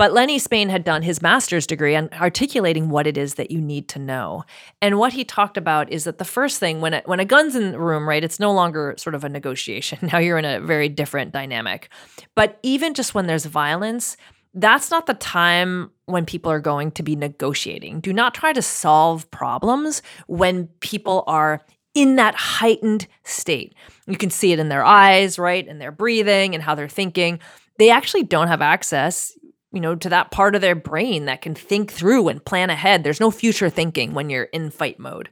But 0.00 0.14
Lenny 0.14 0.38
Spain 0.38 0.70
had 0.70 0.82
done 0.82 1.02
his 1.02 1.20
master's 1.20 1.66
degree 1.66 1.94
on 1.94 2.08
articulating 2.14 2.88
what 2.88 3.06
it 3.06 3.18
is 3.18 3.34
that 3.34 3.50
you 3.50 3.60
need 3.60 3.86
to 3.88 3.98
know. 3.98 4.44
And 4.80 4.98
what 4.98 5.12
he 5.12 5.26
talked 5.26 5.58
about 5.58 5.92
is 5.92 6.04
that 6.04 6.16
the 6.16 6.24
first 6.24 6.58
thing 6.58 6.80
when 6.80 6.94
a, 6.94 7.02
when 7.04 7.20
a 7.20 7.26
gun's 7.26 7.54
in 7.54 7.72
the 7.72 7.78
room, 7.78 8.08
right, 8.08 8.24
it's 8.24 8.40
no 8.40 8.50
longer 8.50 8.94
sort 8.96 9.14
of 9.14 9.24
a 9.24 9.28
negotiation. 9.28 9.98
Now 10.10 10.16
you're 10.16 10.38
in 10.38 10.46
a 10.46 10.58
very 10.58 10.88
different 10.88 11.32
dynamic. 11.32 11.90
But 12.34 12.58
even 12.62 12.94
just 12.94 13.14
when 13.14 13.26
there's 13.26 13.44
violence, 13.44 14.16
that's 14.54 14.90
not 14.90 15.04
the 15.04 15.12
time 15.12 15.90
when 16.06 16.24
people 16.24 16.50
are 16.50 16.60
going 16.60 16.92
to 16.92 17.02
be 17.02 17.14
negotiating. 17.14 18.00
Do 18.00 18.14
not 18.14 18.32
try 18.32 18.54
to 18.54 18.62
solve 18.62 19.30
problems 19.30 20.00
when 20.28 20.68
people 20.80 21.24
are 21.26 21.60
in 21.94 22.16
that 22.16 22.34
heightened 22.36 23.06
state. 23.24 23.74
You 24.06 24.16
can 24.16 24.30
see 24.30 24.52
it 24.52 24.60
in 24.60 24.70
their 24.70 24.82
eyes, 24.82 25.38
right? 25.38 25.68
And 25.68 25.78
their 25.78 25.92
breathing 25.92 26.54
and 26.54 26.64
how 26.64 26.74
they're 26.74 26.88
thinking. 26.88 27.38
They 27.76 27.90
actually 27.90 28.22
don't 28.22 28.48
have 28.48 28.62
access 28.62 29.36
you 29.72 29.80
know, 29.80 29.94
to 29.94 30.08
that 30.08 30.30
part 30.30 30.54
of 30.54 30.60
their 30.60 30.74
brain 30.74 31.26
that 31.26 31.42
can 31.42 31.54
think 31.54 31.92
through 31.92 32.28
and 32.28 32.44
plan 32.44 32.70
ahead. 32.70 33.04
There's 33.04 33.20
no 33.20 33.30
future 33.30 33.70
thinking 33.70 34.14
when 34.14 34.30
you're 34.30 34.44
in 34.44 34.70
fight 34.70 34.98
mode. 34.98 35.30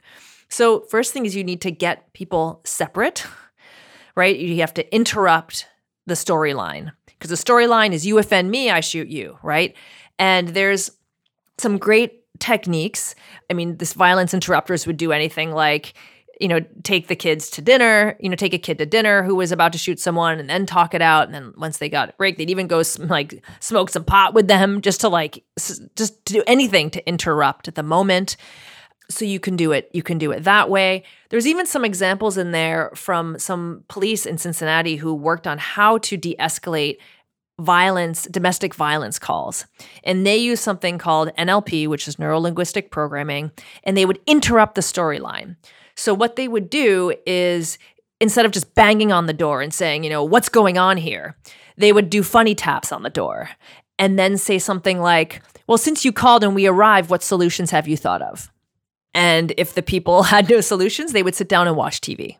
So, 0.49 0.81
first 0.81 1.13
thing 1.13 1.25
is 1.25 1.35
you 1.35 1.43
need 1.43 1.61
to 1.61 1.71
get 1.71 2.11
people 2.13 2.61
separate, 2.63 3.25
right? 4.15 4.37
You 4.37 4.61
have 4.61 4.73
to 4.75 4.95
interrupt 4.95 5.67
the 6.05 6.15
storyline 6.15 6.91
because 7.05 7.29
the 7.29 7.51
storyline 7.51 7.91
is 7.91 8.05
you 8.05 8.17
offend 8.17 8.49
me, 8.49 8.69
I 8.69 8.79
shoot 8.79 9.09
you, 9.09 9.37
right? 9.43 9.75
And 10.17 10.49
there's 10.49 10.91
some 11.57 11.77
great 11.77 12.23
techniques. 12.39 13.15
I 13.49 13.53
mean, 13.53 13.77
this 13.77 13.93
violence 13.93 14.33
interrupters 14.33 14.87
would 14.87 14.97
do 14.97 15.11
anything 15.11 15.51
like 15.51 15.93
you 16.39 16.47
know, 16.47 16.61
take 16.83 17.07
the 17.07 17.15
kids 17.15 17.49
to 17.51 17.61
dinner, 17.61 18.15
you 18.19 18.29
know, 18.29 18.35
take 18.35 18.53
a 18.53 18.57
kid 18.57 18.77
to 18.77 18.85
dinner 18.85 19.23
who 19.23 19.35
was 19.35 19.51
about 19.51 19.73
to 19.73 19.77
shoot 19.77 19.99
someone 19.99 20.39
and 20.39 20.49
then 20.49 20.65
talk 20.65 20.93
it 20.93 21.01
out. 21.01 21.25
And 21.25 21.35
then 21.35 21.53
once 21.57 21.77
they 21.77 21.89
got 21.89 22.09
a 22.09 22.13
break, 22.13 22.37
they'd 22.37 22.49
even 22.49 22.67
go 22.67 22.81
like 22.97 23.43
smoke 23.59 23.89
some 23.89 24.05
pot 24.05 24.33
with 24.33 24.47
them 24.47 24.81
just 24.81 25.01
to 25.01 25.09
like, 25.09 25.43
just 25.57 26.25
to 26.25 26.33
do 26.33 26.43
anything 26.47 26.89
to 26.91 27.07
interrupt 27.07 27.73
the 27.75 27.83
moment. 27.83 28.37
So 29.09 29.25
you 29.25 29.39
can 29.39 29.55
do 29.55 29.71
it. 29.73 29.89
You 29.91 30.01
can 30.01 30.17
do 30.17 30.31
it 30.31 30.43
that 30.45 30.69
way. 30.69 31.03
There's 31.29 31.47
even 31.47 31.65
some 31.65 31.83
examples 31.83 32.37
in 32.37 32.51
there 32.51 32.91
from 32.95 33.37
some 33.37 33.83
police 33.89 34.25
in 34.25 34.37
Cincinnati 34.37 34.95
who 34.95 35.13
worked 35.13 35.47
on 35.47 35.57
how 35.57 35.97
to 35.99 36.15
de 36.15 36.35
escalate 36.39 36.99
violence, 37.59 38.23
domestic 38.23 38.73
violence 38.73 39.19
calls. 39.19 39.65
And 40.03 40.25
they 40.25 40.37
use 40.37 40.61
something 40.61 40.97
called 40.97 41.31
NLP, 41.37 41.87
which 41.87 42.07
is 42.07 42.17
neuro 42.17 42.39
linguistic 42.39 42.91
programming, 42.91 43.51
and 43.83 43.97
they 43.97 44.05
would 44.05 44.19
interrupt 44.25 44.75
the 44.75 44.81
storyline. 44.81 45.57
So 45.99 46.13
what 46.13 46.37
they 46.37 46.47
would 46.47 46.69
do 46.69 47.13
is 47.25 47.77
instead 48.21 48.45
of 48.45 48.51
just 48.51 48.73
banging 48.73 49.11
on 49.11 49.25
the 49.25 49.33
door 49.33 49.61
and 49.61 49.73
saying, 49.73 50.03
you 50.03 50.09
know, 50.09 50.23
what's 50.23 50.49
going 50.49 50.77
on 50.77 50.97
here, 50.97 51.35
they 51.77 51.91
would 51.91 52.09
do 52.09 52.23
funny 52.23 52.55
taps 52.55 52.91
on 52.91 53.03
the 53.03 53.09
door 53.09 53.49
and 53.97 54.17
then 54.17 54.37
say 54.37 54.59
something 54.59 54.99
like, 55.01 55.41
well, 55.67 55.77
since 55.77 56.05
you 56.05 56.13
called 56.13 56.43
and 56.43 56.55
we 56.55 56.67
arrived, 56.67 57.09
what 57.09 57.21
solutions 57.21 57.71
have 57.71 57.87
you 57.87 57.97
thought 57.97 58.21
of? 58.21 58.49
And 59.13 59.53
if 59.57 59.73
the 59.73 59.83
people 59.83 60.23
had 60.33 60.49
no 60.49 60.61
solutions, 60.61 61.11
they 61.11 61.23
would 61.23 61.35
sit 61.35 61.49
down 61.49 61.67
and 61.67 61.75
watch 61.75 61.99
TV 61.99 62.37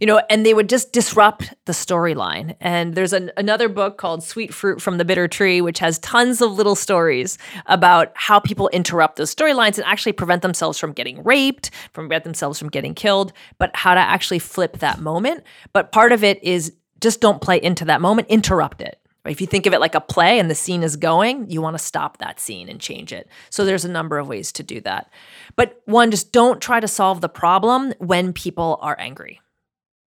you 0.00 0.06
know, 0.06 0.20
and 0.28 0.44
they 0.44 0.54
would 0.54 0.68
just 0.68 0.92
disrupt 0.92 1.54
the 1.66 1.72
storyline. 1.72 2.56
And 2.60 2.94
there's 2.94 3.12
an, 3.12 3.30
another 3.36 3.68
book 3.68 3.98
called 3.98 4.24
Sweet 4.24 4.52
Fruit 4.52 4.82
from 4.82 4.98
the 4.98 5.04
Bitter 5.04 5.28
Tree, 5.28 5.60
which 5.60 5.78
has 5.78 5.98
tons 6.00 6.42
of 6.42 6.52
little 6.52 6.74
stories 6.74 7.38
about 7.66 8.12
how 8.14 8.40
people 8.40 8.68
interrupt 8.70 9.16
those 9.16 9.34
storylines 9.34 9.78
and 9.78 9.86
actually 9.86 10.12
prevent 10.12 10.42
themselves 10.42 10.78
from 10.78 10.92
getting 10.92 11.22
raped, 11.22 11.70
from 11.92 12.08
prevent 12.08 12.24
themselves 12.24 12.58
from 12.58 12.70
getting 12.70 12.94
killed, 12.94 13.32
but 13.58 13.70
how 13.74 13.94
to 13.94 14.00
actually 14.00 14.38
flip 14.38 14.78
that 14.78 14.98
moment. 14.98 15.44
But 15.72 15.92
part 15.92 16.12
of 16.12 16.24
it 16.24 16.42
is 16.42 16.72
just 17.00 17.20
don't 17.20 17.40
play 17.40 17.62
into 17.62 17.84
that 17.84 18.00
moment, 18.00 18.28
interrupt 18.28 18.80
it. 18.80 18.98
If 19.26 19.42
you 19.42 19.46
think 19.46 19.66
of 19.66 19.74
it 19.74 19.80
like 19.80 19.94
a 19.94 20.00
play 20.00 20.38
and 20.38 20.50
the 20.50 20.54
scene 20.54 20.82
is 20.82 20.96
going, 20.96 21.50
you 21.50 21.60
want 21.60 21.76
to 21.76 21.84
stop 21.84 22.16
that 22.18 22.40
scene 22.40 22.68
and 22.68 22.80
change 22.80 23.12
it. 23.12 23.28
So 23.50 23.64
there's 23.64 23.84
a 23.84 23.90
number 23.90 24.18
of 24.18 24.26
ways 24.26 24.52
to 24.52 24.62
do 24.62 24.80
that. 24.82 25.10
But 25.54 25.82
one, 25.84 26.10
just 26.10 26.32
don't 26.32 26.62
try 26.62 26.80
to 26.80 26.88
solve 26.88 27.20
the 27.20 27.28
problem 27.28 27.92
when 27.98 28.32
people 28.32 28.78
are 28.80 28.96
angry. 28.98 29.40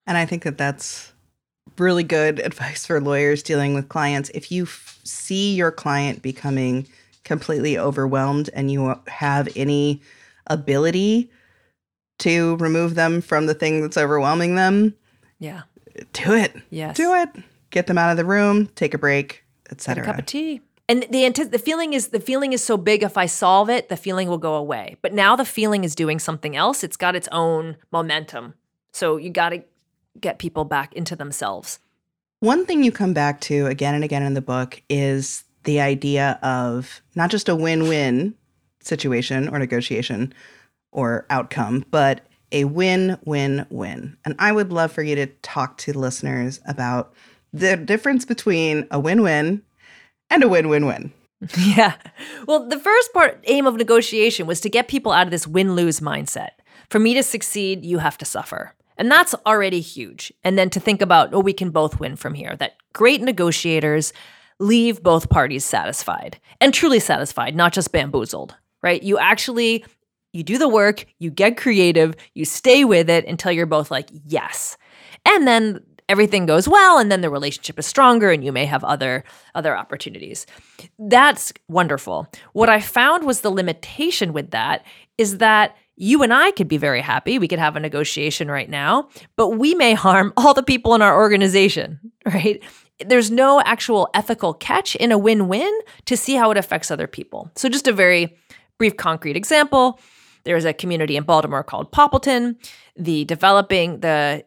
And 0.08 0.16
I 0.16 0.24
think 0.24 0.42
that 0.44 0.56
that's 0.58 1.12
really 1.76 2.02
good 2.02 2.40
advice 2.44 2.86
for 2.86 3.00
lawyers 3.00 3.42
dealing 3.44 3.74
with 3.74 3.88
clients. 3.88 4.30
If 4.30 4.50
you 4.50 4.64
f- 4.64 4.98
see 5.04 5.54
your 5.54 5.70
client 5.70 6.22
becoming 6.22 6.88
completely 7.24 7.78
overwhelmed 7.78 8.48
and 8.54 8.72
you 8.72 8.98
have 9.06 9.48
any 9.54 10.00
ability 10.46 11.30
to 12.20 12.56
remove 12.56 12.94
them 12.94 13.20
from 13.20 13.46
the 13.46 13.54
thing 13.54 13.82
that's 13.82 13.98
overwhelming 13.98 14.54
them, 14.56 14.94
yeah, 15.38 15.62
do 16.14 16.32
it. 16.32 16.56
Yes, 16.70 16.96
do 16.96 17.14
it. 17.14 17.28
Get 17.70 17.86
them 17.86 17.98
out 17.98 18.10
of 18.10 18.16
the 18.16 18.24
room. 18.24 18.66
Take 18.68 18.94
a 18.94 18.98
break, 18.98 19.44
etc. 19.70 20.02
A 20.02 20.06
cup 20.06 20.18
of 20.18 20.26
tea. 20.26 20.62
And 20.88 21.02
the 21.10 21.28
the 21.28 21.58
feeling 21.58 21.92
is 21.92 22.08
the 22.08 22.18
feeling 22.18 22.54
is 22.54 22.64
so 22.64 22.78
big. 22.78 23.02
If 23.02 23.18
I 23.18 23.26
solve 23.26 23.68
it, 23.68 23.90
the 23.90 23.96
feeling 23.96 24.26
will 24.28 24.38
go 24.38 24.54
away. 24.54 24.96
But 25.02 25.12
now 25.12 25.36
the 25.36 25.44
feeling 25.44 25.84
is 25.84 25.94
doing 25.94 26.18
something 26.18 26.56
else. 26.56 26.82
It's 26.82 26.96
got 26.96 27.14
its 27.14 27.28
own 27.30 27.76
momentum. 27.92 28.54
So 28.92 29.18
you 29.18 29.28
got 29.28 29.50
to 29.50 29.62
get 30.20 30.38
people 30.38 30.64
back 30.64 30.92
into 30.94 31.16
themselves. 31.16 31.78
One 32.40 32.66
thing 32.66 32.84
you 32.84 32.92
come 32.92 33.12
back 33.12 33.40
to 33.42 33.66
again 33.66 33.94
and 33.94 34.04
again 34.04 34.22
in 34.22 34.34
the 34.34 34.40
book 34.40 34.82
is 34.88 35.44
the 35.64 35.80
idea 35.80 36.38
of 36.42 37.02
not 37.14 37.30
just 37.30 37.48
a 37.48 37.56
win 37.56 37.88
win 37.88 38.34
situation 38.80 39.48
or 39.48 39.58
negotiation 39.58 40.32
or 40.92 41.26
outcome, 41.30 41.84
but 41.90 42.22
a 42.52 42.64
win 42.64 43.18
win 43.24 43.66
win. 43.70 44.16
And 44.24 44.34
I 44.38 44.52
would 44.52 44.72
love 44.72 44.92
for 44.92 45.02
you 45.02 45.14
to 45.16 45.26
talk 45.42 45.78
to 45.78 45.98
listeners 45.98 46.60
about 46.66 47.12
the 47.52 47.76
difference 47.76 48.24
between 48.24 48.86
a 48.90 49.00
win 49.00 49.22
win 49.22 49.62
and 50.30 50.42
a 50.42 50.48
win 50.48 50.68
win 50.68 50.86
win. 50.86 51.12
Yeah. 51.56 51.94
Well, 52.46 52.68
the 52.68 52.78
first 52.78 53.12
part 53.12 53.40
aim 53.44 53.66
of 53.66 53.76
negotiation 53.76 54.46
was 54.46 54.60
to 54.60 54.68
get 54.68 54.88
people 54.88 55.12
out 55.12 55.26
of 55.26 55.30
this 55.30 55.46
win 55.46 55.76
lose 55.76 56.00
mindset. 56.00 56.50
For 56.90 56.98
me 56.98 57.14
to 57.14 57.22
succeed, 57.22 57.84
you 57.84 57.98
have 57.98 58.18
to 58.18 58.24
suffer. 58.24 58.74
And 58.98 59.10
that's 59.10 59.34
already 59.46 59.80
huge. 59.80 60.32
And 60.44 60.58
then 60.58 60.70
to 60.70 60.80
think 60.80 61.00
about, 61.00 61.32
oh, 61.32 61.40
we 61.40 61.52
can 61.52 61.70
both 61.70 62.00
win 62.00 62.16
from 62.16 62.34
here. 62.34 62.56
That 62.56 62.74
great 62.92 63.22
negotiators 63.22 64.12
leave 64.58 65.02
both 65.02 65.30
parties 65.30 65.64
satisfied 65.64 66.38
and 66.60 66.74
truly 66.74 66.98
satisfied, 66.98 67.54
not 67.54 67.72
just 67.72 67.92
bamboozled, 67.92 68.56
right? 68.82 69.02
You 69.02 69.18
actually 69.18 69.84
you 70.32 70.42
do 70.42 70.58
the 70.58 70.68
work, 70.68 71.06
you 71.18 71.30
get 71.30 71.56
creative, 71.56 72.14
you 72.34 72.44
stay 72.44 72.84
with 72.84 73.08
it 73.08 73.26
until 73.26 73.50
you're 73.50 73.66
both 73.66 73.90
like, 73.90 74.10
yes. 74.26 74.76
And 75.24 75.46
then 75.46 75.80
everything 76.08 76.46
goes 76.46 76.68
well 76.68 76.98
and 76.98 77.10
then 77.10 77.20
the 77.20 77.30
relationship 77.30 77.78
is 77.78 77.86
stronger 77.86 78.30
and 78.30 78.44
you 78.44 78.52
may 78.52 78.64
have 78.64 78.84
other 78.84 79.24
other 79.54 79.76
opportunities. 79.76 80.46
That's 80.98 81.52
wonderful. 81.68 82.28
What 82.52 82.68
I 82.68 82.80
found 82.80 83.24
was 83.24 83.40
the 83.40 83.50
limitation 83.50 84.32
with 84.32 84.50
that 84.50 84.84
is 85.16 85.38
that 85.38 85.76
you 86.00 86.22
and 86.22 86.32
I 86.32 86.52
could 86.52 86.68
be 86.68 86.76
very 86.76 87.00
happy. 87.00 87.38
We 87.38 87.48
could 87.48 87.58
have 87.58 87.76
a 87.76 87.80
negotiation 87.80 88.50
right 88.50 88.70
now, 88.70 89.08
but 89.36 89.50
we 89.50 89.74
may 89.74 89.94
harm 89.94 90.32
all 90.36 90.54
the 90.54 90.62
people 90.62 90.94
in 90.94 91.02
our 91.02 91.16
organization, 91.16 91.98
right? 92.26 92.62
There's 93.04 93.30
no 93.30 93.60
actual 93.60 94.08
ethical 94.14 94.54
catch 94.54 94.96
in 94.96 95.12
a 95.12 95.18
win 95.18 95.48
win 95.48 95.72
to 96.06 96.16
see 96.16 96.34
how 96.34 96.50
it 96.50 96.56
affects 96.56 96.90
other 96.90 97.06
people. 97.06 97.50
So, 97.54 97.68
just 97.68 97.86
a 97.86 97.92
very 97.92 98.36
brief, 98.78 98.96
concrete 98.96 99.36
example 99.36 100.00
there's 100.48 100.64
a 100.64 100.72
community 100.72 101.16
in 101.16 101.24
Baltimore 101.24 101.62
called 101.62 101.92
Poppleton. 101.92 102.56
The 102.96 103.26
developing, 103.26 104.00
the 104.00 104.46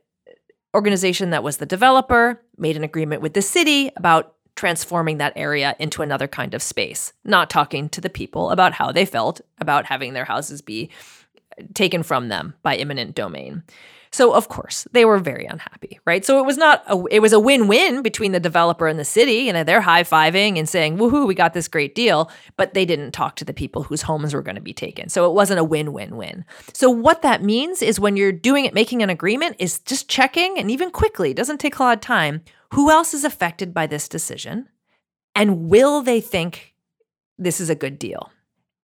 organization 0.74 1.30
that 1.30 1.44
was 1.44 1.58
the 1.58 1.66
developer 1.68 2.42
made 2.58 2.76
an 2.76 2.84
agreement 2.84 3.22
with 3.22 3.36
the 3.36 3.42
city 3.44 3.92
about 3.96 4.34
transforming 4.56 5.20
that 5.20 5.34
area 5.36 5.76
into 5.78 6.02
another 6.02 6.28
kind 6.28 6.56
of 6.56 6.64
space, 6.64 7.14
not 7.24 7.52
talking 7.52 7.88
to 7.90 8.02
the 8.02 8.10
people 8.10 8.50
about 8.50 8.74
how 8.74 8.92
they 8.92 9.06
felt 9.06 9.42
about 9.60 9.86
having 9.86 10.14
their 10.14 10.26
houses 10.26 10.64
be 10.64 10.90
taken 11.74 12.04
from 12.04 12.30
them 12.30 12.54
by 12.64 12.76
eminent 12.76 13.16
domain. 13.16 13.64
So 14.14 14.34
of 14.34 14.50
course 14.50 14.86
they 14.92 15.06
were 15.06 15.20
very 15.20 15.46
unhappy, 15.46 16.00
right? 16.06 16.26
So 16.26 16.38
it 16.38 16.46
was 16.46 16.58
not 16.58 16.84
a, 16.88 17.02
it 17.10 17.22
was 17.22 17.32
a 17.32 17.40
win-win 17.40 18.02
between 18.02 18.34
the 18.34 18.42
developer 18.42 18.88
and 18.88 19.00
the 19.00 19.06
city, 19.06 19.48
and 19.48 19.66
they're 19.66 19.80
high-fiving 19.80 20.58
and 20.60 20.68
saying, 20.68 20.98
"Woohoo, 20.98 21.26
we 21.26 21.34
got 21.34 21.54
this 21.54 21.70
great 21.70 21.96
deal," 21.96 22.30
but 22.58 22.74
they 22.74 22.84
didn't 22.84 23.12
talk 23.12 23.38
to 23.38 23.46
the 23.46 23.54
people 23.54 23.84
whose 23.84 24.02
homes 24.02 24.34
were 24.34 24.42
going 24.42 24.58
to 24.58 24.62
be 24.62 24.74
taken. 24.74 25.08
So 25.08 25.30
it 25.30 25.34
wasn't 25.34 25.62
a 25.62 25.64
win-win-win. 25.64 26.44
So 26.74 26.90
what 26.90 27.22
that 27.22 27.42
means 27.42 27.82
is 27.82 28.02
when 28.02 28.18
you're 28.18 28.34
doing 28.34 28.66
it, 28.66 28.74
making 28.74 29.02
an 29.02 29.10
agreement, 29.10 29.56
is 29.60 29.80
just 29.80 30.10
checking, 30.10 30.60
and 30.60 30.70
even 30.70 30.92
quickly, 30.92 31.34
doesn't 31.34 31.60
take 31.60 31.80
a 31.80 31.84
lot 31.84 31.98
of 31.98 32.02
time. 32.02 32.42
Who 32.74 32.92
else 32.92 33.14
is 33.14 33.24
affected 33.24 33.74
by 33.74 33.88
this 33.88 34.10
decision, 34.10 34.68
and 35.36 35.70
will 35.70 36.02
they 36.02 36.20
think 36.20 36.76
this 37.38 37.62
is 37.62 37.70
a 37.70 37.76
good 37.76 37.98
deal? 37.98 38.30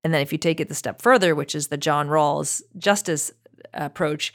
And 0.07 0.15
then 0.15 0.23
if 0.23 0.31
you 0.31 0.39
take 0.39 0.61
it 0.61 0.69
the 0.69 0.75
step 0.77 1.03
further, 1.03 1.35
which 1.35 1.53
is 1.53 1.67
the 1.67 1.77
John 1.77 2.07
Rawls 2.07 2.63
justice 2.79 3.33
approach, 3.75 4.33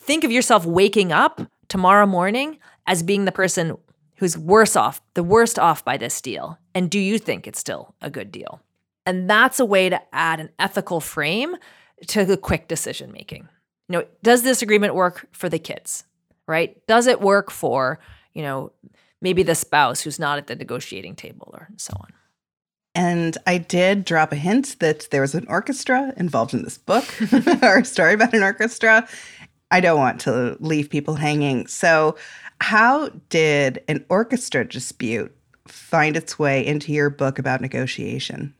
think 0.00 0.22
of 0.22 0.30
yourself 0.30 0.64
waking 0.64 1.10
up 1.10 1.40
tomorrow 1.66 2.06
morning 2.06 2.60
as 2.86 3.02
being 3.02 3.24
the 3.24 3.32
person 3.32 3.76
who's 4.18 4.38
worse 4.38 4.76
off, 4.76 5.02
the 5.14 5.24
worst 5.24 5.58
off 5.58 5.84
by 5.84 5.96
this 5.96 6.20
deal. 6.20 6.56
And 6.72 6.88
do 6.88 7.00
you 7.00 7.18
think 7.18 7.48
it's 7.48 7.58
still 7.58 7.96
a 8.00 8.10
good 8.10 8.30
deal? 8.30 8.60
And 9.06 9.28
that's 9.28 9.58
a 9.58 9.64
way 9.64 9.88
to 9.88 10.00
add 10.14 10.38
an 10.38 10.50
ethical 10.56 11.00
frame 11.00 11.56
to 12.06 12.24
the 12.24 12.36
quick 12.36 12.68
decision 12.68 13.10
making. 13.10 13.48
You 13.88 13.98
know, 13.98 14.04
does 14.22 14.44
this 14.44 14.62
agreement 14.62 14.94
work 14.94 15.26
for 15.32 15.48
the 15.48 15.58
kids? 15.58 16.04
Right? 16.46 16.80
Does 16.86 17.08
it 17.08 17.20
work 17.20 17.50
for, 17.50 17.98
you 18.34 18.42
know, 18.42 18.70
maybe 19.20 19.42
the 19.42 19.56
spouse 19.56 20.00
who's 20.00 20.20
not 20.20 20.38
at 20.38 20.46
the 20.46 20.54
negotiating 20.54 21.16
table 21.16 21.50
or 21.52 21.70
so 21.76 21.92
on? 21.98 22.12
And 23.18 23.36
I 23.48 23.58
did 23.58 24.04
drop 24.04 24.30
a 24.30 24.36
hint 24.36 24.76
that 24.78 25.08
there 25.10 25.22
was 25.22 25.34
an 25.34 25.44
orchestra 25.48 26.12
involved 26.16 26.54
in 26.54 26.62
this 26.62 26.78
book 26.78 27.04
or 27.62 27.78
a 27.78 27.84
story 27.84 28.14
about 28.14 28.32
an 28.32 28.44
orchestra. 28.44 29.08
I 29.72 29.80
don't 29.80 29.98
want 29.98 30.20
to 30.20 30.56
leave 30.60 30.88
people 30.88 31.14
hanging. 31.14 31.66
So, 31.66 32.16
how 32.60 33.08
did 33.28 33.82
an 33.88 34.04
orchestra 34.08 34.66
dispute 34.66 35.34
find 35.66 36.16
its 36.16 36.38
way 36.38 36.64
into 36.64 36.92
your 36.92 37.10
book 37.10 37.40
about 37.40 37.60
negotiation? 37.60 38.54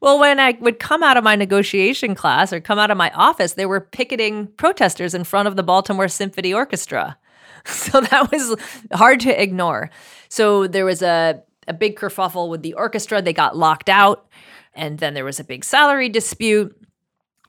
Well, 0.00 0.18
when 0.18 0.40
I 0.40 0.56
would 0.60 0.78
come 0.78 1.02
out 1.02 1.18
of 1.18 1.24
my 1.24 1.36
negotiation 1.36 2.14
class 2.14 2.50
or 2.50 2.60
come 2.60 2.78
out 2.78 2.90
of 2.90 2.96
my 2.96 3.10
office, 3.10 3.54
they 3.54 3.66
were 3.66 3.80
picketing 3.80 4.46
protesters 4.56 5.12
in 5.12 5.24
front 5.24 5.48
of 5.48 5.56
the 5.56 5.62
Baltimore 5.62 6.08
Symphony 6.08 6.54
Orchestra. 6.54 7.18
So 7.64 8.00
that 8.00 8.30
was 8.30 8.56
hard 8.94 9.20
to 9.20 9.42
ignore. 9.42 9.90
So 10.30 10.66
there 10.68 10.86
was 10.86 11.02
a 11.02 11.42
a 11.68 11.72
big 11.72 11.96
kerfuffle 11.96 12.48
with 12.48 12.62
the 12.62 12.74
orchestra. 12.74 13.22
They 13.22 13.32
got 13.32 13.56
locked 13.56 13.88
out. 13.88 14.26
And 14.74 14.98
then 14.98 15.14
there 15.14 15.24
was 15.24 15.40
a 15.40 15.44
big 15.44 15.64
salary 15.64 16.08
dispute 16.08 16.74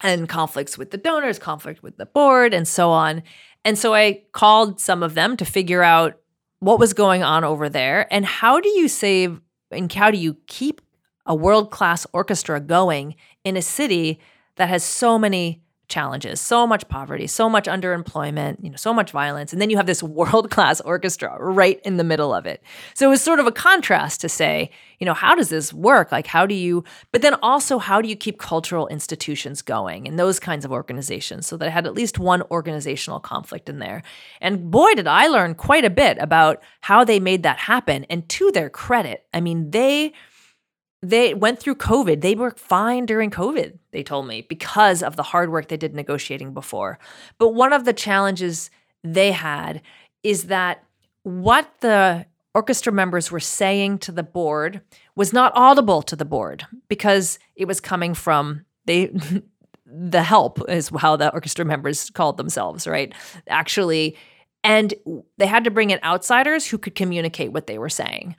and 0.01 0.29
conflicts 0.29 0.77
with 0.77 0.91
the 0.91 0.97
donors, 0.97 1.39
conflict 1.39 1.83
with 1.83 1.97
the 1.97 2.05
board, 2.05 2.53
and 2.53 2.67
so 2.67 2.91
on. 2.91 3.23
And 3.65 3.77
so 3.77 3.93
I 3.93 4.23
called 4.31 4.79
some 4.79 5.03
of 5.03 5.13
them 5.13 5.37
to 5.37 5.45
figure 5.45 5.83
out 5.83 6.19
what 6.59 6.79
was 6.79 6.93
going 6.93 7.23
on 7.23 7.43
over 7.43 7.69
there 7.69 8.11
and 8.11 8.25
how 8.25 8.59
do 8.59 8.69
you 8.69 8.87
save 8.87 9.39
and 9.71 9.91
how 9.91 10.11
do 10.11 10.17
you 10.17 10.37
keep 10.47 10.81
a 11.25 11.35
world 11.35 11.71
class 11.71 12.05
orchestra 12.13 12.59
going 12.59 13.15
in 13.43 13.55
a 13.55 13.61
city 13.61 14.19
that 14.55 14.69
has 14.69 14.83
so 14.83 15.17
many 15.17 15.61
challenges, 15.89 16.39
so 16.39 16.65
much 16.65 16.87
poverty, 16.87 17.27
so 17.27 17.49
much 17.49 17.65
underemployment, 17.65 18.63
you 18.63 18.69
know, 18.69 18.77
so 18.77 18.93
much 18.93 19.11
violence. 19.11 19.51
And 19.51 19.61
then 19.61 19.69
you 19.69 19.77
have 19.77 19.85
this 19.85 20.03
world-class 20.19 20.81
orchestra 20.81 21.35
right 21.39 21.79
in 21.83 21.97
the 21.97 22.03
middle 22.03 22.33
of 22.33 22.45
it. 22.45 22.63
So 22.93 23.07
it 23.07 23.09
was 23.09 23.21
sort 23.21 23.39
of 23.39 23.47
a 23.47 23.51
contrast 23.51 24.21
to 24.21 24.29
say, 24.29 24.71
you 24.99 25.05
know, 25.05 25.13
how 25.13 25.35
does 25.35 25.49
this 25.49 25.73
work? 25.73 26.11
Like 26.11 26.27
how 26.27 26.45
do 26.45 26.55
you 26.55 26.83
but 27.11 27.21
then 27.21 27.35
also 27.35 27.79
how 27.79 28.01
do 28.01 28.07
you 28.07 28.15
keep 28.15 28.37
cultural 28.39 28.87
institutions 28.87 29.61
going 29.61 30.07
and 30.07 30.19
those 30.19 30.39
kinds 30.39 30.65
of 30.65 30.71
organizations 30.71 31.47
so 31.47 31.57
that 31.57 31.67
I 31.67 31.71
had 31.71 31.87
at 31.87 31.93
least 31.93 32.19
one 32.19 32.43
organizational 32.51 33.19
conflict 33.19 33.69
in 33.69 33.79
there. 33.79 34.03
And 34.41 34.69
boy 34.69 34.93
did 34.93 35.07
I 35.07 35.27
learn 35.27 35.55
quite 35.55 35.85
a 35.85 35.89
bit 35.89 36.17
about 36.19 36.61
how 36.81 37.03
they 37.03 37.19
made 37.19 37.43
that 37.43 37.57
happen 37.57 38.05
and 38.05 38.27
to 38.29 38.51
their 38.51 38.69
credit, 38.69 39.25
I 39.33 39.41
mean, 39.41 39.71
they 39.71 40.13
they 41.01 41.33
went 41.33 41.59
through 41.59 41.75
COVID. 41.75 42.21
They 42.21 42.35
were 42.35 42.51
fine 42.51 43.05
during 43.05 43.31
COVID, 43.31 43.77
they 43.91 44.03
told 44.03 44.27
me, 44.27 44.41
because 44.41 45.01
of 45.01 45.15
the 45.15 45.23
hard 45.23 45.51
work 45.51 45.67
they 45.67 45.77
did 45.77 45.95
negotiating 45.95 46.53
before. 46.53 46.99
But 47.37 47.49
one 47.49 47.73
of 47.73 47.85
the 47.85 47.93
challenges 47.93 48.69
they 49.03 49.31
had 49.31 49.81
is 50.23 50.45
that 50.45 50.83
what 51.23 51.69
the 51.79 52.25
orchestra 52.53 52.91
members 52.91 53.31
were 53.31 53.39
saying 53.39 53.99
to 53.99 54.11
the 54.11 54.23
board 54.23 54.81
was 55.15 55.31
not 55.31 55.53
audible 55.55 56.01
to 56.01 56.15
the 56.15 56.25
board 56.25 56.65
because 56.87 57.39
it 57.55 57.65
was 57.65 57.79
coming 57.79 58.13
from 58.13 58.65
they 58.85 59.11
the 59.85 60.23
help 60.23 60.59
is 60.69 60.91
how 60.97 61.15
the 61.15 61.33
orchestra 61.33 61.65
members 61.65 62.09
called 62.11 62.37
themselves, 62.37 62.85
right? 62.85 63.13
Actually, 63.47 64.15
and 64.63 64.93
they 65.37 65.47
had 65.47 65.63
to 65.63 65.71
bring 65.71 65.89
in 65.89 65.99
outsiders 66.03 66.67
who 66.67 66.77
could 66.77 66.95
communicate 66.95 67.51
what 67.51 67.65
they 67.65 67.77
were 67.77 67.89
saying 67.89 68.35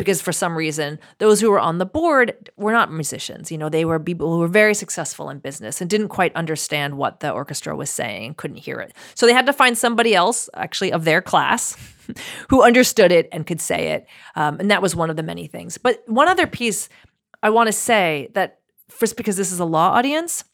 because 0.00 0.22
for 0.22 0.32
some 0.32 0.56
reason 0.56 0.98
those 1.18 1.40
who 1.40 1.50
were 1.50 1.60
on 1.60 1.76
the 1.76 1.86
board 1.86 2.50
were 2.56 2.72
not 2.72 2.90
musicians 2.90 3.52
you 3.52 3.58
know 3.58 3.68
they 3.68 3.84
were 3.84 4.00
people 4.00 4.32
who 4.32 4.38
were 4.38 4.48
very 4.48 4.74
successful 4.74 5.28
in 5.28 5.38
business 5.38 5.80
and 5.80 5.90
didn't 5.90 6.08
quite 6.08 6.34
understand 6.34 6.96
what 6.96 7.20
the 7.20 7.30
orchestra 7.30 7.76
was 7.76 7.90
saying 7.90 8.34
couldn't 8.34 8.56
hear 8.56 8.80
it. 8.80 8.94
So 9.14 9.26
they 9.26 9.32
had 9.32 9.46
to 9.46 9.52
find 9.52 9.76
somebody 9.76 10.14
else 10.14 10.48
actually 10.54 10.92
of 10.92 11.04
their 11.04 11.20
class 11.20 11.76
who 12.48 12.62
understood 12.62 13.12
it 13.12 13.28
and 13.30 13.46
could 13.46 13.60
say 13.60 13.88
it. 13.88 14.06
Um, 14.34 14.58
and 14.58 14.70
that 14.70 14.82
was 14.82 14.96
one 14.96 15.10
of 15.10 15.16
the 15.16 15.22
many 15.22 15.46
things. 15.46 15.78
But 15.78 16.02
one 16.06 16.28
other 16.28 16.46
piece 16.46 16.88
i 17.42 17.50
want 17.50 17.66
to 17.68 17.72
say 17.72 18.28
that 18.34 18.60
first 18.88 19.16
because 19.16 19.36
this 19.36 19.52
is 19.52 19.60
a 19.60 19.64
law 19.64 19.90
audience 19.90 20.44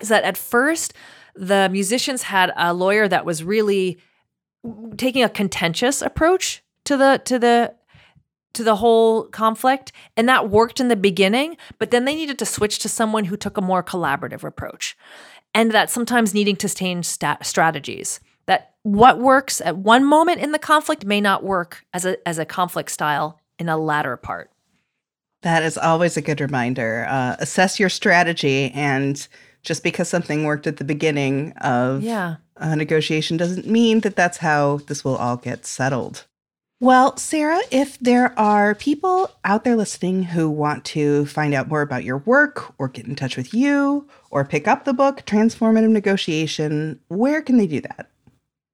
is 0.00 0.08
that 0.08 0.24
at 0.24 0.36
first 0.36 0.94
the 1.34 1.68
musicians 1.70 2.22
had 2.22 2.52
a 2.56 2.74
lawyer 2.74 3.08
that 3.08 3.24
was 3.24 3.42
really 3.42 3.98
taking 4.96 5.22
a 5.22 5.28
contentious 5.28 6.02
approach 6.02 6.62
to 6.84 6.96
the 6.96 7.20
to 7.24 7.38
the 7.38 7.74
to 8.54 8.64
the 8.64 8.76
whole 8.76 9.24
conflict 9.24 9.92
and 10.16 10.28
that 10.28 10.50
worked 10.50 10.80
in 10.80 10.88
the 10.88 10.96
beginning 10.96 11.56
but 11.78 11.90
then 11.90 12.04
they 12.04 12.14
needed 12.14 12.38
to 12.38 12.46
switch 12.46 12.78
to 12.78 12.88
someone 12.88 13.24
who 13.24 13.36
took 13.36 13.56
a 13.56 13.62
more 13.62 13.82
collaborative 13.82 14.44
approach 14.44 14.96
and 15.54 15.70
that 15.72 15.90
sometimes 15.90 16.34
needing 16.34 16.56
to 16.56 16.68
change 16.68 17.04
stat- 17.04 17.44
strategies 17.44 18.20
that 18.46 18.74
what 18.82 19.18
works 19.18 19.60
at 19.60 19.76
one 19.76 20.04
moment 20.04 20.40
in 20.40 20.52
the 20.52 20.58
conflict 20.58 21.04
may 21.04 21.20
not 21.20 21.44
work 21.44 21.84
as 21.92 22.04
a 22.04 22.16
as 22.28 22.38
a 22.38 22.44
conflict 22.44 22.90
style 22.90 23.38
in 23.58 23.68
a 23.68 23.76
latter 23.76 24.16
part. 24.16 24.50
That 25.42 25.62
is 25.62 25.76
always 25.76 26.16
a 26.16 26.22
good 26.22 26.40
reminder. 26.40 27.06
Uh, 27.08 27.36
assess 27.38 27.78
your 27.78 27.88
strategy 27.88 28.70
and 28.74 29.26
just 29.62 29.82
because 29.82 30.08
something 30.08 30.44
worked 30.44 30.66
at 30.66 30.76
the 30.76 30.84
beginning 30.84 31.52
of 31.60 32.02
yeah. 32.02 32.36
a 32.56 32.74
negotiation 32.74 33.36
doesn't 33.36 33.66
mean 33.66 34.00
that 34.00 34.16
that's 34.16 34.38
how 34.38 34.78
this 34.88 35.04
will 35.04 35.16
all 35.16 35.36
get 35.36 35.66
settled 35.66 36.26
Well, 36.82 37.16
Sarah, 37.16 37.60
if 37.70 37.96
there 38.00 38.36
are 38.36 38.74
people 38.74 39.30
out 39.44 39.62
there 39.62 39.76
listening 39.76 40.24
who 40.24 40.50
want 40.50 40.84
to 40.86 41.26
find 41.26 41.54
out 41.54 41.68
more 41.68 41.80
about 41.80 42.02
your 42.02 42.18
work 42.18 42.74
or 42.76 42.88
get 42.88 43.06
in 43.06 43.14
touch 43.14 43.36
with 43.36 43.54
you 43.54 44.08
or 44.32 44.44
pick 44.44 44.66
up 44.66 44.84
the 44.84 44.92
book, 44.92 45.22
Transformative 45.24 45.90
Negotiation, 45.90 46.98
where 47.06 47.40
can 47.40 47.56
they 47.56 47.68
do 47.68 47.80
that? 47.82 48.10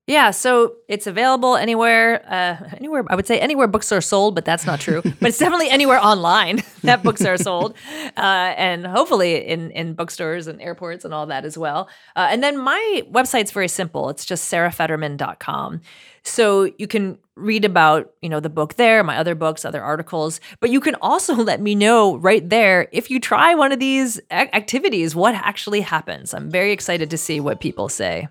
Yeah, 0.08 0.30
so 0.30 0.76
it's 0.88 1.06
available 1.06 1.54
anywhere, 1.54 2.24
uh, 2.26 2.70
anywhere. 2.78 3.04
I 3.08 3.14
would 3.14 3.26
say 3.26 3.38
anywhere 3.38 3.66
books 3.66 3.92
are 3.92 4.00
sold, 4.00 4.34
but 4.34 4.46
that's 4.46 4.64
not 4.64 4.80
true. 4.80 5.02
but 5.02 5.28
it's 5.28 5.36
definitely 5.36 5.68
anywhere 5.68 6.02
online 6.02 6.62
that 6.82 7.02
books 7.02 7.26
are 7.26 7.36
sold, 7.36 7.74
uh, 8.16 8.54
and 8.56 8.86
hopefully 8.86 9.46
in 9.46 9.70
in 9.72 9.92
bookstores 9.92 10.46
and 10.46 10.62
airports 10.62 11.04
and 11.04 11.12
all 11.12 11.26
that 11.26 11.44
as 11.44 11.58
well. 11.58 11.90
Uh, 12.16 12.28
and 12.30 12.42
then 12.42 12.56
my 12.56 13.02
website's 13.12 13.52
very 13.52 13.68
simple. 13.68 14.08
It's 14.08 14.24
just 14.24 14.50
sarahfederman.com. 14.50 15.82
So 16.22 16.72
you 16.78 16.86
can 16.86 17.18
read 17.36 17.66
about, 17.66 18.10
you 18.22 18.30
know, 18.30 18.40
the 18.40 18.48
book 18.48 18.74
there, 18.76 19.04
my 19.04 19.18
other 19.18 19.34
books, 19.34 19.66
other 19.66 19.82
articles, 19.82 20.40
but 20.60 20.70
you 20.70 20.80
can 20.80 20.94
also 21.02 21.34
let 21.50 21.60
me 21.60 21.74
know 21.74 22.16
right 22.16 22.48
there 22.48 22.88
if 22.92 23.10
you 23.10 23.20
try 23.20 23.54
one 23.54 23.72
of 23.72 23.78
these 23.78 24.18
activities 24.30 25.14
what 25.14 25.34
actually 25.34 25.82
happens. 25.82 26.32
I'm 26.32 26.50
very 26.50 26.72
excited 26.72 27.10
to 27.10 27.18
see 27.18 27.40
what 27.40 27.60
people 27.60 27.90
say. 27.90 28.28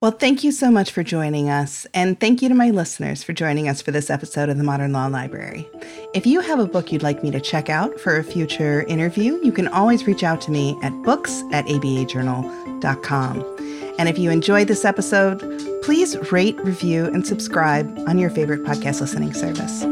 Well, 0.00 0.12
thank 0.12 0.42
you 0.42 0.50
so 0.50 0.70
much 0.70 0.92
for 0.92 1.02
joining 1.02 1.50
us. 1.50 1.86
And 1.92 2.18
thank 2.18 2.40
you 2.40 2.48
to 2.48 2.54
my 2.54 2.70
listeners 2.70 3.22
for 3.22 3.34
joining 3.34 3.68
us 3.68 3.82
for 3.82 3.90
this 3.90 4.08
episode 4.08 4.48
of 4.48 4.56
the 4.56 4.64
Modern 4.64 4.94
Law 4.94 5.08
Library. 5.08 5.68
If 6.14 6.26
you 6.26 6.40
have 6.40 6.58
a 6.58 6.64
book 6.64 6.90
you'd 6.90 7.02
like 7.02 7.22
me 7.22 7.30
to 7.32 7.40
check 7.40 7.68
out 7.68 8.00
for 8.00 8.16
a 8.16 8.24
future 8.24 8.82
interview, 8.84 9.38
you 9.44 9.52
can 9.52 9.68
always 9.68 10.06
reach 10.06 10.24
out 10.24 10.40
to 10.42 10.50
me 10.50 10.74
at 10.82 11.02
books 11.02 11.42
at 11.52 11.66
abajournal.com. 11.66 13.44
And 13.98 14.08
if 14.08 14.18
you 14.18 14.30
enjoyed 14.30 14.68
this 14.68 14.86
episode, 14.86 15.40
please 15.82 16.16
rate, 16.32 16.58
review, 16.60 17.04
and 17.04 17.26
subscribe 17.26 17.86
on 18.08 18.18
your 18.18 18.30
favorite 18.30 18.62
podcast 18.62 19.02
listening 19.02 19.34
service. 19.34 19.84